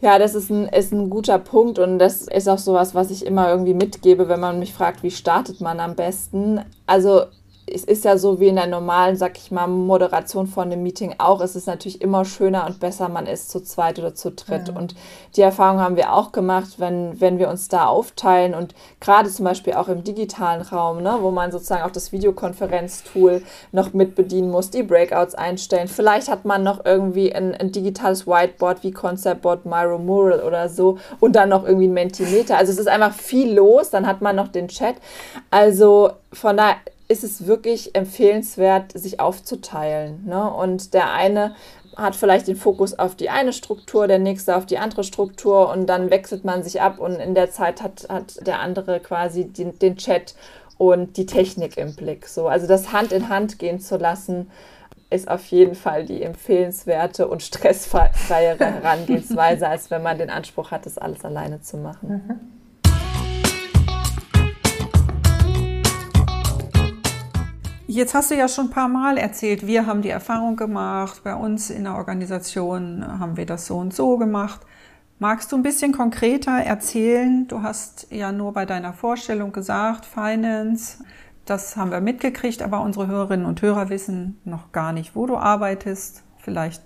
Ja, 0.00 0.18
das 0.18 0.34
ist 0.34 0.50
ein, 0.50 0.66
ist 0.68 0.92
ein 0.92 1.10
guter 1.10 1.38
Punkt 1.38 1.78
und 1.78 1.98
das 1.98 2.22
ist 2.22 2.48
auch 2.48 2.58
sowas, 2.58 2.94
was 2.94 3.10
ich 3.10 3.26
immer 3.26 3.50
irgendwie 3.50 3.74
mitgebe, 3.74 4.28
wenn 4.28 4.40
man 4.40 4.58
mich 4.58 4.72
fragt, 4.72 5.02
wie 5.02 5.10
startet 5.10 5.60
man 5.60 5.78
am 5.78 5.94
besten. 5.94 6.60
Also 6.86 7.26
es 7.72 7.84
ist 7.84 8.04
ja 8.04 8.18
so 8.18 8.40
wie 8.40 8.48
in 8.48 8.56
der 8.56 8.66
normalen, 8.66 9.16
sag 9.16 9.38
ich 9.38 9.50
mal, 9.50 9.66
Moderation 9.66 10.46
von 10.46 10.64
einem 10.64 10.82
Meeting 10.82 11.14
auch. 11.18 11.40
Es 11.40 11.56
ist 11.56 11.66
natürlich 11.66 12.00
immer 12.00 12.24
schöner 12.24 12.66
und 12.66 12.80
besser, 12.80 13.08
man 13.08 13.26
ist 13.26 13.50
zu 13.50 13.62
zweit 13.62 13.98
oder 13.98 14.14
zu 14.14 14.30
dritt. 14.32 14.68
Ja. 14.68 14.74
Und 14.74 14.94
die 15.36 15.42
Erfahrung 15.42 15.80
haben 15.80 15.96
wir 15.96 16.12
auch 16.12 16.32
gemacht, 16.32 16.74
wenn, 16.78 17.20
wenn 17.20 17.38
wir 17.38 17.48
uns 17.48 17.68
da 17.68 17.86
aufteilen 17.86 18.54
und 18.54 18.74
gerade 19.00 19.30
zum 19.30 19.44
Beispiel 19.44 19.74
auch 19.74 19.88
im 19.88 20.04
digitalen 20.04 20.62
Raum, 20.62 21.02
ne, 21.02 21.18
wo 21.20 21.30
man 21.30 21.52
sozusagen 21.52 21.82
auch 21.82 21.90
das 21.90 22.12
Videokonferenztool 22.12 23.42
noch 23.72 23.92
mit 23.92 24.14
bedienen 24.14 24.50
muss, 24.50 24.70
die 24.70 24.82
Breakouts 24.82 25.34
einstellen. 25.34 25.88
Vielleicht 25.88 26.28
hat 26.28 26.44
man 26.44 26.62
noch 26.62 26.84
irgendwie 26.84 27.32
ein, 27.32 27.54
ein 27.54 27.72
digitales 27.72 28.26
Whiteboard 28.26 28.82
wie 28.82 28.90
Conceptboard, 28.90 29.66
Myro 29.66 29.98
Mural 29.98 30.40
oder 30.40 30.68
so 30.68 30.98
und 31.20 31.36
dann 31.36 31.48
noch 31.48 31.64
irgendwie 31.64 31.88
ein 31.88 31.94
Mentimeter. 31.94 32.56
Also 32.56 32.72
es 32.72 32.78
ist 32.78 32.88
einfach 32.88 33.12
viel 33.12 33.54
los, 33.54 33.90
dann 33.90 34.06
hat 34.06 34.20
man 34.20 34.36
noch 34.36 34.48
den 34.48 34.68
Chat. 34.68 34.96
Also 35.50 36.10
von 36.32 36.56
daher 36.56 36.76
ist 37.10 37.24
es 37.24 37.46
wirklich 37.46 37.96
empfehlenswert, 37.96 38.92
sich 38.92 39.18
aufzuteilen. 39.18 40.24
Ne? 40.26 40.48
Und 40.48 40.94
der 40.94 41.12
eine 41.12 41.56
hat 41.96 42.14
vielleicht 42.14 42.46
den 42.46 42.56
Fokus 42.56 42.96
auf 42.96 43.16
die 43.16 43.30
eine 43.30 43.52
Struktur, 43.52 44.06
der 44.06 44.20
nächste 44.20 44.56
auf 44.56 44.64
die 44.64 44.78
andere 44.78 45.02
Struktur 45.02 45.70
und 45.70 45.86
dann 45.86 46.10
wechselt 46.10 46.44
man 46.44 46.62
sich 46.62 46.80
ab 46.80 47.00
und 47.00 47.16
in 47.16 47.34
der 47.34 47.50
Zeit 47.50 47.82
hat, 47.82 48.06
hat 48.08 48.46
der 48.46 48.60
andere 48.60 49.00
quasi 49.00 49.44
den, 49.44 49.76
den 49.80 49.96
Chat 49.96 50.36
und 50.78 51.16
die 51.16 51.26
Technik 51.26 51.76
im 51.76 51.96
Blick. 51.96 52.28
So, 52.28 52.46
also 52.46 52.68
das 52.68 52.92
Hand 52.92 53.10
in 53.10 53.28
Hand 53.28 53.58
gehen 53.58 53.80
zu 53.80 53.96
lassen, 53.96 54.48
ist 55.10 55.28
auf 55.28 55.44
jeden 55.46 55.74
Fall 55.74 56.06
die 56.06 56.22
empfehlenswerte 56.22 57.26
und 57.26 57.42
stressfreiere 57.42 58.64
Herangehensweise, 58.64 59.66
als 59.66 59.90
wenn 59.90 60.04
man 60.04 60.16
den 60.16 60.30
Anspruch 60.30 60.70
hat, 60.70 60.86
das 60.86 60.96
alles 60.96 61.24
alleine 61.24 61.60
zu 61.60 61.76
machen. 61.76 62.08
Mhm. 62.08 62.59
Jetzt 67.92 68.14
hast 68.14 68.30
du 68.30 68.36
ja 68.36 68.46
schon 68.46 68.66
ein 68.66 68.70
paar 68.70 68.86
Mal 68.86 69.18
erzählt, 69.18 69.66
wir 69.66 69.84
haben 69.84 70.00
die 70.00 70.10
Erfahrung 70.10 70.54
gemacht, 70.54 71.22
bei 71.24 71.34
uns 71.34 71.70
in 71.70 71.82
der 71.82 71.96
Organisation 71.96 73.04
haben 73.18 73.36
wir 73.36 73.46
das 73.46 73.66
so 73.66 73.78
und 73.78 73.92
so 73.92 74.16
gemacht. 74.16 74.60
Magst 75.18 75.50
du 75.50 75.56
ein 75.56 75.64
bisschen 75.64 75.90
konkreter 75.90 76.52
erzählen? 76.52 77.48
Du 77.48 77.64
hast 77.64 78.06
ja 78.12 78.30
nur 78.30 78.52
bei 78.52 78.64
deiner 78.64 78.92
Vorstellung 78.92 79.50
gesagt, 79.50 80.06
Finance, 80.06 81.02
das 81.46 81.76
haben 81.76 81.90
wir 81.90 82.00
mitgekriegt, 82.00 82.62
aber 82.62 82.80
unsere 82.80 83.08
Hörerinnen 83.08 83.44
und 83.44 83.60
Hörer 83.60 83.88
wissen 83.88 84.38
noch 84.44 84.70
gar 84.70 84.92
nicht, 84.92 85.16
wo 85.16 85.26
du 85.26 85.36
arbeitest. 85.36 86.22
Vielleicht 86.38 86.84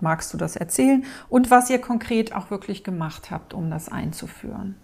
magst 0.00 0.34
du 0.34 0.38
das 0.38 0.56
erzählen 0.56 1.04
und 1.28 1.52
was 1.52 1.70
ihr 1.70 1.80
konkret 1.80 2.34
auch 2.34 2.50
wirklich 2.50 2.82
gemacht 2.82 3.30
habt, 3.30 3.54
um 3.54 3.70
das 3.70 3.88
einzuführen. 3.88 4.74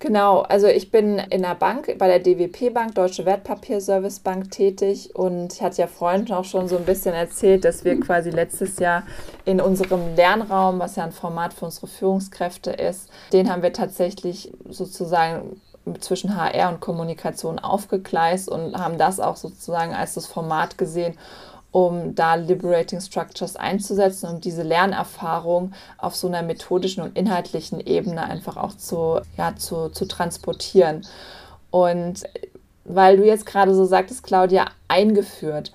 Genau, 0.00 0.40
also 0.40 0.66
ich 0.66 0.90
bin 0.90 1.18
in 1.18 1.42
der 1.42 1.54
Bank, 1.54 1.98
bei 1.98 2.08
der 2.08 2.20
DWP 2.20 2.72
Bank, 2.72 2.94
Deutsche 2.94 3.26
Wertpapierservice 3.26 4.20
Bank 4.20 4.50
tätig 4.50 5.14
und 5.14 5.52
ich 5.52 5.62
hatte 5.62 5.82
ja 5.82 5.86
vorhin 5.86 6.32
auch 6.32 6.46
schon 6.46 6.68
so 6.68 6.78
ein 6.78 6.86
bisschen 6.86 7.14
erzählt, 7.14 7.66
dass 7.66 7.84
wir 7.84 8.00
quasi 8.00 8.30
letztes 8.30 8.78
Jahr 8.78 9.02
in 9.44 9.60
unserem 9.60 10.16
Lernraum, 10.16 10.78
was 10.78 10.96
ja 10.96 11.04
ein 11.04 11.12
Format 11.12 11.52
für 11.52 11.66
unsere 11.66 11.86
Führungskräfte 11.86 12.70
ist, 12.70 13.10
den 13.34 13.52
haben 13.52 13.62
wir 13.62 13.74
tatsächlich 13.74 14.50
sozusagen 14.70 15.60
zwischen 16.00 16.34
HR 16.34 16.70
und 16.70 16.80
Kommunikation 16.80 17.58
aufgegleist 17.58 18.48
und 18.48 18.78
haben 18.78 18.96
das 18.96 19.20
auch 19.20 19.36
sozusagen 19.36 19.92
als 19.92 20.14
das 20.14 20.26
Format 20.26 20.78
gesehen, 20.78 21.18
um 21.72 22.14
da 22.14 22.34
Liberating 22.34 23.00
Structures 23.00 23.56
einzusetzen, 23.56 24.28
um 24.28 24.40
diese 24.40 24.62
Lernerfahrung 24.62 25.72
auf 25.98 26.16
so 26.16 26.26
einer 26.26 26.42
methodischen 26.42 27.02
und 27.02 27.16
inhaltlichen 27.16 27.80
Ebene 27.80 28.22
einfach 28.22 28.56
auch 28.56 28.76
zu, 28.76 29.20
ja, 29.36 29.54
zu, 29.56 29.88
zu 29.90 30.06
transportieren. 30.06 31.06
Und 31.70 32.24
weil 32.84 33.16
du 33.16 33.24
jetzt 33.24 33.46
gerade 33.46 33.74
so 33.74 33.84
sagtest, 33.84 34.24
Claudia, 34.24 34.66
eingeführt. 34.88 35.72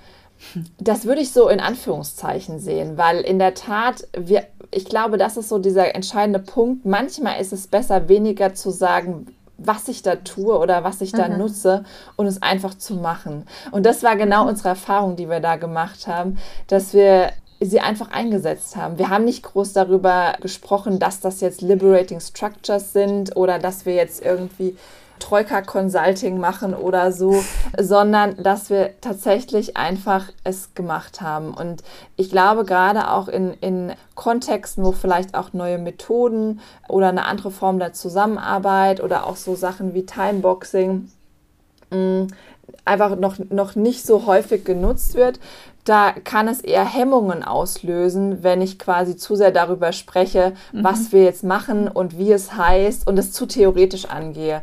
Das 0.78 1.06
würde 1.06 1.22
ich 1.22 1.32
so 1.32 1.48
in 1.48 1.62
Anführungszeichen 1.62 2.60
sehen, 2.60 2.98
weil 2.98 3.22
in 3.22 3.40
der 3.40 3.54
Tat, 3.54 4.06
wir, 4.18 4.46
ich 4.70 4.86
glaube, 4.86 5.18
das 5.18 5.38
ist 5.38 5.48
so 5.48 5.60
dieser 5.60 5.96
entscheidende 5.96 6.40
Punkt. 6.40 6.86
Manchmal 6.86 7.40
ist 7.40 7.54
es 7.54 7.68
besser, 7.68 8.10
weniger 8.10 8.54
zu 8.54 8.70
sagen, 8.70 9.28
was 9.58 9.88
ich 9.88 10.02
da 10.02 10.18
tue 10.18 10.58
oder 10.58 10.84
was 10.84 11.02
ich 11.02 11.12
da 11.12 11.28
mhm. 11.28 11.38
nutze 11.38 11.84
und 12.16 12.26
es 12.26 12.42
einfach 12.42 12.76
zu 12.76 12.96
machen. 12.96 13.48
Und 13.72 13.86
das 13.86 14.04
war 14.04 14.16
genau 14.16 14.48
unsere 14.48 14.70
Erfahrung, 14.70 15.16
die 15.16 15.30
wir 15.30 15.40
da 15.40 15.56
gemacht 15.56 16.08
haben, 16.08 16.38
dass 16.68 16.94
wir 16.94 17.32
sie 17.60 17.80
einfach 17.80 18.12
eingesetzt 18.12 18.76
haben. 18.76 18.98
Wir 18.98 19.10
haben 19.10 19.24
nicht 19.24 19.44
groß 19.44 19.74
darüber 19.74 20.36
gesprochen, 20.42 21.00
dass 21.00 21.22
das 21.22 21.42
jetzt 21.42 21.62
Liberating 21.62 22.20
Structures 22.20 22.92
sind 22.94 23.36
oder 23.38 23.60
dass 23.60 23.86
wir 23.86 23.96
jetzt 23.96 24.24
irgendwie 24.24 24.76
Troika 25.20 25.62
Consulting 25.62 26.40
machen 26.40 26.74
oder 26.74 27.12
so, 27.12 27.44
sondern 27.80 28.42
dass 28.42 28.70
wir 28.70 28.92
tatsächlich 29.02 29.78
einfach 29.78 30.26
es 30.44 30.74
gemacht 30.74 31.22
haben. 31.22 31.54
Und 31.54 31.84
ich 32.16 32.30
glaube, 32.30 32.66
gerade 32.66 33.12
auch 33.12 33.28
in, 33.28 33.54
in 33.62 33.94
Kontexten, 34.16 34.84
wo 34.84 34.92
vielleicht 34.92 35.36
auch 35.36 35.54
neue 35.54 35.78
Methoden 35.78 36.60
oder 36.88 37.10
eine 37.10 37.26
andere 37.26 37.52
Form 37.52 37.80
der 37.80 37.94
Zusammenarbeit 37.94 39.02
oder 39.02 39.26
auch 39.26 39.36
so 39.36 39.56
Sachen 39.56 39.94
wie 39.94 40.06
Timeboxing 40.06 41.10
mh, 41.92 41.98
mm, 41.98 42.28
einfach 42.84 43.16
noch, 43.16 43.38
noch 43.50 43.76
nicht 43.76 44.06
so 44.06 44.26
häufig 44.26 44.64
genutzt 44.66 45.16
wird, 45.16 45.40
da 45.86 46.12
kann 46.12 46.48
es 46.48 46.62
eher 46.62 46.84
Hemmungen 46.84 47.44
auslösen, 47.44 48.44
wenn 48.44 48.62
ich 48.62 48.80
quasi 48.80 49.16
zu 49.16 49.36
sehr 49.36 49.52
darüber 49.52 49.92
spreche, 49.92 50.54
mhm. 50.72 50.84
was 50.84 51.12
wir 51.12 51.24
jetzt 51.24 51.44
machen 51.44 51.88
und 51.88 52.18
wie 52.18 52.32
es 52.32 52.56
heißt 52.56 53.08
und 53.08 53.20
es 53.20 53.32
zu 53.32 53.46
theoretisch 53.46 54.06
angehe 54.06 54.62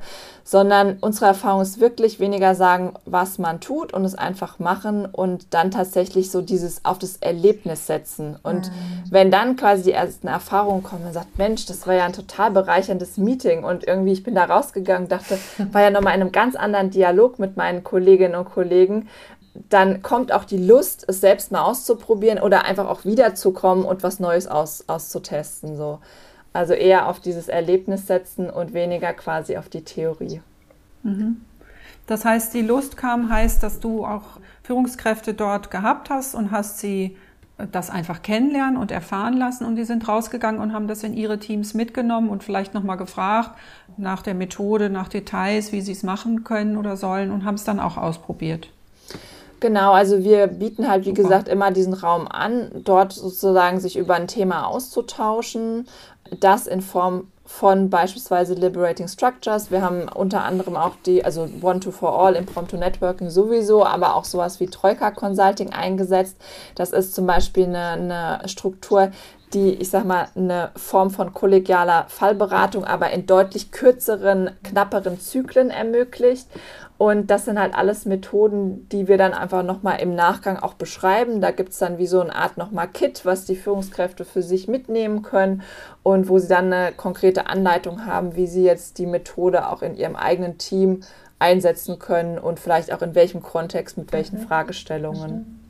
sondern 0.52 0.98
unsere 1.00 1.24
Erfahrung 1.24 1.62
ist 1.62 1.80
wirklich 1.80 2.20
weniger 2.20 2.54
sagen, 2.54 2.92
was 3.06 3.38
man 3.38 3.60
tut 3.60 3.94
und 3.94 4.04
es 4.04 4.14
einfach 4.14 4.58
machen 4.58 5.06
und 5.06 5.54
dann 5.54 5.70
tatsächlich 5.70 6.30
so 6.30 6.42
dieses 6.42 6.84
auf 6.84 6.98
das 6.98 7.16
Erlebnis 7.16 7.86
setzen. 7.86 8.38
Und 8.42 8.66
mhm. 8.66 8.72
wenn 9.08 9.30
dann 9.30 9.56
quasi 9.56 9.84
die 9.84 9.92
ersten 9.92 10.26
Erfahrungen 10.26 10.82
kommen 10.82 11.06
und 11.06 11.14
sagt, 11.14 11.38
Mensch, 11.38 11.64
das 11.64 11.86
war 11.86 11.94
ja 11.94 12.04
ein 12.04 12.12
total 12.12 12.50
bereicherndes 12.50 13.16
Meeting 13.16 13.64
und 13.64 13.86
irgendwie 13.86 14.12
ich 14.12 14.24
bin 14.24 14.34
da 14.34 14.44
rausgegangen, 14.44 15.08
dachte, 15.08 15.38
war 15.72 15.80
ja 15.80 15.90
nochmal 15.90 16.14
in 16.16 16.20
einem 16.20 16.32
ganz 16.32 16.54
anderen 16.54 16.90
Dialog 16.90 17.38
mit 17.38 17.56
meinen 17.56 17.82
Kolleginnen 17.82 18.34
und 18.34 18.44
Kollegen, 18.44 19.08
dann 19.70 20.02
kommt 20.02 20.32
auch 20.32 20.44
die 20.44 20.58
Lust, 20.58 21.06
es 21.08 21.22
selbst 21.22 21.50
mal 21.50 21.62
auszuprobieren 21.62 22.38
oder 22.38 22.66
einfach 22.66 22.90
auch 22.90 23.06
wiederzukommen 23.06 23.86
und 23.86 24.02
was 24.02 24.20
Neues 24.20 24.46
aus, 24.48 24.84
auszutesten. 24.86 25.78
So. 25.78 26.00
Also 26.52 26.74
eher 26.74 27.08
auf 27.08 27.20
dieses 27.20 27.48
Erlebnis 27.48 28.06
setzen 28.06 28.50
und 28.50 28.74
weniger 28.74 29.12
quasi 29.14 29.56
auf 29.56 29.68
die 29.68 29.84
Theorie. 29.84 30.42
Mhm. 31.02 31.40
Das 32.06 32.24
heißt, 32.24 32.52
die 32.52 32.62
Lust 32.62 32.96
kam, 32.96 33.30
heißt, 33.30 33.62
dass 33.62 33.80
du 33.80 34.04
auch 34.04 34.38
Führungskräfte 34.62 35.34
dort 35.34 35.70
gehabt 35.70 36.10
hast 36.10 36.34
und 36.34 36.50
hast 36.50 36.78
sie 36.78 37.16
äh, 37.58 37.66
das 37.70 37.90
einfach 37.90 38.22
kennenlernen 38.22 38.76
und 38.76 38.90
erfahren 38.90 39.36
lassen 39.36 39.64
und 39.64 39.76
die 39.76 39.84
sind 39.84 40.06
rausgegangen 40.06 40.60
und 40.60 40.72
haben 40.72 40.88
das 40.88 41.04
in 41.04 41.14
ihre 41.14 41.38
Teams 41.38 41.74
mitgenommen 41.74 42.28
und 42.28 42.42
vielleicht 42.44 42.74
nochmal 42.74 42.96
gefragt 42.96 43.52
nach 43.96 44.22
der 44.22 44.34
Methode, 44.34 44.90
nach 44.90 45.08
Details, 45.08 45.72
wie 45.72 45.80
sie 45.80 45.92
es 45.92 46.02
machen 46.02 46.44
können 46.44 46.76
oder 46.76 46.96
sollen 46.96 47.30
und 47.30 47.44
haben 47.44 47.54
es 47.54 47.64
dann 47.64 47.80
auch 47.80 47.96
ausprobiert. 47.96 48.68
Genau, 49.62 49.92
also 49.92 50.24
wir 50.24 50.48
bieten 50.48 50.88
halt, 50.88 51.04
wie 51.04 51.10
Super. 51.10 51.22
gesagt, 51.22 51.48
immer 51.48 51.70
diesen 51.70 51.94
Raum 51.94 52.26
an, 52.26 52.72
dort 52.82 53.12
sozusagen 53.12 53.78
sich 53.78 53.96
über 53.96 54.16
ein 54.16 54.26
Thema 54.26 54.66
auszutauschen, 54.66 55.86
das 56.40 56.66
in 56.66 56.80
Form 56.80 57.28
von 57.44 57.90
beispielsweise 57.90 58.54
Liberating 58.54 59.08
Structures. 59.08 59.70
Wir 59.70 59.82
haben 59.82 60.08
unter 60.08 60.44
anderem 60.44 60.76
auch 60.76 60.94
die, 61.04 61.24
also 61.24 61.48
One 61.60 61.80
to 61.80 61.90
For 61.90 62.18
All, 62.18 62.34
Impromptu 62.34 62.76
Networking 62.76 63.30
sowieso, 63.30 63.84
aber 63.84 64.14
auch 64.14 64.24
sowas 64.24 64.60
wie 64.60 64.66
Troika 64.66 65.10
Consulting 65.10 65.70
eingesetzt. 65.72 66.36
Das 66.76 66.92
ist 66.92 67.14
zum 67.14 67.26
Beispiel 67.26 67.64
eine, 67.64 68.38
eine 68.40 68.48
Struktur, 68.48 69.10
die, 69.52 69.74
ich 69.74 69.90
sag 69.90 70.04
mal, 70.04 70.28
eine 70.34 70.70
Form 70.76 71.10
von 71.10 71.34
kollegialer 71.34 72.06
Fallberatung, 72.08 72.84
aber 72.84 73.10
in 73.10 73.26
deutlich 73.26 73.70
kürzeren, 73.70 74.50
knapperen 74.62 75.20
Zyklen 75.20 75.70
ermöglicht. 75.70 76.46
Und 77.02 77.32
das 77.32 77.46
sind 77.46 77.58
halt 77.58 77.74
alles 77.74 78.04
Methoden, 78.06 78.88
die 78.90 79.08
wir 79.08 79.18
dann 79.18 79.34
einfach 79.34 79.64
nochmal 79.64 80.00
im 80.00 80.14
Nachgang 80.14 80.56
auch 80.60 80.74
beschreiben. 80.74 81.40
Da 81.40 81.50
gibt 81.50 81.70
es 81.70 81.78
dann 81.78 81.98
wie 81.98 82.06
so 82.06 82.20
eine 82.20 82.32
Art 82.32 82.58
nochmal 82.58 82.86
Kit, 82.86 83.26
was 83.26 83.44
die 83.44 83.56
Führungskräfte 83.56 84.24
für 84.24 84.40
sich 84.40 84.68
mitnehmen 84.68 85.22
können 85.22 85.62
und 86.04 86.28
wo 86.28 86.38
sie 86.38 86.46
dann 86.46 86.72
eine 86.72 86.92
konkrete 86.92 87.48
Anleitung 87.48 88.06
haben, 88.06 88.36
wie 88.36 88.46
sie 88.46 88.62
jetzt 88.62 88.98
die 88.98 89.06
Methode 89.06 89.66
auch 89.66 89.82
in 89.82 89.96
ihrem 89.96 90.14
eigenen 90.14 90.58
Team 90.58 91.00
einsetzen 91.40 91.98
können 91.98 92.38
und 92.38 92.60
vielleicht 92.60 92.92
auch 92.92 93.02
in 93.02 93.16
welchem 93.16 93.42
Kontext, 93.42 93.98
mit 93.98 94.12
welchen 94.12 94.38
mhm. 94.38 94.46
Fragestellungen. 94.46 95.60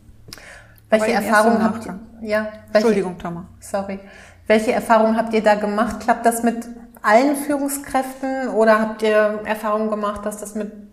Welche 0.90 1.12
Erfahrungen 1.12 1.64
habt 1.64 1.86
ihr? 1.86 1.98
Ja, 2.20 2.42
welche, 2.42 2.58
Entschuldigung, 2.74 3.16
Thomas. 3.16 3.44
Sorry. 3.58 4.00
Welche 4.46 4.72
Erfahrungen 4.72 5.16
habt 5.16 5.32
ihr 5.32 5.42
da 5.42 5.54
gemacht? 5.54 6.00
Klappt 6.00 6.26
das 6.26 6.42
mit 6.42 6.68
allen 7.00 7.36
Führungskräften 7.36 8.48
oder 8.48 8.78
habt 8.78 9.02
ihr 9.02 9.40
Erfahrungen 9.46 9.88
gemacht, 9.88 10.26
dass 10.26 10.36
das 10.36 10.54
mit 10.54 10.91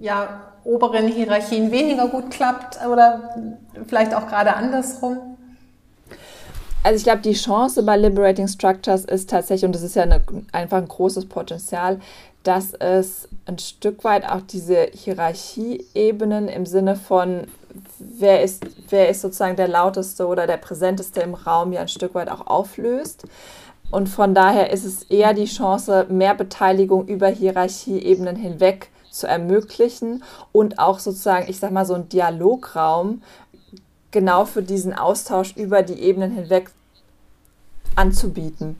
ja, 0.00 0.52
oberen 0.64 1.06
Hierarchien 1.08 1.70
weniger 1.70 2.08
gut 2.08 2.30
klappt 2.30 2.78
oder 2.86 3.36
vielleicht 3.86 4.14
auch 4.14 4.26
gerade 4.26 4.54
andersrum? 4.54 5.18
Also 6.82 6.98
ich 6.98 7.04
glaube, 7.04 7.22
die 7.22 7.32
Chance 7.32 7.82
bei 7.82 7.96
Liberating 7.96 8.46
Structures 8.46 9.04
ist 9.04 9.28
tatsächlich, 9.28 9.64
und 9.64 9.74
das 9.74 9.82
ist 9.82 9.96
ja 9.96 10.04
eine, 10.04 10.22
einfach 10.52 10.78
ein 10.78 10.88
großes 10.88 11.28
Potenzial, 11.28 12.00
dass 12.44 12.74
es 12.74 13.28
ein 13.46 13.58
Stück 13.58 14.04
weit 14.04 14.24
auch 14.28 14.40
diese 14.40 14.88
Hierarchieebenen 14.92 16.46
im 16.46 16.64
Sinne 16.64 16.94
von, 16.94 17.48
wer 17.98 18.42
ist, 18.42 18.64
wer 18.88 19.08
ist 19.08 19.20
sozusagen 19.20 19.56
der 19.56 19.66
lauteste 19.66 20.28
oder 20.28 20.46
der 20.46 20.58
präsenteste 20.58 21.20
im 21.22 21.34
Raum 21.34 21.72
ja 21.72 21.80
ein 21.80 21.88
Stück 21.88 22.14
weit 22.14 22.30
auch 22.30 22.46
auflöst. 22.46 23.24
Und 23.90 24.08
von 24.08 24.32
daher 24.32 24.70
ist 24.70 24.84
es 24.84 25.02
eher 25.04 25.34
die 25.34 25.46
Chance, 25.46 26.06
mehr 26.08 26.34
Beteiligung 26.34 27.08
über 27.08 27.28
Hierarchieebenen 27.28 28.36
hinweg 28.36 28.90
zu 29.18 29.26
ermöglichen 29.26 30.22
und 30.52 30.78
auch 30.78 30.98
sozusagen, 30.98 31.48
ich 31.48 31.58
sag 31.58 31.70
mal, 31.70 31.86
so 31.86 31.94
ein 31.94 32.08
Dialograum 32.08 33.22
genau 34.10 34.44
für 34.44 34.62
diesen 34.62 34.94
Austausch 34.94 35.56
über 35.56 35.82
die 35.82 36.00
Ebenen 36.00 36.30
hinweg 36.30 36.70
anzubieten. 37.96 38.78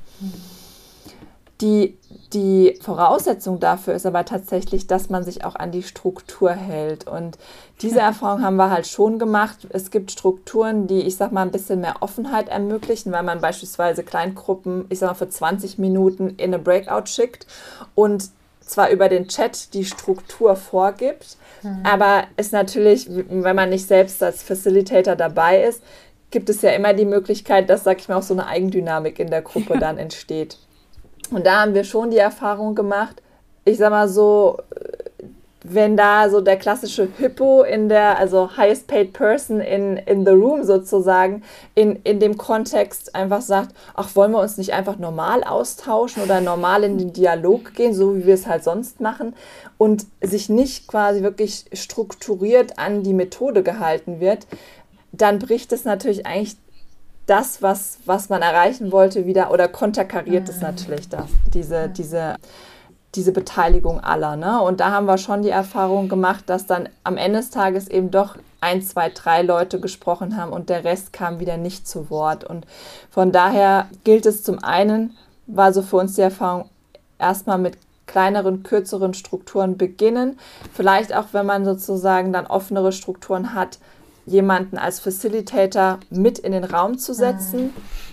Die, 1.62 1.96
die 2.34 2.78
Voraussetzung 2.82 3.60
dafür 3.60 3.94
ist 3.94 4.04
aber 4.04 4.26
tatsächlich, 4.26 4.86
dass 4.86 5.08
man 5.08 5.24
sich 5.24 5.44
auch 5.44 5.54
an 5.54 5.72
die 5.72 5.82
Struktur 5.82 6.50
hält. 6.50 7.06
Und 7.06 7.38
diese 7.80 8.00
Erfahrung 8.00 8.42
haben 8.42 8.56
wir 8.56 8.70
halt 8.70 8.86
schon 8.86 9.18
gemacht. 9.18 9.66
Es 9.70 9.90
gibt 9.90 10.10
Strukturen, 10.10 10.86
die, 10.86 11.00
ich 11.00 11.16
sag 11.16 11.32
mal, 11.32 11.42
ein 11.42 11.50
bisschen 11.50 11.80
mehr 11.80 11.96
Offenheit 12.00 12.48
ermöglichen, 12.48 13.10
weil 13.10 13.22
man 13.22 13.40
beispielsweise 13.40 14.04
Kleingruppen, 14.04 14.84
ich 14.90 14.98
sag 14.98 15.08
mal, 15.08 15.14
für 15.14 15.30
20 15.30 15.78
Minuten 15.78 16.28
in 16.30 16.52
eine 16.52 16.58
Breakout 16.58 17.06
schickt 17.06 17.46
und 17.94 18.30
zwar 18.66 18.90
über 18.90 19.08
den 19.08 19.28
Chat 19.28 19.72
die 19.74 19.84
Struktur 19.84 20.56
vorgibt, 20.56 21.36
mhm. 21.62 21.80
aber 21.84 22.24
ist 22.36 22.52
natürlich, 22.52 23.06
wenn 23.08 23.56
man 23.56 23.70
nicht 23.70 23.86
selbst 23.86 24.22
als 24.22 24.42
Facilitator 24.42 25.16
dabei 25.16 25.62
ist, 25.62 25.82
gibt 26.30 26.50
es 26.50 26.62
ja 26.62 26.70
immer 26.70 26.92
die 26.92 27.04
Möglichkeit, 27.04 27.70
dass, 27.70 27.84
sag 27.84 28.00
ich 28.00 28.08
mal, 28.08 28.16
auch 28.16 28.22
so 28.22 28.34
eine 28.34 28.46
Eigendynamik 28.46 29.18
in 29.18 29.30
der 29.30 29.42
Gruppe 29.42 29.78
dann 29.78 29.96
entsteht. 29.98 30.58
Und 31.30 31.46
da 31.46 31.62
haben 31.62 31.74
wir 31.74 31.84
schon 31.84 32.10
die 32.10 32.18
Erfahrung 32.18 32.74
gemacht, 32.74 33.22
ich 33.64 33.78
sag 33.78 33.90
mal 33.90 34.08
so, 34.08 34.58
wenn 35.68 35.96
da 35.96 36.30
so 36.30 36.40
der 36.40 36.56
klassische 36.56 37.08
Hippo 37.18 37.62
in 37.62 37.88
der, 37.88 38.18
also 38.18 38.56
highest 38.56 38.86
paid 38.86 39.12
person 39.12 39.60
in, 39.60 39.96
in 39.96 40.24
the 40.24 40.32
room 40.32 40.64
sozusagen, 40.64 41.42
in, 41.74 41.96
in 42.04 42.20
dem 42.20 42.36
Kontext 42.36 43.14
einfach 43.14 43.42
sagt, 43.42 43.74
ach, 43.94 44.14
wollen 44.14 44.32
wir 44.32 44.40
uns 44.40 44.58
nicht 44.58 44.72
einfach 44.72 44.98
normal 44.98 45.44
austauschen 45.44 46.22
oder 46.22 46.40
normal 46.40 46.84
in 46.84 46.98
den 46.98 47.12
Dialog 47.12 47.74
gehen, 47.74 47.94
so 47.94 48.16
wie 48.16 48.26
wir 48.26 48.34
es 48.34 48.46
halt 48.46 48.64
sonst 48.64 49.00
machen 49.00 49.34
und 49.78 50.06
sich 50.20 50.48
nicht 50.48 50.86
quasi 50.88 51.22
wirklich 51.22 51.64
strukturiert 51.72 52.78
an 52.78 53.02
die 53.02 53.14
Methode 53.14 53.62
gehalten 53.62 54.20
wird, 54.20 54.46
dann 55.12 55.38
bricht 55.38 55.72
es 55.72 55.84
natürlich 55.84 56.26
eigentlich 56.26 56.56
das, 57.26 57.60
was, 57.60 57.98
was 58.06 58.28
man 58.28 58.42
erreichen 58.42 58.92
wollte, 58.92 59.26
wieder 59.26 59.50
oder 59.50 59.68
konterkariert 59.68 60.48
es 60.48 60.56
mhm. 60.56 60.62
natürlich 60.62 61.08
das, 61.08 61.26
diese, 61.52 61.88
diese 61.88 62.36
diese 63.16 63.32
Beteiligung 63.32 64.00
aller. 64.00 64.36
Ne? 64.36 64.60
Und 64.60 64.80
da 64.80 64.90
haben 64.90 65.06
wir 65.06 65.18
schon 65.18 65.42
die 65.42 65.50
Erfahrung 65.50 66.08
gemacht, 66.08 66.44
dass 66.46 66.66
dann 66.66 66.88
am 67.02 67.16
Ende 67.16 67.38
des 67.38 67.50
Tages 67.50 67.88
eben 67.88 68.10
doch 68.10 68.36
ein, 68.60 68.82
zwei, 68.82 69.10
drei 69.10 69.42
Leute 69.42 69.80
gesprochen 69.80 70.36
haben 70.36 70.52
und 70.52 70.68
der 70.68 70.84
Rest 70.84 71.12
kam 71.12 71.40
wieder 71.40 71.56
nicht 71.56 71.88
zu 71.88 72.10
Wort. 72.10 72.44
Und 72.44 72.66
von 73.10 73.32
daher 73.32 73.88
gilt 74.04 74.26
es 74.26 74.42
zum 74.42 74.62
einen, 74.62 75.16
war 75.46 75.72
so 75.72 75.82
für 75.82 75.96
uns 75.96 76.14
die 76.14 76.22
Erfahrung, 76.22 76.68
erstmal 77.18 77.58
mit 77.58 77.78
kleineren, 78.06 78.62
kürzeren 78.62 79.14
Strukturen 79.14 79.76
beginnen. 79.76 80.38
Vielleicht 80.72 81.14
auch, 81.14 81.26
wenn 81.32 81.46
man 81.46 81.64
sozusagen 81.64 82.32
dann 82.32 82.46
offenere 82.46 82.92
Strukturen 82.92 83.54
hat, 83.54 83.78
jemanden 84.26 84.76
als 84.76 85.00
Facilitator 85.00 85.98
mit 86.10 86.38
in 86.38 86.52
den 86.52 86.64
Raum 86.64 86.98
zu 86.98 87.14
setzen. 87.14 87.66
Mhm 87.66 88.06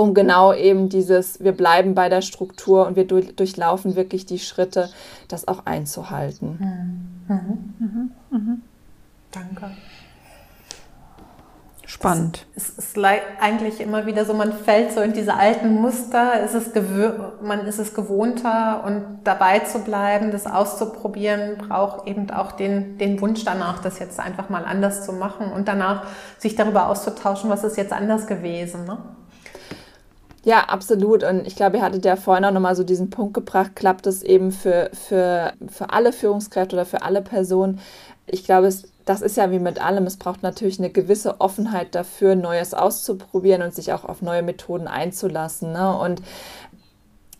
um 0.00 0.14
genau 0.14 0.54
eben 0.54 0.88
dieses, 0.88 1.44
wir 1.44 1.52
bleiben 1.52 1.94
bei 1.94 2.08
der 2.08 2.22
Struktur 2.22 2.86
und 2.86 2.96
wir 2.96 3.06
durchlaufen 3.06 3.96
wirklich 3.96 4.24
die 4.24 4.38
Schritte, 4.38 4.88
das 5.28 5.46
auch 5.46 5.66
einzuhalten. 5.66 7.12
Mhm. 7.28 7.36
Mhm. 7.78 8.10
Mhm. 8.30 8.62
Danke. 9.30 9.70
Spannend. 11.84 12.46
Es, 12.56 12.78
es 12.78 12.96
ist 12.96 12.98
eigentlich 13.40 13.80
immer 13.80 14.06
wieder 14.06 14.24
so, 14.24 14.32
man 14.32 14.52
fällt 14.52 14.92
so 14.92 15.00
in 15.00 15.12
diese 15.12 15.34
alten 15.34 15.74
Muster, 15.74 16.32
es 16.42 16.54
ist 16.54 16.72
man 17.42 17.66
ist 17.66 17.78
es 17.78 17.92
gewohnter 17.92 18.84
und 18.86 19.18
dabei 19.24 19.58
zu 19.58 19.80
bleiben, 19.80 20.30
das 20.30 20.46
auszuprobieren, 20.46 21.58
braucht 21.58 22.06
eben 22.06 22.30
auch 22.30 22.52
den, 22.52 22.96
den 22.96 23.20
Wunsch 23.20 23.44
danach, 23.44 23.82
das 23.82 23.98
jetzt 23.98 24.18
einfach 24.18 24.48
mal 24.48 24.64
anders 24.64 25.04
zu 25.04 25.12
machen 25.12 25.52
und 25.52 25.68
danach 25.68 26.06
sich 26.38 26.54
darüber 26.54 26.88
auszutauschen, 26.88 27.50
was 27.50 27.64
ist 27.64 27.76
jetzt 27.76 27.92
anders 27.92 28.26
gewesen. 28.26 28.84
Ne? 28.84 28.98
Ja, 30.42 30.60
absolut. 30.64 31.22
Und 31.22 31.46
ich 31.46 31.54
glaube, 31.54 31.78
ihr 31.78 31.82
hattet 31.82 32.04
ja 32.04 32.16
vorhin 32.16 32.44
auch 32.44 32.52
nochmal 32.52 32.74
so 32.74 32.82
diesen 32.82 33.10
Punkt 33.10 33.34
gebracht, 33.34 33.76
klappt 33.76 34.06
es 34.06 34.22
eben 34.22 34.52
für, 34.52 34.90
für, 34.92 35.52
für 35.68 35.90
alle 35.90 36.12
Führungskräfte 36.12 36.76
oder 36.76 36.86
für 36.86 37.02
alle 37.02 37.20
Personen. 37.20 37.80
Ich 38.26 38.44
glaube, 38.44 38.68
es 38.68 38.90
das 39.10 39.22
ist 39.22 39.36
ja 39.36 39.50
wie 39.50 39.58
mit 39.58 39.84
allem, 39.84 40.06
es 40.06 40.16
braucht 40.16 40.44
natürlich 40.44 40.78
eine 40.78 40.90
gewisse 40.90 41.40
Offenheit 41.40 41.96
dafür, 41.96 42.36
Neues 42.36 42.74
auszuprobieren 42.74 43.60
und 43.60 43.74
sich 43.74 43.92
auch 43.92 44.04
auf 44.04 44.22
neue 44.22 44.42
Methoden 44.42 44.86
einzulassen. 44.86 45.72
Ne? 45.72 45.98
Und 45.98 46.22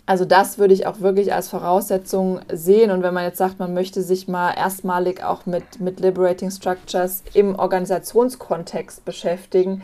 also 0.04 0.24
das 0.24 0.58
würde 0.58 0.74
ich 0.74 0.88
auch 0.88 0.98
wirklich 0.98 1.32
als 1.32 1.48
Voraussetzung 1.48 2.40
sehen. 2.52 2.90
Und 2.90 3.04
wenn 3.04 3.14
man 3.14 3.22
jetzt 3.22 3.38
sagt, 3.38 3.60
man 3.60 3.72
möchte 3.72 4.02
sich 4.02 4.26
mal 4.26 4.50
erstmalig 4.50 5.22
auch 5.22 5.46
mit, 5.46 5.78
mit 5.78 6.00
Liberating 6.00 6.50
Structures 6.50 7.22
im 7.34 7.54
Organisationskontext 7.56 9.04
beschäftigen, 9.04 9.82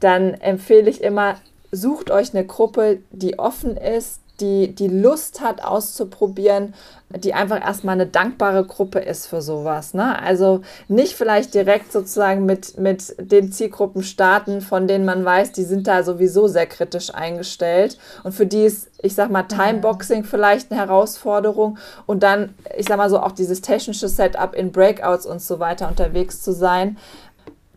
dann 0.00 0.34
empfehle 0.34 0.90
ich 0.90 1.02
immer, 1.02 1.36
sucht 1.72 2.10
euch 2.10 2.34
eine 2.34 2.46
Gruppe, 2.46 3.00
die 3.10 3.38
offen 3.38 3.76
ist, 3.76 4.20
die, 4.40 4.74
die 4.74 4.88
Lust 4.88 5.40
hat 5.40 5.62
auszuprobieren, 5.62 6.74
die 7.10 7.32
einfach 7.32 7.60
erstmal 7.60 7.94
eine 7.94 8.06
dankbare 8.06 8.64
Gruppe 8.64 8.98
ist 8.98 9.26
für 9.26 9.40
sowas. 9.40 9.94
Ne? 9.94 10.20
Also 10.20 10.62
nicht 10.88 11.14
vielleicht 11.14 11.54
direkt 11.54 11.92
sozusagen 11.92 12.44
mit, 12.44 12.78
mit 12.78 13.14
den 13.18 13.52
Zielgruppen 13.52 14.02
starten, 14.02 14.60
von 14.60 14.88
denen 14.88 15.04
man 15.04 15.24
weiß, 15.24 15.52
die 15.52 15.62
sind 15.62 15.86
da 15.86 16.02
sowieso 16.02 16.48
sehr 16.48 16.66
kritisch 16.66 17.14
eingestellt. 17.14 17.98
Und 18.24 18.32
für 18.32 18.46
die 18.46 18.64
ist, 18.64 18.90
ich 19.02 19.14
sag 19.14 19.30
mal, 19.30 19.44
Timeboxing 19.44 20.24
vielleicht 20.24 20.72
eine 20.72 20.80
Herausforderung. 20.80 21.78
Und 22.06 22.22
dann, 22.22 22.54
ich 22.76 22.88
sag 22.88 22.96
mal 22.96 23.10
so, 23.10 23.20
auch 23.20 23.32
dieses 23.32 23.60
technische 23.60 24.08
Setup 24.08 24.54
in 24.54 24.72
Breakouts 24.72 25.26
und 25.26 25.40
so 25.40 25.60
weiter 25.60 25.88
unterwegs 25.88 26.42
zu 26.42 26.52
sein. 26.52 26.96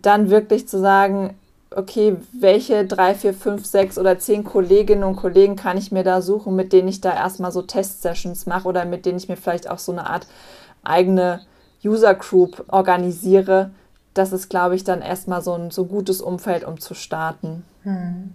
Dann 0.02 0.30
wirklich 0.30 0.68
zu 0.68 0.80
sagen, 0.80 1.36
okay, 1.76 2.16
welche 2.32 2.86
drei, 2.86 3.14
vier, 3.14 3.34
fünf, 3.34 3.66
sechs 3.66 3.98
oder 3.98 4.18
zehn 4.18 4.44
Kolleginnen 4.44 5.04
und 5.04 5.18
Kollegen 5.18 5.56
kann 5.56 5.78
ich 5.78 5.92
mir 5.92 6.04
da 6.04 6.22
suchen, 6.22 6.56
mit 6.56 6.74
denen 6.74 6.88
ich 6.88 7.02
da 7.02 7.14
erstmal 7.14 7.52
so 7.52 7.62
Test-Sessions 7.62 8.46
mache 8.46 8.68
oder 8.68 8.86
mit 8.86 9.06
denen 9.06 9.18
ich 9.18 9.28
mir 9.28 9.36
vielleicht 9.36 9.70
auch 9.70 9.80
so 9.80 9.92
eine 9.92 10.10
Art 10.10 10.26
eigene 10.84 11.42
User 11.84 12.16
Group 12.16 12.66
organisiere. 12.70 13.72
Das 14.14 14.32
ist, 14.32 14.50
glaube 14.50 14.76
ich, 14.76 14.86
dann 14.86 15.02
erstmal 15.02 15.42
so 15.42 15.54
ein 15.54 15.72
so 15.72 15.86
gutes 15.86 16.22
Umfeld, 16.22 16.64
um 16.64 16.80
zu 16.80 16.94
starten. 16.94 17.64
Mhm. 17.84 18.32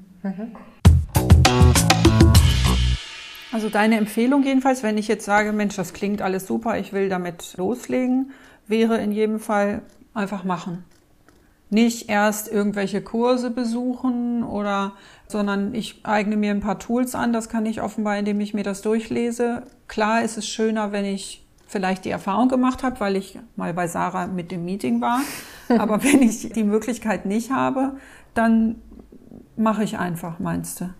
Also 3.52 3.68
deine 3.68 3.96
Empfehlung 3.96 4.44
jedenfalls, 4.44 4.82
wenn 4.82 4.98
ich 4.98 5.08
jetzt 5.08 5.24
sage, 5.24 5.52
Mensch, 5.52 5.74
das 5.74 5.94
klingt 5.94 6.22
alles 6.22 6.46
super, 6.46 6.78
ich 6.78 6.92
will 6.92 7.08
damit 7.08 7.56
loslegen, 7.56 8.32
wäre 8.68 8.98
in 8.98 9.10
jedem 9.10 9.40
Fall 9.40 9.82
einfach 10.12 10.44
machen 10.44 10.84
nicht 11.70 12.08
erst 12.08 12.50
irgendwelche 12.50 13.00
Kurse 13.00 13.50
besuchen 13.50 14.42
oder, 14.42 14.92
sondern 15.28 15.74
ich 15.74 16.00
eigne 16.04 16.36
mir 16.36 16.50
ein 16.50 16.60
paar 16.60 16.78
Tools 16.78 17.14
an. 17.14 17.32
Das 17.32 17.48
kann 17.48 17.64
ich 17.64 17.80
offenbar, 17.80 18.18
indem 18.18 18.40
ich 18.40 18.54
mir 18.54 18.64
das 18.64 18.82
durchlese. 18.82 19.62
Klar 19.88 20.22
ist 20.22 20.36
es 20.36 20.46
schöner, 20.46 20.92
wenn 20.92 21.04
ich 21.04 21.46
vielleicht 21.66 22.04
die 22.04 22.10
Erfahrung 22.10 22.48
gemacht 22.48 22.82
habe, 22.82 22.98
weil 22.98 23.14
ich 23.14 23.38
mal 23.54 23.72
bei 23.72 23.86
Sarah 23.86 24.26
mit 24.26 24.50
dem 24.50 24.64
Meeting 24.64 25.00
war. 25.00 25.20
Aber 25.78 26.02
wenn 26.02 26.20
ich 26.20 26.50
die 26.50 26.64
Möglichkeit 26.64 27.26
nicht 27.26 27.52
habe, 27.52 27.96
dann 28.34 28.82
mache 29.56 29.84
ich 29.84 29.98
einfach, 29.98 30.40
meinst 30.40 30.80
du? 30.80 30.90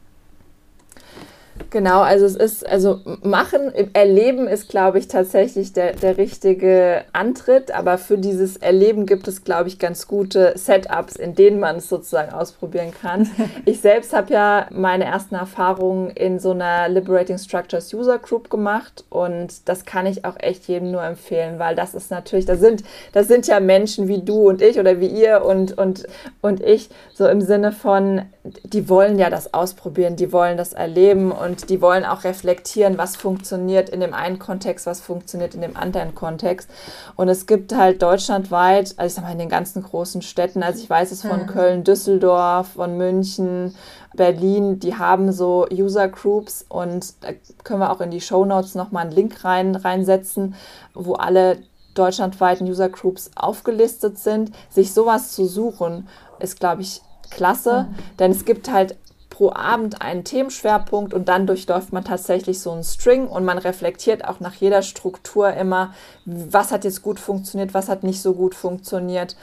Genau, 1.68 2.00
also 2.00 2.24
es 2.24 2.36
ist, 2.36 2.66
also 2.66 3.00
machen, 3.22 3.72
erleben 3.92 4.48
ist, 4.48 4.68
glaube 4.68 4.98
ich, 4.98 5.08
tatsächlich 5.08 5.72
der, 5.72 5.92
der 5.92 6.16
richtige 6.16 7.04
Antritt, 7.12 7.72
aber 7.72 7.98
für 7.98 8.18
dieses 8.18 8.56
Erleben 8.56 9.06
gibt 9.06 9.28
es, 9.28 9.44
glaube 9.44 9.68
ich, 9.68 9.78
ganz 9.78 10.06
gute 10.06 10.56
Setups, 10.56 11.16
in 11.16 11.34
denen 11.34 11.60
man 11.60 11.76
es 11.76 11.88
sozusagen 11.88 12.32
ausprobieren 12.32 12.92
kann. 13.00 13.28
ich 13.64 13.80
selbst 13.80 14.12
habe 14.12 14.32
ja 14.32 14.66
meine 14.70 15.04
ersten 15.04 15.34
Erfahrungen 15.34 16.10
in 16.10 16.38
so 16.38 16.52
einer 16.52 16.88
Liberating 16.88 17.38
Structures 17.38 17.92
User 17.92 18.18
Group 18.18 18.50
gemacht. 18.50 19.04
Und 19.10 19.68
das 19.68 19.84
kann 19.84 20.06
ich 20.06 20.24
auch 20.24 20.36
echt 20.38 20.66
jedem 20.68 20.90
nur 20.90 21.02
empfehlen, 21.02 21.58
weil 21.58 21.74
das 21.74 21.94
ist 21.94 22.10
natürlich, 22.10 22.46
da 22.46 22.56
sind, 22.56 22.82
das 23.12 23.28
sind 23.28 23.46
ja 23.46 23.60
Menschen 23.60 24.08
wie 24.08 24.22
du 24.22 24.48
und 24.48 24.62
ich 24.62 24.78
oder 24.78 25.00
wie 25.00 25.08
ihr 25.08 25.44
und, 25.44 25.76
und, 25.76 26.06
und 26.40 26.60
ich, 26.62 26.88
so 27.14 27.28
im 27.28 27.40
Sinne 27.40 27.72
von, 27.72 28.22
die 28.64 28.88
wollen 28.88 29.18
ja 29.18 29.30
das 29.30 29.52
ausprobieren, 29.52 30.16
die 30.16 30.32
wollen 30.32 30.56
das 30.56 30.72
erleben. 30.72 31.32
Und 31.32 31.49
die 31.56 31.80
wollen 31.80 32.04
auch 32.04 32.24
reflektieren, 32.24 32.98
was 32.98 33.16
funktioniert 33.16 33.88
in 33.88 34.00
dem 34.00 34.14
einen 34.14 34.38
Kontext, 34.38 34.86
was 34.86 35.00
funktioniert 35.00 35.54
in 35.54 35.60
dem 35.60 35.76
anderen 35.76 36.14
Kontext. 36.14 36.70
Und 37.16 37.28
es 37.28 37.46
gibt 37.46 37.74
halt 37.74 38.02
deutschlandweit, 38.02 38.94
also 38.96 39.06
ich 39.06 39.14
sag 39.14 39.24
mal 39.24 39.32
in 39.32 39.38
den 39.38 39.48
ganzen 39.48 39.82
großen 39.82 40.22
Städten, 40.22 40.62
also 40.62 40.82
ich 40.82 40.88
weiß 40.88 41.12
es 41.12 41.22
von 41.22 41.40
hm. 41.40 41.46
Köln, 41.46 41.84
Düsseldorf, 41.84 42.68
von 42.74 42.96
München, 42.96 43.74
Berlin, 44.14 44.80
die 44.80 44.96
haben 44.96 45.32
so 45.32 45.66
User 45.70 46.08
Groups 46.08 46.64
und 46.68 47.14
da 47.22 47.28
können 47.64 47.80
wir 47.80 47.90
auch 47.90 48.00
in 48.00 48.10
die 48.10 48.20
Show 48.20 48.44
Notes 48.44 48.74
nochmal 48.74 49.06
einen 49.06 49.12
Link 49.12 49.44
rein, 49.44 49.76
reinsetzen, 49.76 50.54
wo 50.94 51.14
alle 51.14 51.58
deutschlandweiten 51.94 52.68
User 52.68 52.88
Groups 52.88 53.30
aufgelistet 53.34 54.18
sind. 54.18 54.52
Sich 54.68 54.92
sowas 54.92 55.32
zu 55.32 55.46
suchen, 55.46 56.08
ist, 56.38 56.58
glaube 56.58 56.82
ich, 56.82 57.02
klasse, 57.30 57.86
mhm. 57.88 58.16
denn 58.18 58.30
es 58.32 58.44
gibt 58.44 58.70
halt 58.70 58.96
pro 59.40 59.52
Abend 59.54 60.02
einen 60.02 60.22
Themenschwerpunkt 60.22 61.14
und 61.14 61.30
dann 61.30 61.46
durchläuft 61.46 61.94
man 61.94 62.04
tatsächlich 62.04 62.60
so 62.60 62.72
einen 62.72 62.84
String 62.84 63.26
und 63.26 63.42
man 63.42 63.56
reflektiert 63.56 64.22
auch 64.22 64.38
nach 64.38 64.52
jeder 64.56 64.82
Struktur 64.82 65.50
immer, 65.54 65.94
was 66.26 66.70
hat 66.70 66.84
jetzt 66.84 67.00
gut 67.00 67.18
funktioniert, 67.18 67.72
was 67.72 67.88
hat 67.88 68.02
nicht 68.02 68.20
so 68.20 68.34
gut 68.34 68.54
funktioniert. 68.54 69.36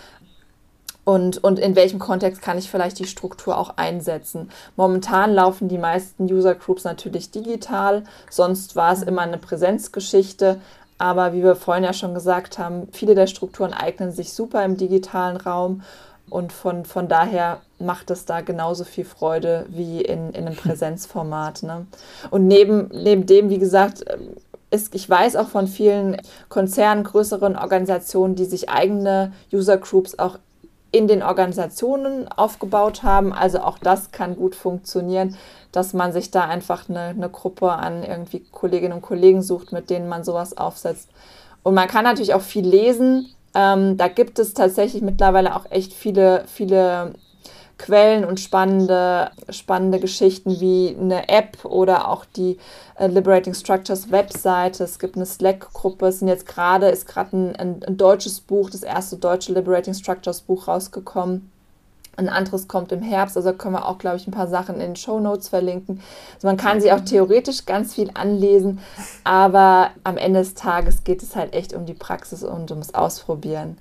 Und, 1.03 1.43
und 1.43 1.57
in 1.57 1.75
welchem 1.75 1.97
Kontext 1.97 2.43
kann 2.43 2.59
ich 2.59 2.69
vielleicht 2.69 2.99
die 2.99 3.07
Struktur 3.07 3.57
auch 3.57 3.77
einsetzen? 3.77 4.51
Momentan 4.75 5.33
laufen 5.33 5.67
die 5.67 5.79
meisten 5.79 6.31
User 6.31 6.53
Groups 6.53 6.83
natürlich 6.83 7.31
digital, 7.31 8.03
sonst 8.29 8.75
war 8.75 8.93
es 8.93 9.01
immer 9.01 9.23
eine 9.23 9.39
Präsenzgeschichte. 9.39 10.61
Aber 10.99 11.33
wie 11.33 11.41
wir 11.41 11.55
vorhin 11.55 11.83
ja 11.83 11.93
schon 11.93 12.13
gesagt 12.13 12.59
haben, 12.59 12.87
viele 12.91 13.15
der 13.15 13.25
Strukturen 13.25 13.73
eignen 13.73 14.11
sich 14.11 14.31
super 14.33 14.63
im 14.63 14.77
digitalen 14.77 15.37
Raum. 15.37 15.81
Und 16.29 16.51
von, 16.51 16.85
von 16.85 17.07
daher 17.07 17.61
macht 17.79 18.11
es 18.11 18.25
da 18.25 18.41
genauso 18.41 18.83
viel 18.83 19.05
Freude 19.05 19.65
wie 19.69 20.01
in, 20.01 20.31
in 20.31 20.47
einem 20.47 20.55
Präsenzformat. 20.57 21.63
Ne? 21.63 21.87
Und 22.29 22.47
neben, 22.47 22.89
neben 22.93 23.25
dem, 23.25 23.49
wie 23.49 23.59
gesagt, 23.59 24.03
ist, 24.69 24.93
ich 24.95 25.09
weiß 25.09 25.37
auch 25.37 25.47
von 25.47 25.67
vielen 25.67 26.17
Konzernen, 26.49 27.03
größeren 27.03 27.55
Organisationen, 27.55 28.35
die 28.35 28.45
sich 28.45 28.69
eigene 28.69 29.31
User 29.53 29.77
Groups 29.77 30.19
auch 30.19 30.39
in 30.91 31.07
den 31.07 31.23
Organisationen 31.23 32.27
aufgebaut 32.27 33.03
haben. 33.03 33.33
Also 33.33 33.59
auch 33.59 33.77
das 33.77 34.11
kann 34.11 34.35
gut 34.35 34.55
funktionieren, 34.55 35.37
dass 35.71 35.93
man 35.93 36.11
sich 36.11 36.31
da 36.31 36.45
einfach 36.45 36.89
eine, 36.89 37.09
eine 37.09 37.29
Gruppe 37.29 37.71
an 37.71 38.03
irgendwie 38.03 38.43
Kolleginnen 38.51 38.93
und 38.93 39.01
Kollegen 39.01 39.41
sucht, 39.41 39.71
mit 39.71 39.89
denen 39.89 40.09
man 40.09 40.23
sowas 40.23 40.57
aufsetzt. 40.57 41.09
Und 41.63 41.73
man 41.73 41.87
kann 41.87 42.03
natürlich 42.03 42.33
auch 42.33 42.41
viel 42.41 42.65
lesen 42.65 43.33
ähm, 43.57 43.97
da 43.97 44.07
gibt 44.07 44.37
es 44.37 44.53
tatsächlich 44.53 45.01
mittlerweile 45.01 45.55
auch 45.55 45.65
echt 45.71 45.91
viele, 45.91 46.43
viele 46.45 47.13
Quellen 47.79 48.23
und 48.23 48.39
spannende, 48.39 49.31
spannende 49.49 49.99
Geschichten 49.99 50.59
wie 50.59 50.95
eine 50.99 51.27
App 51.27 51.65
oder 51.65 52.07
auch 52.07 52.23
die 52.25 52.59
äh, 52.99 53.07
Liberating 53.07 53.55
Structures 53.55 54.11
Webseite. 54.11 54.83
Es 54.83 54.99
gibt 54.99 55.15
eine 55.15 55.25
Slack-Gruppe. 55.25 56.07
Es 56.07 56.19
sind 56.19 56.27
jetzt 56.27 56.45
gerade, 56.45 56.89
ist 56.89 57.07
gerade 57.07 57.35
ein, 57.35 57.55
ein, 57.55 57.83
ein 57.83 57.97
deutsches 57.97 58.41
Buch, 58.41 58.69
das 58.69 58.83
erste 58.83 59.17
deutsche 59.17 59.53
Liberating 59.53 59.95
Structures 59.95 60.41
Buch 60.41 60.67
rausgekommen 60.67 61.51
ein 62.17 62.29
anderes 62.29 62.67
kommt 62.67 62.91
im 62.91 63.01
Herbst, 63.01 63.37
also 63.37 63.53
können 63.53 63.75
wir 63.75 63.87
auch, 63.87 63.99
glaube 63.99 64.17
ich, 64.17 64.27
ein 64.27 64.31
paar 64.31 64.47
Sachen 64.47 64.75
in 64.75 64.81
den 64.81 64.95
Show 64.95 65.19
Notes 65.19 65.49
verlinken. 65.49 66.01
Also 66.35 66.47
man 66.47 66.57
kann 66.57 66.81
sich 66.81 66.91
auch 66.91 67.01
theoretisch 67.01 67.65
ganz 67.65 67.93
viel 67.93 68.09
anlesen, 68.15 68.79
aber 69.23 69.91
am 70.03 70.17
Ende 70.17 70.39
des 70.39 70.55
Tages 70.55 71.03
geht 71.03 71.21
es 71.21 71.35
halt 71.35 71.53
echt 71.53 71.73
um 71.73 71.85
die 71.85 71.93
Praxis 71.93 72.43
und 72.43 72.71
ums 72.71 72.93
Ausprobieren. 72.93 73.77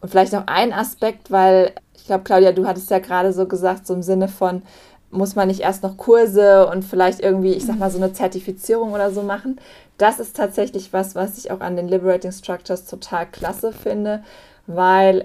Und 0.00 0.10
vielleicht 0.10 0.32
noch 0.32 0.46
ein 0.46 0.72
Aspekt, 0.72 1.30
weil 1.30 1.72
ich 1.94 2.04
glaube, 2.04 2.24
Claudia, 2.24 2.52
du 2.52 2.66
hattest 2.66 2.90
ja 2.90 2.98
gerade 2.98 3.32
so 3.32 3.46
gesagt, 3.46 3.86
so 3.86 3.94
im 3.94 4.02
Sinne 4.02 4.28
von, 4.28 4.62
muss 5.10 5.34
man 5.34 5.48
nicht 5.48 5.60
erst 5.60 5.82
noch 5.82 5.96
Kurse 5.96 6.68
und 6.68 6.84
vielleicht 6.84 7.20
irgendwie, 7.20 7.54
ich 7.54 7.64
sag 7.64 7.78
mal, 7.78 7.90
so 7.90 7.96
eine 7.96 8.12
Zertifizierung 8.12 8.92
oder 8.92 9.10
so 9.10 9.22
machen. 9.22 9.58
Das 9.96 10.20
ist 10.20 10.36
tatsächlich 10.36 10.92
was, 10.92 11.14
was 11.14 11.38
ich 11.38 11.50
auch 11.50 11.60
an 11.60 11.76
den 11.76 11.88
Liberating 11.88 12.32
Structures 12.32 12.84
total 12.84 13.26
klasse 13.26 13.72
finde, 13.72 14.22
weil 14.66 15.24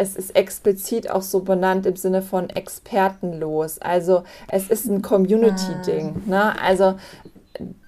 es 0.00 0.16
ist 0.16 0.34
explizit 0.34 1.10
auch 1.10 1.20
so 1.20 1.40
benannt 1.40 1.84
im 1.84 1.96
Sinne 1.96 2.22
von 2.22 2.48
expertenlos. 2.48 3.78
Also 3.80 4.24
es 4.48 4.70
ist 4.70 4.86
ein 4.86 5.02
Community-Ding. 5.02 6.22
Ah. 6.26 6.30
Ne? 6.30 6.62
Also 6.62 6.94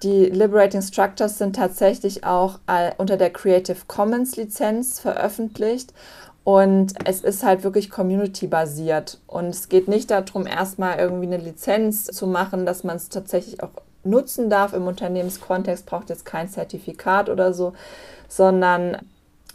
die 0.03 0.25
Liberating 0.25 0.83
Structures 0.83 1.39
sind 1.39 1.55
tatsächlich 1.55 2.23
auch 2.23 2.59
unter 2.97 3.17
der 3.17 3.31
Creative 3.31 3.77
Commons 3.87 4.35
Lizenz 4.35 4.99
veröffentlicht. 4.99 5.93
Und 6.43 6.93
es 7.05 7.21
ist 7.21 7.43
halt 7.43 7.63
wirklich 7.63 7.89
community-basiert. 7.89 9.19
Und 9.25 9.47
es 9.47 9.69
geht 9.69 9.87
nicht 9.87 10.11
darum, 10.11 10.45
erstmal 10.45 10.99
irgendwie 10.99 11.25
eine 11.25 11.37
Lizenz 11.37 12.05
zu 12.05 12.27
machen, 12.27 12.67
dass 12.67 12.83
man 12.83 12.97
es 12.97 13.09
tatsächlich 13.09 13.63
auch 13.63 13.71
nutzen 14.03 14.49
darf 14.49 14.73
im 14.73 14.85
Unternehmenskontext, 14.85 15.85
braucht 15.85 16.09
jetzt 16.09 16.25
kein 16.25 16.49
Zertifikat 16.49 17.29
oder 17.29 17.53
so, 17.53 17.73
sondern 18.27 18.97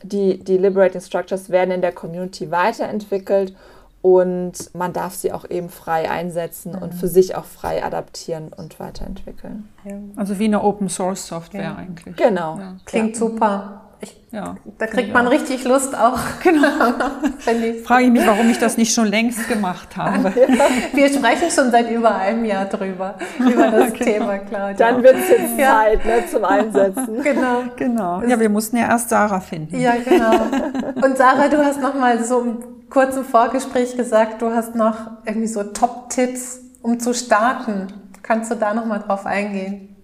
die, 0.03 0.39
die 0.43 0.59
Liberating 0.59 1.01
Structures 1.01 1.51
werden 1.51 1.71
in 1.71 1.81
der 1.81 1.93
Community 1.93 2.51
weiterentwickelt 2.51 3.55
und 4.01 4.75
man 4.75 4.93
darf 4.93 5.15
sie 5.15 5.33
auch 5.33 5.49
eben 5.49 5.69
frei 5.69 6.09
einsetzen 6.09 6.73
mhm. 6.73 6.83
und 6.83 6.95
für 6.95 7.09
sich 7.09 7.35
auch 7.35 7.45
frei 7.45 7.85
adaptieren 7.85 8.53
und 8.57 8.79
weiterentwickeln. 8.79 9.69
Ja. 9.85 9.97
Also 10.17 10.39
wie 10.39 10.45
eine 10.45 10.63
Open 10.63 10.89
Source 10.89 11.27
Software 11.27 11.63
ja. 11.63 11.77
eigentlich. 11.77 12.17
Genau. 12.17 12.59
Ja. 12.59 12.77
Klingt 12.85 13.17
super. 13.17 13.88
Ich, 14.01 14.17
ja, 14.31 14.57
da 14.79 14.87
kriegt 14.87 15.13
man 15.13 15.27
richtig 15.27 15.65
Lust 15.65 15.97
auch. 15.97 16.19
Genau. 16.43 16.69
Frage 17.85 18.05
ich 18.05 18.11
mich, 18.11 18.27
warum 18.27 18.49
ich 18.49 18.59
das 18.59 18.77
nicht 18.77 18.95
schon 18.95 19.07
längst 19.07 19.49
gemacht 19.49 19.97
habe. 19.97 20.33
Wir 20.93 21.09
sprechen 21.09 21.51
schon 21.51 21.71
seit 21.71 21.91
über 21.91 22.15
einem 22.15 22.45
Jahr 22.45 22.67
drüber, 22.67 23.17
über 23.39 23.71
das 23.71 23.91
okay. 23.91 24.05
Thema, 24.05 24.39
Claudia. 24.39 24.75
Dann 24.75 25.03
wird 25.03 25.17
es 25.17 25.29
jetzt 25.29 25.59
Zeit 25.59 26.05
ne, 26.05 26.27
zum 26.31 26.45
Einsetzen. 26.45 27.23
Genau. 27.23 27.65
genau. 27.77 28.23
Ja, 28.23 28.39
wir 28.39 28.49
mussten 28.49 28.77
ja 28.77 28.89
erst 28.89 29.09
Sarah 29.09 29.41
finden. 29.41 29.79
Ja, 29.79 29.95
genau. 29.97 30.47
Und 31.05 31.19
Sarah, 31.19 31.49
du 31.49 31.65
hast 31.65 31.81
noch 31.81 31.95
mal 31.95 32.23
so 32.23 32.41
im 32.41 32.89
kurzen 32.89 33.25
Vorgespräch 33.25 33.97
gesagt, 33.97 34.43
du 34.43 34.51
hast 34.51 34.75
noch 34.75 34.97
irgendwie 35.25 35.49
so 35.49 35.63
Top-Tipps, 35.65 36.61
um 36.83 37.01
zu 37.01 37.15
starten. 37.15 37.89
Kannst 38.23 38.51
du 38.51 38.55
da 38.55 38.75
noch 38.75 38.87
mal 38.87 38.99
drauf 38.99 39.27
eingehen? 39.27 39.97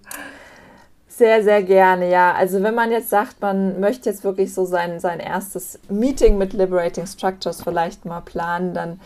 Sehr, 1.16 1.44
sehr 1.44 1.62
gerne, 1.62 2.10
ja. 2.10 2.34
Also 2.34 2.60
wenn 2.64 2.74
man 2.74 2.90
jetzt 2.90 3.08
sagt, 3.08 3.40
man 3.40 3.78
möchte 3.78 4.10
jetzt 4.10 4.24
wirklich 4.24 4.52
so 4.52 4.64
sein, 4.64 4.98
sein 4.98 5.20
erstes 5.20 5.78
Meeting 5.88 6.38
mit 6.38 6.52
Liberating 6.52 7.06
Structures 7.06 7.62
vielleicht 7.62 8.04
mal 8.04 8.20
planen, 8.20 8.74
dann 8.74 9.00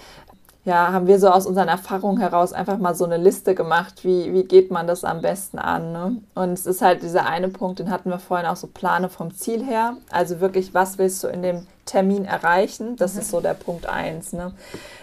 ja, 0.65 0.91
haben 0.91 1.07
wir 1.07 1.19
so 1.19 1.29
aus 1.29 1.45
unseren 1.45 1.69
Erfahrungen 1.69 2.19
heraus 2.19 2.55
einfach 2.55 2.79
mal 2.79 2.95
so 2.95 3.05
eine 3.05 3.19
Liste 3.19 3.55
gemacht, 3.55 4.05
wie, 4.05 4.33
wie 4.33 4.45
geht 4.45 4.71
man 4.71 4.87
das 4.87 5.05
am 5.05 5.21
besten 5.21 5.59
an. 5.59 5.93
Ne? 5.93 6.17
Und 6.35 6.53
es 6.55 6.65
ist 6.65 6.81
halt 6.81 7.03
dieser 7.03 7.27
eine 7.27 7.49
Punkt, 7.49 7.79
den 7.79 7.91
hatten 7.91 8.09
wir 8.09 8.19
vorhin 8.19 8.47
auch 8.47 8.57
so 8.57 8.69
Plane 8.69 9.11
vom 9.11 9.35
Ziel 9.35 9.63
her. 9.63 9.99
Also 10.11 10.41
wirklich, 10.41 10.73
was 10.73 10.97
willst 10.97 11.23
du 11.25 11.29
in 11.29 11.43
dem 11.43 11.67
Termin 11.89 12.25
erreichen? 12.25 12.97
Das 12.97 13.15
mhm. 13.15 13.21
ist 13.21 13.31
so 13.31 13.41
der 13.41 13.55
Punkt 13.55 13.87
eins. 13.87 14.33
Ne? 14.33 14.53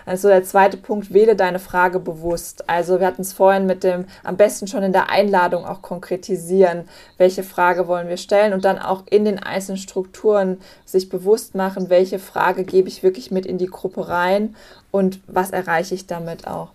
Also 0.06 0.28
der 0.28 0.44
zweite 0.44 0.78
Punkt, 0.78 1.14
wähle 1.14 1.36
deine 1.36 1.60
Frage 1.60 2.00
bewusst. 2.00 2.70
Also 2.70 3.00
wir 3.00 3.08
hatten 3.08 3.24
es 3.24 3.34
vorhin 3.34 3.66
mit 3.66 3.84
dem, 3.84 4.06
am 4.24 4.38
besten 4.38 4.68
schon 4.68 4.84
in 4.84 4.94
der 4.94 5.10
Einladung 5.10 5.66
auch 5.66 5.82
konkretisieren, 5.82 6.88
welche 7.18 7.44
Frage 7.44 7.88
wollen 7.88 8.08
wir 8.08 8.18
stellen 8.18 8.54
und 8.54 8.66
dann 8.66 8.80
auch 8.80 9.04
in 9.10 9.26
den 9.26 9.40
einzelnen 9.40 9.78
Strukturen 9.78 10.60
sich 10.86 11.10
bewusst 11.10 11.56
machen, 11.56 11.90
welche 11.90 12.20
Frage 12.20 12.64
gebe 12.64 12.88
ich 12.88 13.04
wirklich 13.04 13.32
mit 13.32 13.46
in 13.46 13.58
die 13.58 13.66
Gruppe 13.66 14.08
rein 14.08 14.56
und 14.92 15.20
was 15.28 15.52
erreiche 15.52 15.96
ich 15.96 16.08
damit 16.08 16.48
auch. 16.48 16.70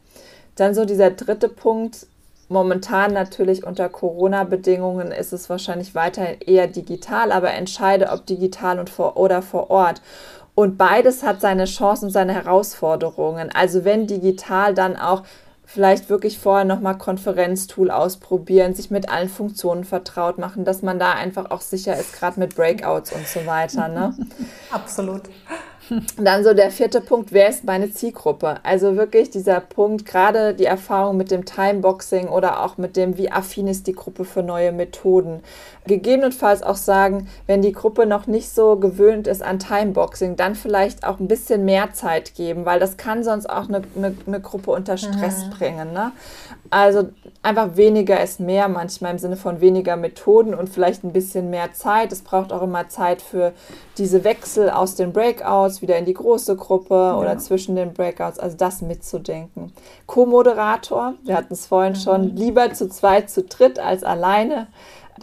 Dann 0.56 0.74
so 0.74 0.84
dieser 0.84 1.11
dritte 1.11 1.48
Punkt, 1.48 2.06
momentan 2.51 3.12
natürlich 3.12 3.64
unter 3.64 3.88
Corona-Bedingungen 3.88 5.12
ist 5.12 5.32
es 5.32 5.48
wahrscheinlich 5.48 5.94
weiterhin 5.94 6.40
eher 6.40 6.66
digital, 6.66 7.32
aber 7.32 7.53
entscheide, 7.53 8.11
ob 8.11 8.26
digital 8.26 8.78
und 8.78 8.90
vor 8.90 9.16
oder 9.16 9.40
vor 9.40 9.70
Ort. 9.70 10.03
Und 10.55 10.76
beides 10.76 11.22
hat 11.22 11.40
seine 11.40 11.64
Chancen 11.64 12.07
und 12.07 12.11
seine 12.11 12.34
Herausforderungen. 12.34 13.51
Also 13.55 13.84
wenn 13.84 14.07
digital, 14.07 14.74
dann 14.74 14.96
auch 14.96 15.22
vielleicht 15.64 16.11
wirklich 16.11 16.38
vorher 16.38 16.64
nochmal 16.64 16.98
Konferenztool 16.98 17.92
ausprobieren, 17.92 18.74
sich 18.74 18.90
mit 18.90 19.09
allen 19.09 19.28
Funktionen 19.28 19.84
vertraut 19.84 20.36
machen, 20.36 20.64
dass 20.64 20.82
man 20.82 20.98
da 20.98 21.12
einfach 21.12 21.53
auch 21.53 21.61
sicher 21.61 21.96
ist, 21.96 22.18
gerade 22.18 22.40
mit 22.40 22.57
Breakouts 22.57 23.12
und 23.12 23.26
so 23.28 23.46
weiter. 23.46 23.86
Ne? 23.86 24.14
Absolut. 24.72 25.22
Dann 26.16 26.45
so 26.45 26.55
der 26.55 26.70
vierte 26.70 27.01
Punkt, 27.01 27.32
wer 27.32 27.49
ist 27.49 27.64
meine 27.64 27.93
Zielgruppe? 27.93 28.57
Also 28.62 28.97
wirklich 28.97 29.30
dieser 29.30 29.61
Punkt, 29.61 30.07
gerade 30.07 30.55
die 30.55 30.64
Erfahrung 30.64 31.16
mit 31.16 31.30
dem 31.30 31.45
Timeboxing 31.45 32.28
oder 32.28 32.62
auch 32.62 32.78
mit 32.78 32.97
dem, 32.97 33.16
wie 33.16 33.30
affin 33.30 33.66
ist 33.66 33.86
die 33.86 33.93
Gruppe 33.93 34.24
für 34.24 34.43
neue 34.43 34.72
Methoden. 34.72 35.41
Gegebenenfalls 35.86 36.62
auch 36.62 36.76
sagen, 36.76 37.28
wenn 37.47 37.62
die 37.62 37.72
Gruppe 37.72 38.07
noch 38.07 38.26
nicht 38.26 38.51
so 38.51 38.76
gewöhnt 38.76 39.26
ist 39.26 39.43
an 39.43 39.59
Timeboxing, 39.59 40.36
dann 40.36 40.55
vielleicht 40.55 41.05
auch 41.05 41.18
ein 41.18 41.28
bisschen 41.28 41.64
mehr 41.64 41.93
Zeit 41.93 42.34
geben, 42.34 42.64
weil 42.64 42.78
das 42.78 42.97
kann 42.97 43.24
sonst 43.24 43.49
auch 43.49 43.68
eine, 43.68 43.82
eine, 43.97 44.14
eine 44.26 44.41
Gruppe 44.41 44.70
unter 44.70 44.97
Stress 44.97 45.47
mhm. 45.47 45.51
bringen. 45.51 45.93
Ne? 45.93 46.12
Also 46.70 47.08
einfach 47.42 47.76
weniger 47.76 48.22
ist 48.22 48.38
mehr, 48.38 48.68
manchmal 48.68 49.10
im 49.10 49.18
Sinne 49.18 49.36
von 49.36 49.60
weniger 49.60 49.96
Methoden 49.96 50.54
und 50.54 50.68
vielleicht 50.68 51.02
ein 51.02 51.12
bisschen 51.12 51.50
mehr 51.50 51.72
Zeit. 51.72 52.12
Es 52.12 52.22
braucht 52.22 52.52
auch 52.52 52.62
immer 52.62 52.88
Zeit 52.88 53.20
für 53.22 53.52
diese 53.98 54.22
Wechsel 54.22 54.70
aus 54.70 54.94
den 54.94 55.12
Breakouts 55.12 55.82
wieder 55.82 55.98
in 55.98 56.04
die 56.04 56.14
große 56.14 56.54
Gruppe 56.54 56.94
ja. 56.94 57.18
oder 57.18 57.38
zwischen 57.38 57.74
den 57.74 57.92
Breakouts, 57.92 58.38
also 58.38 58.56
das 58.56 58.82
mitzudenken. 58.82 59.72
Co-Moderator, 60.06 61.14
wir 61.24 61.36
hatten 61.36 61.54
es 61.54 61.66
vorhin 61.66 61.94
mhm. 61.94 61.98
schon, 61.98 62.36
lieber 62.36 62.72
zu 62.72 62.88
zweit, 62.88 63.30
zu 63.30 63.42
dritt 63.42 63.80
als 63.80 64.04
alleine, 64.04 64.68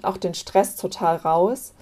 auch 0.03 0.17
den 0.17 0.33
Stress 0.33 0.75
total 0.75 1.15
raus. 1.15 1.73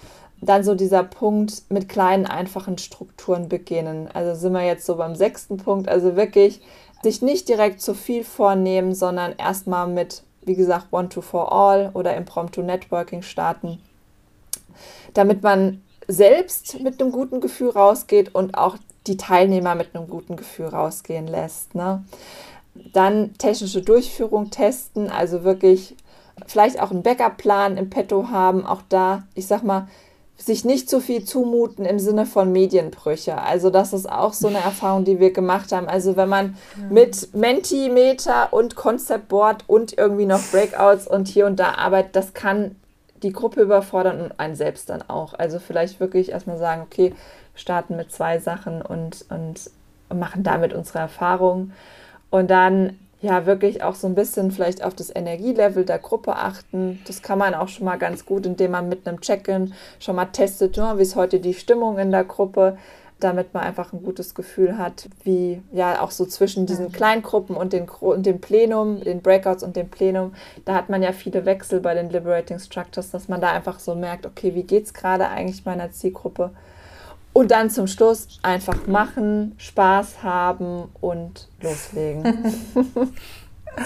Dann 0.41 0.63
so 0.63 0.75
dieser 0.75 1.03
Punkt 1.03 1.63
mit 1.69 1.89
kleinen, 1.89 2.27
einfachen 2.27 2.77
Strukturen 2.77 3.49
beginnen. 3.49 4.09
Also 4.13 4.39
sind 4.39 4.53
wir 4.53 4.63
jetzt 4.63 4.85
so 4.85 4.97
beim 4.97 5.15
sechsten 5.15 5.57
Punkt, 5.57 5.89
also 5.89 6.15
wirklich 6.15 6.61
sich 7.05 7.21
nicht 7.21 7.47
direkt 7.49 7.81
zu 7.81 7.93
viel 7.93 8.23
vornehmen, 8.23 8.95
sondern 8.95 9.35
erstmal 9.37 9.87
mit, 9.87 10.23
wie 10.41 10.55
gesagt, 10.55 10.87
One 10.91 11.07
to 11.07 11.21
For 11.21 11.51
All 11.51 11.91
oder 11.93 12.17
Impromptu 12.17 12.63
Networking 12.63 13.21
starten, 13.21 13.79
damit 15.13 15.43
man 15.43 15.83
selbst 16.07 16.79
mit 16.79 16.99
einem 16.99 17.11
guten 17.11 17.41
Gefühl 17.41 17.69
rausgeht 17.69 18.33
und 18.33 18.57
auch 18.57 18.77
die 19.05 19.17
Teilnehmer 19.17 19.75
mit 19.75 19.95
einem 19.95 20.09
guten 20.09 20.35
Gefühl 20.35 20.65
rausgehen 20.65 21.27
lässt. 21.27 21.75
Ne? 21.75 22.03
Dann 22.73 23.37
technische 23.37 23.83
Durchführung 23.83 24.49
testen, 24.49 25.11
also 25.11 25.43
wirklich 25.43 25.95
vielleicht 26.47 26.81
auch 26.81 26.89
einen 26.89 27.03
Backup-Plan 27.03 27.77
im 27.77 27.91
Petto 27.91 28.29
haben, 28.29 28.65
auch 28.65 28.81
da, 28.89 29.27
ich 29.35 29.45
sag 29.45 29.61
mal, 29.61 29.87
sich 30.37 30.65
nicht 30.65 30.89
zu 30.89 30.99
viel 30.99 31.23
zumuten 31.23 31.85
im 31.85 31.97
Sinne 31.97 32.25
von 32.25 32.51
Medienbrüche. 32.51 33.41
Also 33.41 33.69
das 33.69 33.93
ist 33.93 34.09
auch 34.09 34.33
so 34.33 34.47
eine 34.47 34.57
Erfahrung, 34.57 35.05
die 35.05 35.19
wir 35.19 35.31
gemacht 35.31 35.71
haben. 35.71 35.87
Also 35.87 36.17
wenn 36.17 36.29
man 36.29 36.57
ja. 36.77 36.87
mit 36.89 37.33
Mentimeter 37.33 38.51
und 38.51 38.75
Conceptboard 38.75 39.63
und 39.67 39.97
irgendwie 39.97 40.25
noch 40.25 40.41
Breakouts 40.51 41.07
und 41.07 41.27
hier 41.27 41.45
und 41.45 41.59
da 41.59 41.75
arbeitet, 41.75 42.15
das 42.15 42.33
kann 42.33 42.75
die 43.23 43.31
Gruppe 43.31 43.61
überfordern 43.61 44.21
und 44.21 44.39
einen 44.39 44.55
selbst 44.55 44.89
dann 44.89 45.01
auch. 45.07 45.33
Also 45.33 45.59
vielleicht 45.59 45.99
wirklich 45.99 46.29
erstmal 46.29 46.57
sagen, 46.57 46.83
okay, 46.83 47.15
starten 47.55 47.95
mit 47.95 48.11
zwei 48.11 48.39
Sachen 48.39 48.81
und, 48.81 49.25
und 49.29 49.71
machen 50.13 50.43
damit 50.43 50.73
unsere 50.73 50.99
Erfahrung. 50.99 51.71
Und 52.29 52.51
dann 52.51 52.99
ja 53.25 53.45
wirklich 53.45 53.83
auch 53.83 53.95
so 53.95 54.07
ein 54.07 54.15
bisschen 54.15 54.51
vielleicht 54.51 54.83
auf 54.83 54.95
das 54.95 55.13
Energielevel 55.13 55.85
der 55.85 55.99
Gruppe 55.99 56.35
achten. 56.35 57.01
Das 57.07 57.21
kann 57.21 57.37
man 57.37 57.53
auch 57.53 57.67
schon 57.67 57.85
mal 57.85 57.97
ganz 57.97 58.25
gut, 58.25 58.45
indem 58.45 58.71
man 58.71 58.87
mit 58.89 59.07
einem 59.07 59.21
Check-in 59.21 59.73
schon 59.99 60.15
mal 60.15 60.25
testet, 60.25 60.77
wie 60.77 61.01
ist 61.01 61.15
heute 61.15 61.39
die 61.39 61.53
Stimmung 61.53 61.97
in 61.97 62.11
der 62.11 62.23
Gruppe 62.23 62.77
damit 63.19 63.53
man 63.53 63.63
einfach 63.63 63.93
ein 63.93 64.03
gutes 64.03 64.35
Gefühl 64.35 64.77
hat, 64.77 65.07
wie 65.23 65.61
ja 65.71 66.01
auch 66.01 66.11
so 66.11 66.25
zwischen 66.25 66.65
diesen 66.65 66.91
Kleingruppen 66.91 67.55
und, 67.55 67.71
den, 67.71 67.87
und 67.87 68.25
dem 68.25 68.41
Plenum, 68.41 69.01
den 69.01 69.21
Breakouts 69.21 69.63
und 69.63 69.75
dem 69.75 69.89
Plenum, 69.89 70.33
da 70.65 70.75
hat 70.75 70.89
man 70.89 71.01
ja 71.01 71.11
viele 71.11 71.45
Wechsel 71.45 71.79
bei 71.79 71.93
den 71.93 72.09
Liberating 72.09 72.59
Structures, 72.59 73.11
dass 73.11 73.27
man 73.27 73.39
da 73.39 73.51
einfach 73.51 73.79
so 73.79 73.95
merkt, 73.95 74.25
okay, 74.25 74.53
wie 74.53 74.63
geht 74.63 74.85
es 74.85 74.93
gerade 74.93 75.29
eigentlich 75.29 75.65
meiner 75.65 75.91
Zielgruppe? 75.91 76.51
Und 77.35 77.51
dann 77.51 77.69
zum 77.69 77.85
Schluss 77.87 78.39
einfach 78.43 78.87
machen, 78.87 79.55
Spaß 79.57 80.23
haben 80.23 80.85
und 81.01 81.49
loslegen. 81.61 82.23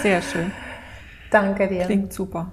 Sehr 0.02 0.22
schön. 0.22 0.52
Danke 1.32 1.66
dir. 1.66 1.84
Klingt 1.84 2.12
super. 2.12 2.52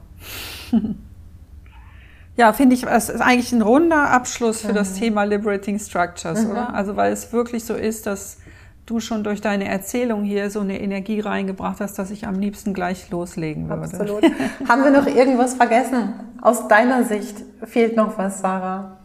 Ja, 2.36 2.52
finde 2.52 2.74
ich, 2.76 2.84
es 2.88 3.10
ist 3.10 3.22
eigentlich 3.22 3.52
ein 3.52 3.62
runder 3.62 4.10
Abschluss 4.10 4.62
für 4.62 4.72
mhm. 4.72 4.76
das 4.76 4.96
Thema 4.96 5.24
Liberating 5.24 5.78
Structures, 5.78 6.46
mhm. 6.46 6.52
oder? 6.52 6.74
Also, 6.74 6.96
weil 6.96 7.14
es 7.14 7.32
wirklich 7.32 7.64
so 7.64 7.76
ist, 7.76 8.08
dass 8.08 8.38
du 8.88 9.00
schon 9.00 9.24
durch 9.24 9.40
deine 9.40 9.68
Erzählung 9.68 10.24
hier 10.24 10.50
so 10.50 10.62
eine 10.62 10.82
Energie 10.82 11.20
reingebracht 11.20 11.80
hast, 11.80 12.00
dass 12.00 12.10
ich 12.10 12.26
am 12.26 12.40
liebsten 12.40 12.74
gleich 12.74 13.12
loslegen 13.12 13.70
würde. 13.70 13.84
Absolut. 13.84 14.24
Haben 14.68 14.84
wir 14.84 14.90
noch 14.90 15.06
irgendwas 15.06 15.54
vergessen? 15.54 16.14
Aus 16.42 16.68
deiner 16.68 17.04
Sicht 17.04 17.38
fehlt 17.64 17.96
noch 17.96 18.18
was, 18.18 18.42
Sarah? 18.42 18.97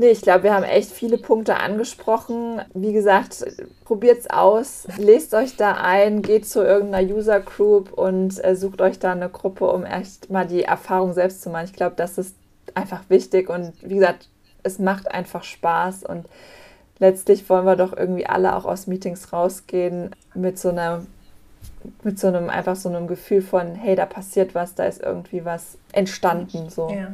Nee, 0.00 0.12
ich 0.12 0.22
glaube, 0.22 0.44
wir 0.44 0.54
haben 0.54 0.64
echt 0.64 0.92
viele 0.92 1.18
Punkte 1.18 1.56
angesprochen. 1.56 2.62
Wie 2.72 2.94
gesagt, 2.94 3.44
probiert 3.84 4.20
es 4.20 4.30
aus, 4.30 4.88
lest 4.96 5.34
euch 5.34 5.56
da 5.56 5.72
ein, 5.72 6.22
geht 6.22 6.48
zu 6.48 6.64
irgendeiner 6.64 7.06
User 7.14 7.38
Group 7.38 7.92
und 7.92 8.42
äh, 8.42 8.56
sucht 8.56 8.80
euch 8.80 8.98
da 8.98 9.12
eine 9.12 9.28
Gruppe, 9.28 9.70
um 9.70 9.84
echt 9.84 10.30
mal 10.30 10.46
die 10.46 10.62
Erfahrung 10.62 11.12
selbst 11.12 11.42
zu 11.42 11.50
machen. 11.50 11.66
Ich 11.66 11.74
glaube, 11.74 11.96
das 11.96 12.16
ist 12.16 12.34
einfach 12.74 13.02
wichtig 13.10 13.50
und 13.50 13.74
wie 13.82 13.96
gesagt, 13.96 14.30
es 14.62 14.78
macht 14.78 15.10
einfach 15.12 15.44
Spaß 15.44 16.04
und 16.04 16.24
letztlich 16.98 17.46
wollen 17.50 17.66
wir 17.66 17.76
doch 17.76 17.94
irgendwie 17.94 18.24
alle 18.24 18.56
auch 18.56 18.64
aus 18.64 18.86
Meetings 18.86 19.34
rausgehen 19.34 20.16
mit 20.32 20.58
so 20.58 20.70
einer 20.70 21.04
mit 22.02 22.18
so 22.18 22.28
einem 22.28 22.48
einfach 22.48 22.76
so 22.76 22.88
einem 22.88 23.06
Gefühl 23.06 23.42
von 23.42 23.74
hey 23.74 23.96
da 23.96 24.06
passiert 24.06 24.54
was 24.54 24.74
da 24.74 24.84
ist 24.84 25.02
irgendwie 25.02 25.44
was 25.44 25.76
entstanden 25.92 26.70
so 26.70 26.88
ja, 26.88 27.12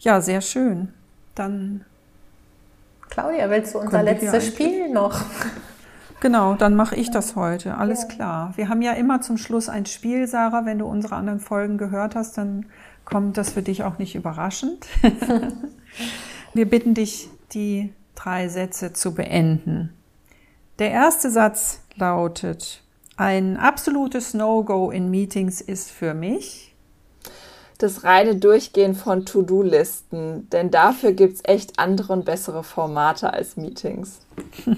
ja 0.00 0.20
sehr 0.20 0.40
schön 0.40 0.92
dann 1.34 1.84
Claudia, 3.10 3.50
willst 3.50 3.74
du 3.74 3.80
unser 3.80 4.02
letztes 4.02 4.46
Spiel 4.46 4.88
noch? 4.88 5.20
Genau, 6.20 6.54
dann 6.54 6.76
mache 6.76 6.96
ich 6.96 7.10
das 7.10 7.34
heute. 7.34 7.76
Alles 7.76 8.02
ja. 8.02 8.08
klar. 8.08 8.52
Wir 8.56 8.68
haben 8.68 8.82
ja 8.82 8.92
immer 8.92 9.20
zum 9.20 9.36
Schluss 9.36 9.68
ein 9.68 9.86
Spiel, 9.86 10.26
Sarah. 10.26 10.64
Wenn 10.64 10.78
du 10.78 10.86
unsere 10.86 11.16
anderen 11.16 11.40
Folgen 11.40 11.78
gehört 11.78 12.14
hast, 12.14 12.38
dann 12.38 12.66
kommt 13.04 13.36
das 13.36 13.50
für 13.50 13.62
dich 13.62 13.82
auch 13.84 13.98
nicht 13.98 14.14
überraschend. 14.14 14.86
Wir 16.54 16.68
bitten 16.68 16.94
dich, 16.94 17.28
die 17.52 17.92
drei 18.14 18.48
Sätze 18.48 18.92
zu 18.92 19.14
beenden. 19.14 19.92
Der 20.78 20.90
erste 20.90 21.30
Satz 21.30 21.80
lautet, 21.96 22.82
ein 23.16 23.56
absolutes 23.56 24.34
No-Go 24.34 24.90
in 24.90 25.10
Meetings 25.10 25.60
ist 25.60 25.90
für 25.90 26.14
mich 26.14 26.69
das 27.82 28.04
reine 28.04 28.36
Durchgehen 28.36 28.94
von 28.94 29.24
To-Do-Listen, 29.24 30.48
denn 30.50 30.70
dafür 30.70 31.12
gibt 31.12 31.34
es 31.34 31.40
echt 31.44 31.78
andere 31.78 32.12
und 32.12 32.24
bessere 32.24 32.62
Formate 32.62 33.32
als 33.32 33.56
Meetings. 33.56 34.20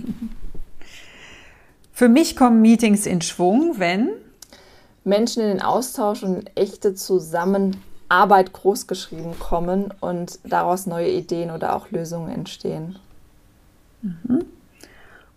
Für 1.92 2.08
mich 2.08 2.36
kommen 2.36 2.62
Meetings 2.62 3.06
in 3.06 3.20
Schwung, 3.20 3.74
wenn 3.78 4.10
Menschen 5.04 5.42
in 5.42 5.48
den 5.48 5.62
Austausch 5.62 6.22
und 6.22 6.50
echte 6.56 6.94
Zusammenarbeit 6.94 8.52
großgeschrieben 8.52 9.38
kommen 9.38 9.92
und 10.00 10.38
daraus 10.44 10.86
neue 10.86 11.10
Ideen 11.10 11.50
oder 11.50 11.76
auch 11.76 11.90
Lösungen 11.90 12.30
entstehen. 12.32 12.98
Mhm. 14.02 14.44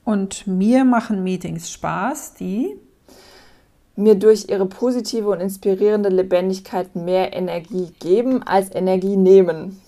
Und 0.03 0.45
mir 0.47 0.85
machen 0.85 1.23
Meetings 1.23 1.71
Spaß, 1.71 2.35
die 2.35 2.75
mir 3.95 4.15
durch 4.15 4.49
ihre 4.49 4.65
positive 4.65 5.29
und 5.29 5.39
inspirierende 5.39 6.09
Lebendigkeit 6.09 6.95
mehr 6.95 7.33
Energie 7.33 7.91
geben 7.99 8.43
als 8.43 8.73
Energie 8.73 9.15
nehmen. 9.15 9.79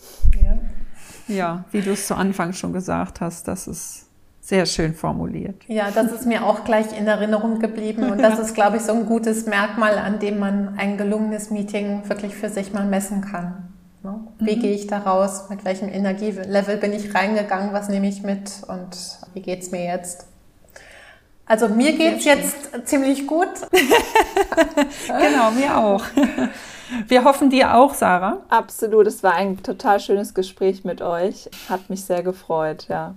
Ja, 0.41 1.35
ja 1.35 1.65
wie 1.71 1.81
du 1.81 1.91
es 1.91 2.07
zu 2.07 2.15
Anfang 2.15 2.53
schon 2.53 2.73
gesagt 2.73 3.21
hast, 3.21 3.47
das 3.47 3.67
ist 3.67 4.05
sehr 4.41 4.65
schön 4.65 4.93
formuliert. 4.93 5.61
Ja, 5.67 5.91
das 5.91 6.11
ist 6.13 6.25
mir 6.25 6.45
auch 6.45 6.63
gleich 6.63 6.97
in 6.97 7.05
Erinnerung 7.05 7.59
geblieben 7.59 8.09
und 8.09 8.21
das 8.21 8.39
ist, 8.39 8.53
glaube 8.53 8.77
ich, 8.77 8.83
so 8.83 8.93
ein 8.93 9.05
gutes 9.05 9.45
Merkmal, 9.45 9.97
an 9.97 10.19
dem 10.19 10.39
man 10.39 10.77
ein 10.77 10.97
gelungenes 10.97 11.51
Meeting 11.51 12.07
wirklich 12.07 12.33
für 12.33 12.49
sich 12.49 12.71
mal 12.71 12.85
messen 12.85 13.21
kann. 13.21 13.67
Wie 14.39 14.55
mhm. 14.55 14.61
gehe 14.61 14.73
ich 14.73 14.87
da 14.87 14.99
raus? 14.99 15.49
Mit 15.49 15.65
welchem 15.65 15.89
Energielevel 15.89 16.77
bin 16.77 16.93
ich 16.93 17.13
reingegangen? 17.13 17.73
Was 17.73 17.89
nehme 17.89 18.07
ich 18.07 18.23
mit? 18.23 18.51
Und 18.67 19.19
wie 19.33 19.41
geht 19.41 19.63
es 19.63 19.71
mir 19.71 19.83
jetzt? 19.83 20.27
Also 21.47 21.69
mir 21.69 21.93
geht 21.93 22.17
es 22.17 22.25
jetzt 22.25 22.87
ziemlich 22.87 23.25
gut. 23.25 23.47
genau, 25.07 25.51
mir 25.51 25.77
auch. 25.77 26.03
Wir 27.07 27.23
hoffen 27.23 27.49
dir 27.49 27.75
auch, 27.75 27.93
Sarah. 27.93 28.41
Absolut, 28.49 29.07
es 29.07 29.23
war 29.23 29.33
ein 29.33 29.63
total 29.63 29.99
schönes 29.99 30.33
Gespräch 30.33 30.83
mit 30.83 31.01
euch. 31.01 31.49
Hat 31.69 31.89
mich 31.89 32.03
sehr 32.03 32.21
gefreut, 32.21 32.87
ja. 32.89 33.15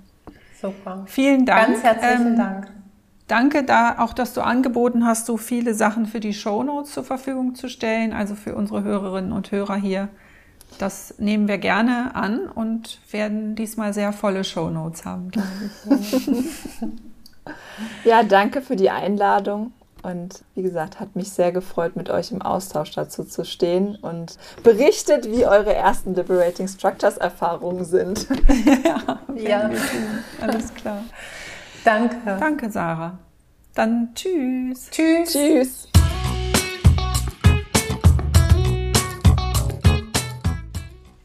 Super. 0.61 1.05
Vielen 1.07 1.45
Dank. 1.45 1.66
Ganz 1.66 1.83
herzlichen 1.83 2.26
ähm, 2.28 2.37
Dank. 2.37 2.68
Danke 3.26 3.64
da 3.64 3.99
auch, 3.99 4.12
dass 4.12 4.35
du 4.35 4.41
angeboten 4.43 5.07
hast, 5.07 5.26
so 5.26 5.37
viele 5.37 5.74
Sachen 5.74 6.07
für 6.07 6.20
die 6.20 6.35
Shownotes 6.35 6.93
zur 6.93 7.05
Verfügung 7.05 7.55
zu 7.55 7.68
stellen, 7.68 8.12
also 8.12 8.35
für 8.35 8.55
unsere 8.55 8.83
Hörerinnen 8.83 9.33
und 9.33 9.51
Hörer 9.53 9.76
hier. 9.76 10.09
Das 10.78 11.14
nehmen 11.18 11.49
wir 11.49 11.59
gerne 11.59 12.14
an 12.14 12.47
und 12.49 13.01
werden 13.11 13.55
diesmal 13.55 13.93
sehr 13.93 14.12
volle 14.12 14.45
Shownotes 14.45 15.05
haben, 15.05 15.31
glaube 15.31 15.49
ich. 16.01 16.16
ja, 18.05 18.22
danke 18.22 18.62
für 18.62 18.76
die 18.76 18.90
Einladung. 18.90 19.72
Und 20.03 20.44
wie 20.55 20.62
gesagt, 20.62 20.98
hat 20.98 21.14
mich 21.14 21.30
sehr 21.30 21.53
gefreut, 21.53 21.94
mit 21.94 22.09
euch 22.09 22.32
im 22.32 22.40
Austausch 22.40 22.92
dazu 22.92 23.22
zu 23.22 23.44
stehen 23.44 23.96
und 23.96 24.38
berichtet, 24.62 25.30
wie 25.30 25.44
eure 25.44 25.74
ersten 25.74 26.14
Liberating 26.14 26.68
Structures 26.68 27.18
Erfahrungen 27.18 27.84
sind. 27.84 28.26
ja, 28.84 29.20
ja. 29.36 29.70
alles 30.40 30.72
klar. 30.74 31.05
Danke. 31.84 32.16
Danke, 32.24 32.70
Sarah. 32.70 33.18
Dann 33.74 34.14
tschüss. 34.14 34.88
Tschüss. 34.90 35.32
Tschüss. 35.32 35.88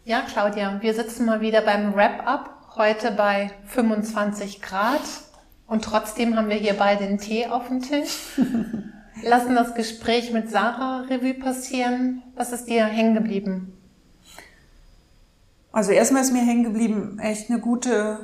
Ja, 0.03 0.21
Claudia, 0.21 0.77
wir 0.81 0.93
sitzen 0.93 1.25
mal 1.25 1.41
wieder 1.41 1.61
beim 1.61 1.95
Wrap-up, 1.95 2.75
heute 2.75 3.11
bei 3.11 3.49
25 3.65 4.61
Grad. 4.61 5.01
Und 5.67 5.83
trotzdem 5.83 6.35
haben 6.35 6.49
wir 6.49 6.57
hier 6.57 6.75
beide 6.75 7.05
den 7.07 7.17
Tee 7.17 7.47
auf 7.47 7.67
dem 7.67 7.81
Tisch. 7.81 8.39
Lassen 9.23 9.55
das 9.55 9.73
Gespräch 9.73 10.31
mit 10.31 10.49
Sarah 10.49 11.01
Revue 11.09 11.33
passieren. 11.33 12.21
Was 12.35 12.51
ist 12.51 12.65
dir 12.65 12.85
hängen 12.85 13.15
geblieben? 13.15 13.73
Also 15.71 15.91
erstmal 15.91 16.21
ist 16.21 16.31
mir 16.31 16.45
hängen 16.45 16.63
geblieben 16.63 17.19
echt 17.19 17.49
eine 17.49 17.59
gute, 17.59 18.19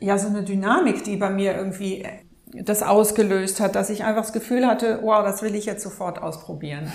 ja, 0.00 0.18
so 0.18 0.28
eine 0.28 0.42
Dynamik, 0.42 1.04
die 1.04 1.16
bei 1.16 1.30
mir 1.30 1.54
irgendwie 1.54 2.06
das 2.52 2.82
ausgelöst 2.82 3.60
hat, 3.60 3.74
dass 3.74 3.90
ich 3.90 4.04
einfach 4.04 4.22
das 4.22 4.32
Gefühl 4.32 4.66
hatte, 4.66 5.00
wow, 5.02 5.22
das 5.22 5.42
will 5.42 5.54
ich 5.54 5.66
jetzt 5.66 5.82
sofort 5.82 6.20
ausprobieren. 6.20 6.92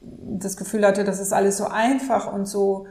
Das 0.00 0.56
Gefühl 0.56 0.86
hatte, 0.86 1.04
das 1.04 1.20
ist 1.20 1.32
alles 1.32 1.56
so 1.56 1.66
einfach 1.66 2.32
und 2.32 2.46
so, 2.46 2.86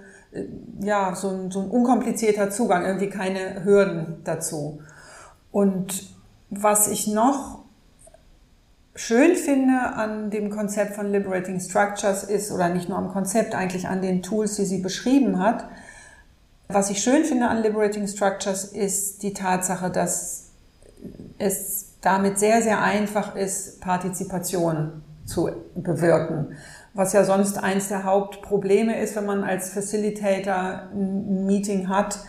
ja, 0.81 1.15
so 1.15 1.29
ein, 1.29 1.51
so 1.51 1.61
ein 1.61 1.69
unkomplizierter 1.69 2.49
Zugang, 2.49 2.85
irgendwie 2.85 3.09
keine 3.09 3.63
Hürden 3.63 4.21
dazu. 4.23 4.81
Und 5.51 6.15
was 6.49 6.87
ich 6.87 7.07
noch 7.07 7.59
schön 8.95 9.35
finde 9.35 9.79
an 9.79 10.29
dem 10.29 10.49
Konzept 10.49 10.95
von 10.95 11.11
Liberating 11.11 11.59
Structures 11.59 12.23
ist, 12.23 12.51
oder 12.51 12.69
nicht 12.69 12.89
nur 12.89 12.97
am 12.97 13.09
Konzept, 13.09 13.55
eigentlich 13.55 13.87
an 13.87 14.01
den 14.01 14.21
Tools, 14.21 14.55
die 14.55 14.65
sie 14.65 14.79
beschrieben 14.79 15.39
hat, 15.39 15.65
was 16.67 16.89
ich 16.89 17.01
schön 17.03 17.25
finde 17.25 17.47
an 17.47 17.61
Liberating 17.63 18.07
Structures 18.07 18.63
ist 18.63 19.23
die 19.23 19.33
Tatsache, 19.33 19.89
dass 19.89 20.51
es 21.37 21.87
damit 22.01 22.39
sehr, 22.39 22.61
sehr 22.61 22.81
einfach 22.81 23.35
ist, 23.35 23.81
Partizipation 23.81 25.03
zu 25.25 25.49
bewirken. 25.75 26.55
Was 26.93 27.13
ja 27.13 27.23
sonst 27.23 27.57
eins 27.57 27.87
der 27.89 28.03
Hauptprobleme 28.03 28.99
ist, 28.99 29.15
wenn 29.15 29.25
man 29.25 29.43
als 29.43 29.69
Facilitator 29.69 30.89
ein 30.93 31.45
Meeting 31.45 31.89
hat, 31.89 32.19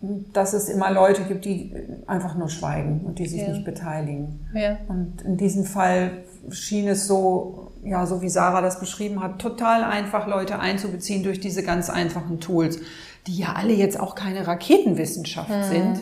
dass 0.00 0.52
es 0.52 0.68
immer 0.68 0.92
Leute 0.92 1.22
gibt, 1.24 1.44
die 1.44 1.74
einfach 2.06 2.36
nur 2.36 2.48
schweigen 2.48 3.00
und 3.04 3.18
die 3.18 3.26
sich 3.26 3.42
ja. 3.42 3.48
nicht 3.48 3.64
beteiligen. 3.64 4.48
Ja. 4.54 4.76
Und 4.86 5.22
in 5.22 5.36
diesem 5.36 5.64
Fall 5.64 6.24
schien 6.50 6.86
es 6.86 7.08
so, 7.08 7.72
ja, 7.82 8.06
so 8.06 8.22
wie 8.22 8.28
Sarah 8.28 8.60
das 8.60 8.78
beschrieben 8.78 9.22
hat, 9.22 9.40
total 9.40 9.82
einfach 9.82 10.28
Leute 10.28 10.60
einzubeziehen 10.60 11.24
durch 11.24 11.40
diese 11.40 11.64
ganz 11.64 11.90
einfachen 11.90 12.38
Tools, 12.38 12.78
die 13.26 13.36
ja 13.36 13.54
alle 13.54 13.72
jetzt 13.72 13.98
auch 13.98 14.14
keine 14.14 14.46
Raketenwissenschaft 14.46 15.50
mhm. 15.50 15.64
sind, 15.64 16.00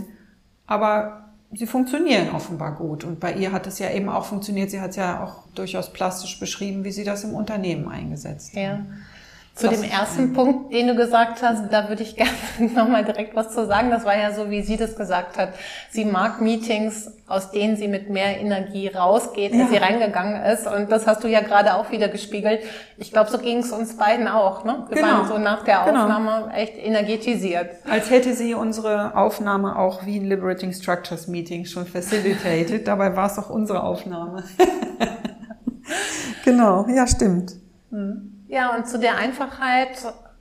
aber 0.67 1.27
sie 1.53 1.67
funktionieren 1.67 2.31
offenbar 2.35 2.75
gut. 2.75 3.05
Und 3.05 3.19
bei 3.19 3.33
ihr 3.35 3.53
hat 3.53 3.67
es 3.67 3.79
ja 3.79 3.91
eben 3.91 4.09
auch 4.09 4.27
funktioniert. 4.27 4.71
Sie 4.71 4.81
hat 4.81 4.91
es 4.91 4.97
ja 4.97 5.25
auch 5.25 5.49
durchaus 5.55 5.93
plastisch 5.93 6.39
beschrieben, 6.39 6.85
wie 6.85 6.93
sie 6.93 7.05
das 7.05 7.25
im 7.25 7.35
Unternehmen 7.35 7.89
eingesetzt 7.89 8.55
hat. 8.55 8.63
Ja. 8.63 8.87
Zu 9.57 9.71
dem 9.71 9.85
ersten 9.85 10.35
Punkt, 10.35 10.71
den 10.71 10.87
du 10.87 10.95
gesagt 10.95 11.43
hast, 11.43 11.73
da 11.73 11.89
würde 11.89 12.03
ich 12.03 12.15
gerne 12.17 12.31
nochmal 12.75 13.07
direkt 13.07 13.35
was 13.35 13.55
zu 13.55 13.65
sagen. 13.65 13.91
Das 13.91 14.05
war 14.05 14.15
ja 14.15 14.35
so, 14.35 14.51
wie 14.51 14.61
sie 14.61 14.77
das 14.77 14.97
gesagt 14.97 15.39
hat. 15.39 15.55
Sie 15.89 16.05
mag 16.05 16.43
Meetings, 16.43 17.11
aus 17.27 17.53
denen 17.53 17.79
sie 17.79 17.89
mit 17.89 18.11
mehr 18.11 18.39
Energie 18.39 18.89
rausgeht, 18.89 19.53
als 19.53 19.63
ja. 19.63 19.69
sie 19.69 19.77
reingegangen 19.79 20.45
ist. 20.45 20.67
Und 20.67 20.93
das 20.93 21.07
hast 21.07 21.25
du 21.25 21.29
ja 21.29 21.41
gerade 21.41 21.75
auch 21.75 21.91
wieder 21.91 22.09
gespiegelt. 22.09 22.61
Ich 22.99 23.13
glaube, 23.13 23.31
so 23.31 23.39
ging 23.39 23.61
es 23.61 23.73
uns 23.73 23.97
beiden 23.97 24.29
auch. 24.29 24.67
Ne? 24.67 24.85
Wir 24.91 24.97
genau. 24.99 25.09
waren 25.09 25.29
so 25.29 25.39
nach 25.39 25.65
der 25.65 25.85
genau. 25.87 26.03
Aufnahme 26.03 26.43
genau. 26.43 26.55
echt 26.55 26.77
energetisiert. 26.77 27.71
Als 27.89 28.11
hätte 28.11 28.35
sie 28.35 28.53
unsere 28.53 29.17
Aufnahme 29.17 29.79
auch 29.79 30.05
wie 30.05 30.21
ein 30.21 30.27
Liberating 30.27 30.75
Structures 30.75 31.29
Meeting 31.29 31.65
schon 31.65 31.87
facilitated. 31.87 32.87
Dabei 32.87 33.17
war 33.17 33.29
es 33.29 33.39
auch 33.39 33.49
unsere 33.49 33.83
Aufnahme. 33.83 34.45
genau, 36.45 36.87
ja, 36.91 37.07
stimmt. 37.07 37.55
Hm. 37.91 38.36
Ja, 38.49 38.75
und 38.75 38.87
zu 38.89 38.99
der 38.99 39.17
Einfachheit, 39.17 39.91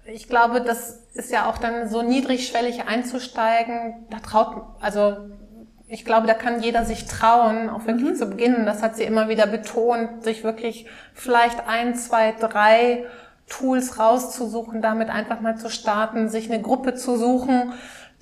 ich 0.05 0.29
glaube, 0.29 0.61
das 0.61 0.99
ist 1.13 1.31
ja 1.31 1.49
auch 1.49 1.57
dann 1.57 1.89
so 1.89 2.01
niedrigschwellig 2.01 2.87
einzusteigen. 2.87 4.05
Da 4.09 4.19
traut, 4.19 4.63
also 4.79 5.17
ich 5.87 6.05
glaube, 6.05 6.27
da 6.27 6.33
kann 6.33 6.61
jeder 6.61 6.83
sich 6.85 7.05
trauen, 7.05 7.69
auch 7.69 7.85
wirklich 7.85 8.11
mhm. 8.11 8.15
zu 8.15 8.25
beginnen. 8.27 8.65
Das 8.65 8.81
hat 8.81 8.95
sie 8.95 9.03
immer 9.03 9.29
wieder 9.29 9.47
betont, 9.47 10.23
sich 10.23 10.43
wirklich 10.43 10.87
vielleicht 11.13 11.67
ein, 11.67 11.95
zwei, 11.95 12.31
drei 12.33 13.05
Tools 13.47 13.99
rauszusuchen, 13.99 14.81
damit 14.81 15.09
einfach 15.09 15.41
mal 15.41 15.57
zu 15.57 15.69
starten, 15.69 16.29
sich 16.29 16.51
eine 16.51 16.61
Gruppe 16.61 16.95
zu 16.95 17.17
suchen, 17.17 17.73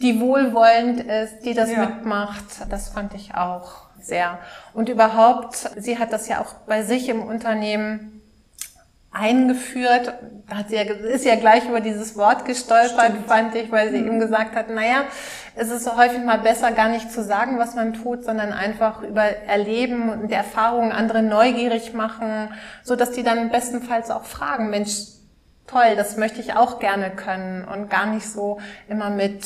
die 0.01 0.19
wohlwollend 0.19 1.01
ist, 1.01 1.45
die 1.45 1.53
das 1.53 1.71
ja. 1.71 1.85
mitmacht. 1.85 2.43
Das 2.69 2.89
fand 2.89 3.13
ich 3.13 3.35
auch 3.35 3.83
sehr. 4.01 4.39
Und 4.73 4.89
überhaupt, 4.89 5.55
sie 5.77 5.97
hat 5.97 6.11
das 6.11 6.27
ja 6.27 6.41
auch 6.41 6.53
bei 6.67 6.83
sich 6.83 7.07
im 7.07 7.23
Unternehmen 7.23 8.22
eingeführt. 9.13 10.13
Da 10.49 10.57
hat 10.57 10.69
sie 10.69 10.75
ja, 10.75 10.81
ist 10.81 11.25
ja 11.25 11.35
gleich 11.35 11.67
über 11.67 11.79
dieses 11.79 12.17
Wort 12.17 12.45
gestolpert, 12.45 13.11
Stimmt. 13.11 13.27
fand 13.27 13.55
ich, 13.55 13.71
weil 13.71 13.91
sie 13.91 13.99
mhm. 13.99 14.07
eben 14.07 14.19
gesagt 14.19 14.55
hat, 14.55 14.69
naja, 14.69 15.03
es 15.55 15.69
ist 15.69 15.83
so 15.83 15.95
häufig 15.97 16.23
mal 16.23 16.39
besser, 16.39 16.71
gar 16.71 16.89
nicht 16.89 17.11
zu 17.11 17.23
sagen, 17.23 17.59
was 17.59 17.75
man 17.75 17.93
tut, 17.93 18.23
sondern 18.23 18.51
einfach 18.51 19.03
über 19.03 19.23
Erleben 19.23 20.09
und 20.09 20.31
Erfahrungen 20.31 20.91
andere 20.91 21.21
neugierig 21.21 21.93
machen, 21.93 22.49
so 22.83 22.95
dass 22.95 23.11
die 23.11 23.23
dann 23.23 23.49
bestenfalls 23.49 24.09
auch 24.09 24.25
fragen, 24.25 24.69
Mensch, 24.69 24.95
toll, 25.67 25.95
das 25.95 26.17
möchte 26.17 26.41
ich 26.41 26.55
auch 26.55 26.79
gerne 26.79 27.11
können 27.11 27.65
und 27.65 27.89
gar 27.89 28.07
nicht 28.07 28.27
so 28.27 28.59
immer 28.89 29.09
mit 29.09 29.43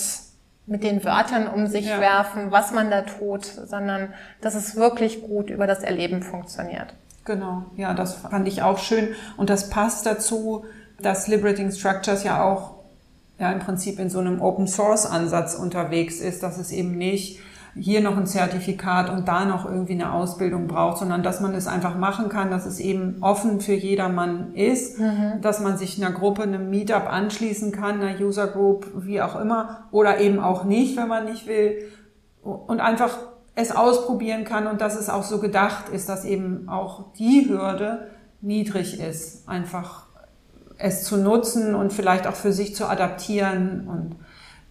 mit 0.70 0.84
den 0.84 1.04
Wörtern 1.06 1.48
um 1.48 1.68
sich 1.68 1.86
ja. 1.86 2.02
werfen, 2.02 2.52
was 2.52 2.74
man 2.74 2.92
da 2.92 3.04
tut, 3.04 3.46
sondern 3.46 4.14
dass 4.42 4.54
es 4.54 4.76
wirklich 4.76 5.22
gut 5.22 5.50
über 5.50 5.66
das 5.66 5.82
Erleben 5.82 6.22
funktioniert. 6.22 6.94
Genau, 7.28 7.66
ja, 7.76 7.94
das 7.94 8.14
fand 8.14 8.48
ich 8.48 8.62
auch 8.62 8.78
schön. 8.78 9.10
Und 9.36 9.50
das 9.50 9.70
passt 9.70 10.06
dazu, 10.06 10.64
dass 11.02 11.28
Liberating 11.28 11.72
Structures 11.74 12.24
ja 12.24 12.42
auch 12.42 12.76
ja 13.38 13.52
im 13.52 13.60
Prinzip 13.60 14.00
in 14.00 14.10
so 14.10 14.20
einem 14.20 14.42
Open 14.42 14.66
Source 14.66 15.06
Ansatz 15.06 15.54
unterwegs 15.54 16.22
ist, 16.22 16.42
dass 16.42 16.58
es 16.58 16.72
eben 16.72 16.98
nicht 16.98 17.42
hier 17.76 18.00
noch 18.00 18.16
ein 18.16 18.26
Zertifikat 18.26 19.10
und 19.10 19.28
da 19.28 19.44
noch 19.44 19.66
irgendwie 19.66 19.94
eine 19.94 20.14
Ausbildung 20.14 20.68
braucht, 20.68 21.00
sondern 21.00 21.22
dass 21.22 21.42
man 21.42 21.54
es 21.54 21.68
einfach 21.68 21.98
machen 21.98 22.30
kann, 22.30 22.50
dass 22.50 22.66
es 22.66 22.80
eben 22.80 23.18
offen 23.20 23.60
für 23.60 23.76
jedermann 23.76 24.56
ist, 24.56 24.98
mhm. 24.98 25.42
dass 25.42 25.60
man 25.60 25.78
sich 25.78 26.02
einer 26.02 26.16
Gruppe, 26.16 26.44
einem 26.44 26.70
Meetup 26.70 27.12
anschließen 27.12 27.74
kann, 27.74 28.02
einer 28.02 28.20
User 28.20 28.48
Group, 28.48 28.88
wie 28.96 29.22
auch 29.22 29.40
immer, 29.40 29.88
oder 29.92 30.22
eben 30.22 30.40
auch 30.40 30.64
nicht, 30.64 30.96
wenn 30.96 31.10
man 31.10 31.26
nicht 31.26 31.46
will, 31.46 31.92
und 32.42 32.80
einfach 32.80 33.18
es 33.58 33.76
ausprobieren 33.76 34.46
kann 34.46 34.68
und 34.68 34.82
dass 34.82 34.96
es 34.96 35.10
auch 35.10 35.24
so 35.24 35.40
gedacht 35.40 35.90
ist, 35.90 36.08
dass 36.10 36.26
eben 36.26 36.70
auch 36.70 37.12
die 37.14 37.50
Hürde 37.50 38.08
niedrig 38.40 39.00
ist, 39.00 39.50
einfach 39.50 40.06
es 40.78 41.04
zu 41.04 41.18
nutzen 41.18 41.74
und 41.74 41.92
vielleicht 41.92 42.28
auch 42.28 42.36
für 42.36 42.54
sich 42.54 42.76
zu 42.76 42.86
adaptieren 42.86 43.88
und 43.88 44.16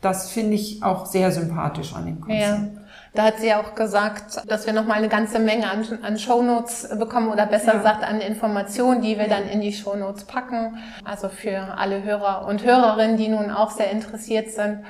das 0.02 0.30
finde 0.30 0.54
ich 0.54 0.84
auch 0.84 1.04
sehr 1.06 1.32
sympathisch 1.32 1.94
an 1.96 2.06
dem 2.06 2.20
Konzept. 2.20 2.42
Ja. 2.42 2.82
Da 3.12 3.24
hat 3.24 3.40
sie 3.40 3.52
auch 3.54 3.74
gesagt, 3.74 4.42
dass 4.46 4.66
wir 4.66 4.72
nochmal 4.72 4.98
eine 4.98 5.08
ganze 5.08 5.40
Menge 5.40 5.68
an, 5.68 5.84
an 6.02 6.16
Shownotes 6.16 6.90
bekommen 6.96 7.32
oder 7.32 7.46
besser 7.46 7.72
ja. 7.72 7.78
gesagt 7.78 8.04
an 8.04 8.20
Informationen, 8.20 9.02
die 9.02 9.18
wir 9.18 9.26
dann 9.26 9.48
in 9.48 9.62
die 9.62 9.72
Shownotes 9.72 10.24
packen. 10.24 10.76
Also 11.04 11.28
für 11.28 11.76
alle 11.76 12.04
Hörer 12.04 12.46
und 12.46 12.62
Hörerinnen, 12.62 13.16
die 13.16 13.28
nun 13.28 13.50
auch 13.50 13.70
sehr 13.70 13.90
interessiert 13.90 14.50
sind. 14.50 14.84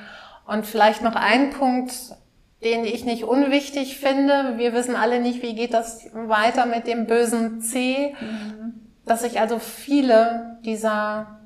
Und 0.45 0.67
vielleicht 0.67 1.01
noch 1.01 1.15
ein 1.15 1.49
Punkt, 1.51 1.93
den 2.63 2.85
ich 2.85 3.05
nicht 3.05 3.23
unwichtig 3.23 3.97
finde. 3.97 4.53
Wir 4.57 4.73
wissen 4.73 4.95
alle 4.95 5.19
nicht, 5.19 5.41
wie 5.43 5.55
geht 5.55 5.73
das 5.73 6.07
weiter 6.13 6.65
mit 6.65 6.87
dem 6.87 7.05
bösen 7.05 7.61
C. 7.61 8.15
Mhm. 8.19 8.73
Dass 9.05 9.21
sich 9.21 9.39
also 9.39 9.59
viele 9.59 10.57
dieser 10.65 11.37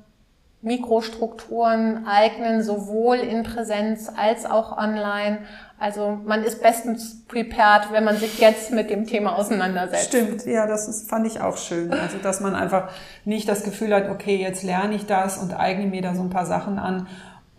Mikrostrukturen 0.62 2.06
eignen, 2.06 2.62
sowohl 2.62 3.16
in 3.16 3.42
Präsenz 3.42 4.10
als 4.16 4.46
auch 4.46 4.78
online. 4.78 5.38
Also 5.78 6.20
man 6.24 6.44
ist 6.44 6.62
bestens 6.62 7.24
prepared, 7.26 7.90
wenn 7.90 8.04
man 8.04 8.16
sich 8.16 8.38
jetzt 8.38 8.70
mit 8.70 8.88
dem 8.88 9.06
Thema 9.06 9.36
auseinandersetzt. 9.36 10.06
Stimmt, 10.06 10.46
ja, 10.46 10.68
das 10.68 10.86
ist, 10.86 11.10
fand 11.10 11.26
ich 11.26 11.40
auch 11.40 11.56
schön. 11.56 11.92
Also 11.92 12.18
dass 12.18 12.40
man 12.40 12.54
einfach 12.54 12.90
nicht 13.24 13.48
das 13.48 13.64
Gefühl 13.64 13.92
hat, 13.92 14.08
okay, 14.08 14.36
jetzt 14.36 14.62
lerne 14.62 14.94
ich 14.94 15.06
das 15.06 15.36
und 15.36 15.52
eigne 15.58 15.86
mir 15.86 16.00
da 16.00 16.14
so 16.14 16.22
ein 16.22 16.30
paar 16.30 16.46
Sachen 16.46 16.78
an 16.78 17.08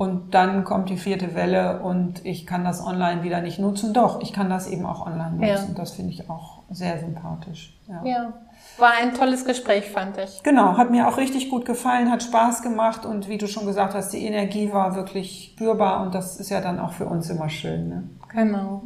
und 0.03 0.33
dann 0.33 0.63
kommt 0.65 0.89
die 0.89 0.97
vierte 0.97 1.33
Welle 1.33 1.81
und 1.81 2.25
ich 2.25 2.45
kann 2.45 2.63
das 2.63 2.85
online 2.85 3.23
wieder 3.23 3.41
nicht 3.41 3.57
nutzen. 3.57 3.93
Doch, 3.93 4.21
ich 4.21 4.33
kann 4.33 4.49
das 4.49 4.67
eben 4.67 4.85
auch 4.85 5.05
online 5.05 5.31
nutzen. 5.31 5.69
Ja. 5.69 5.75
Das 5.75 5.91
finde 5.91 6.11
ich 6.11 6.29
auch 6.29 6.63
sehr 6.69 6.99
sympathisch. 6.99 7.77
Ja. 7.87 8.01
ja. 8.03 8.33
War 8.77 8.91
ein 9.01 9.13
tolles 9.13 9.45
Gespräch, 9.45 9.89
fand 9.89 10.17
ich. 10.17 10.43
Genau, 10.43 10.77
hat 10.77 10.91
mir 10.91 11.07
auch 11.07 11.17
richtig 11.17 11.49
gut 11.49 11.65
gefallen, 11.65 12.11
hat 12.11 12.23
Spaß 12.23 12.61
gemacht 12.61 13.05
und 13.05 13.29
wie 13.29 13.37
du 13.37 13.47
schon 13.47 13.65
gesagt 13.65 13.93
hast, 13.93 14.11
die 14.11 14.25
Energie 14.25 14.73
war 14.73 14.95
wirklich 14.95 15.51
spürbar 15.53 16.01
und 16.01 16.13
das 16.13 16.37
ist 16.37 16.49
ja 16.49 16.59
dann 16.59 16.79
auch 16.79 16.91
für 16.91 17.05
uns 17.05 17.29
immer 17.29 17.49
schön. 17.49 17.89
Ne? 17.89 18.03
Genau. 18.33 18.83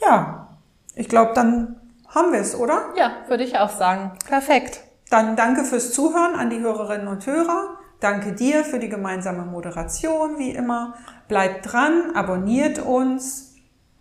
Ja, 0.00 0.48
ich 0.94 1.08
glaube, 1.08 1.32
dann 1.34 1.76
haben 2.08 2.32
wir 2.32 2.40
es, 2.40 2.54
oder? 2.58 2.86
Ja, 2.96 3.12
würde 3.28 3.44
ich 3.44 3.58
auch 3.58 3.70
sagen. 3.70 4.12
Perfekt. 4.26 4.80
Dann 5.10 5.36
danke 5.36 5.64
fürs 5.64 5.92
Zuhören 5.92 6.34
an 6.34 6.50
die 6.50 6.60
Hörerinnen 6.60 7.08
und 7.08 7.26
Hörer. 7.26 7.76
Danke 8.00 8.32
dir 8.32 8.64
für 8.64 8.78
die 8.78 8.88
gemeinsame 8.88 9.44
Moderation, 9.44 10.38
wie 10.38 10.50
immer. 10.50 10.94
Bleibt 11.28 11.72
dran, 11.72 12.12
abonniert 12.14 12.78
uns, 12.78 13.54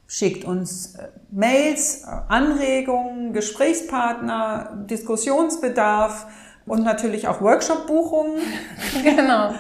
schickt 0.08 0.44
uns 0.44 0.96
äh, 0.96 1.08
Mails, 1.32 2.04
äh, 2.04 2.08
Anregungen, 2.28 3.34
Gesprächspartner, 3.34 4.86
Diskussionsbedarf 4.90 6.28
und 6.66 6.84
natürlich 6.84 7.28
auch 7.28 7.42
Workshop-Buchungen. 7.42 8.42
genau. 9.04 9.54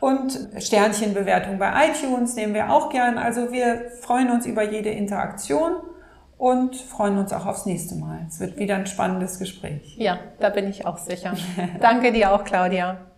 Und 0.00 0.38
Sternchenbewertung 0.58 1.58
bei 1.58 1.88
iTunes 1.88 2.36
nehmen 2.36 2.54
wir 2.54 2.70
auch 2.70 2.90
gern. 2.90 3.18
Also 3.18 3.50
wir 3.50 3.90
freuen 4.00 4.30
uns 4.30 4.46
über 4.46 4.62
jede 4.62 4.90
Interaktion 4.90 5.72
und 6.36 6.76
freuen 6.76 7.18
uns 7.18 7.32
auch 7.32 7.46
aufs 7.46 7.66
nächste 7.66 7.96
Mal. 7.96 8.20
Es 8.28 8.38
wird 8.38 8.56
wieder 8.58 8.76
ein 8.76 8.86
spannendes 8.86 9.40
Gespräch. 9.40 9.96
Ja, 9.98 10.20
da 10.38 10.50
bin 10.50 10.68
ich 10.68 10.86
auch 10.86 10.98
sicher. 10.98 11.34
Danke 11.80 12.12
dir 12.12 12.32
auch, 12.32 12.44
Claudia. 12.44 13.07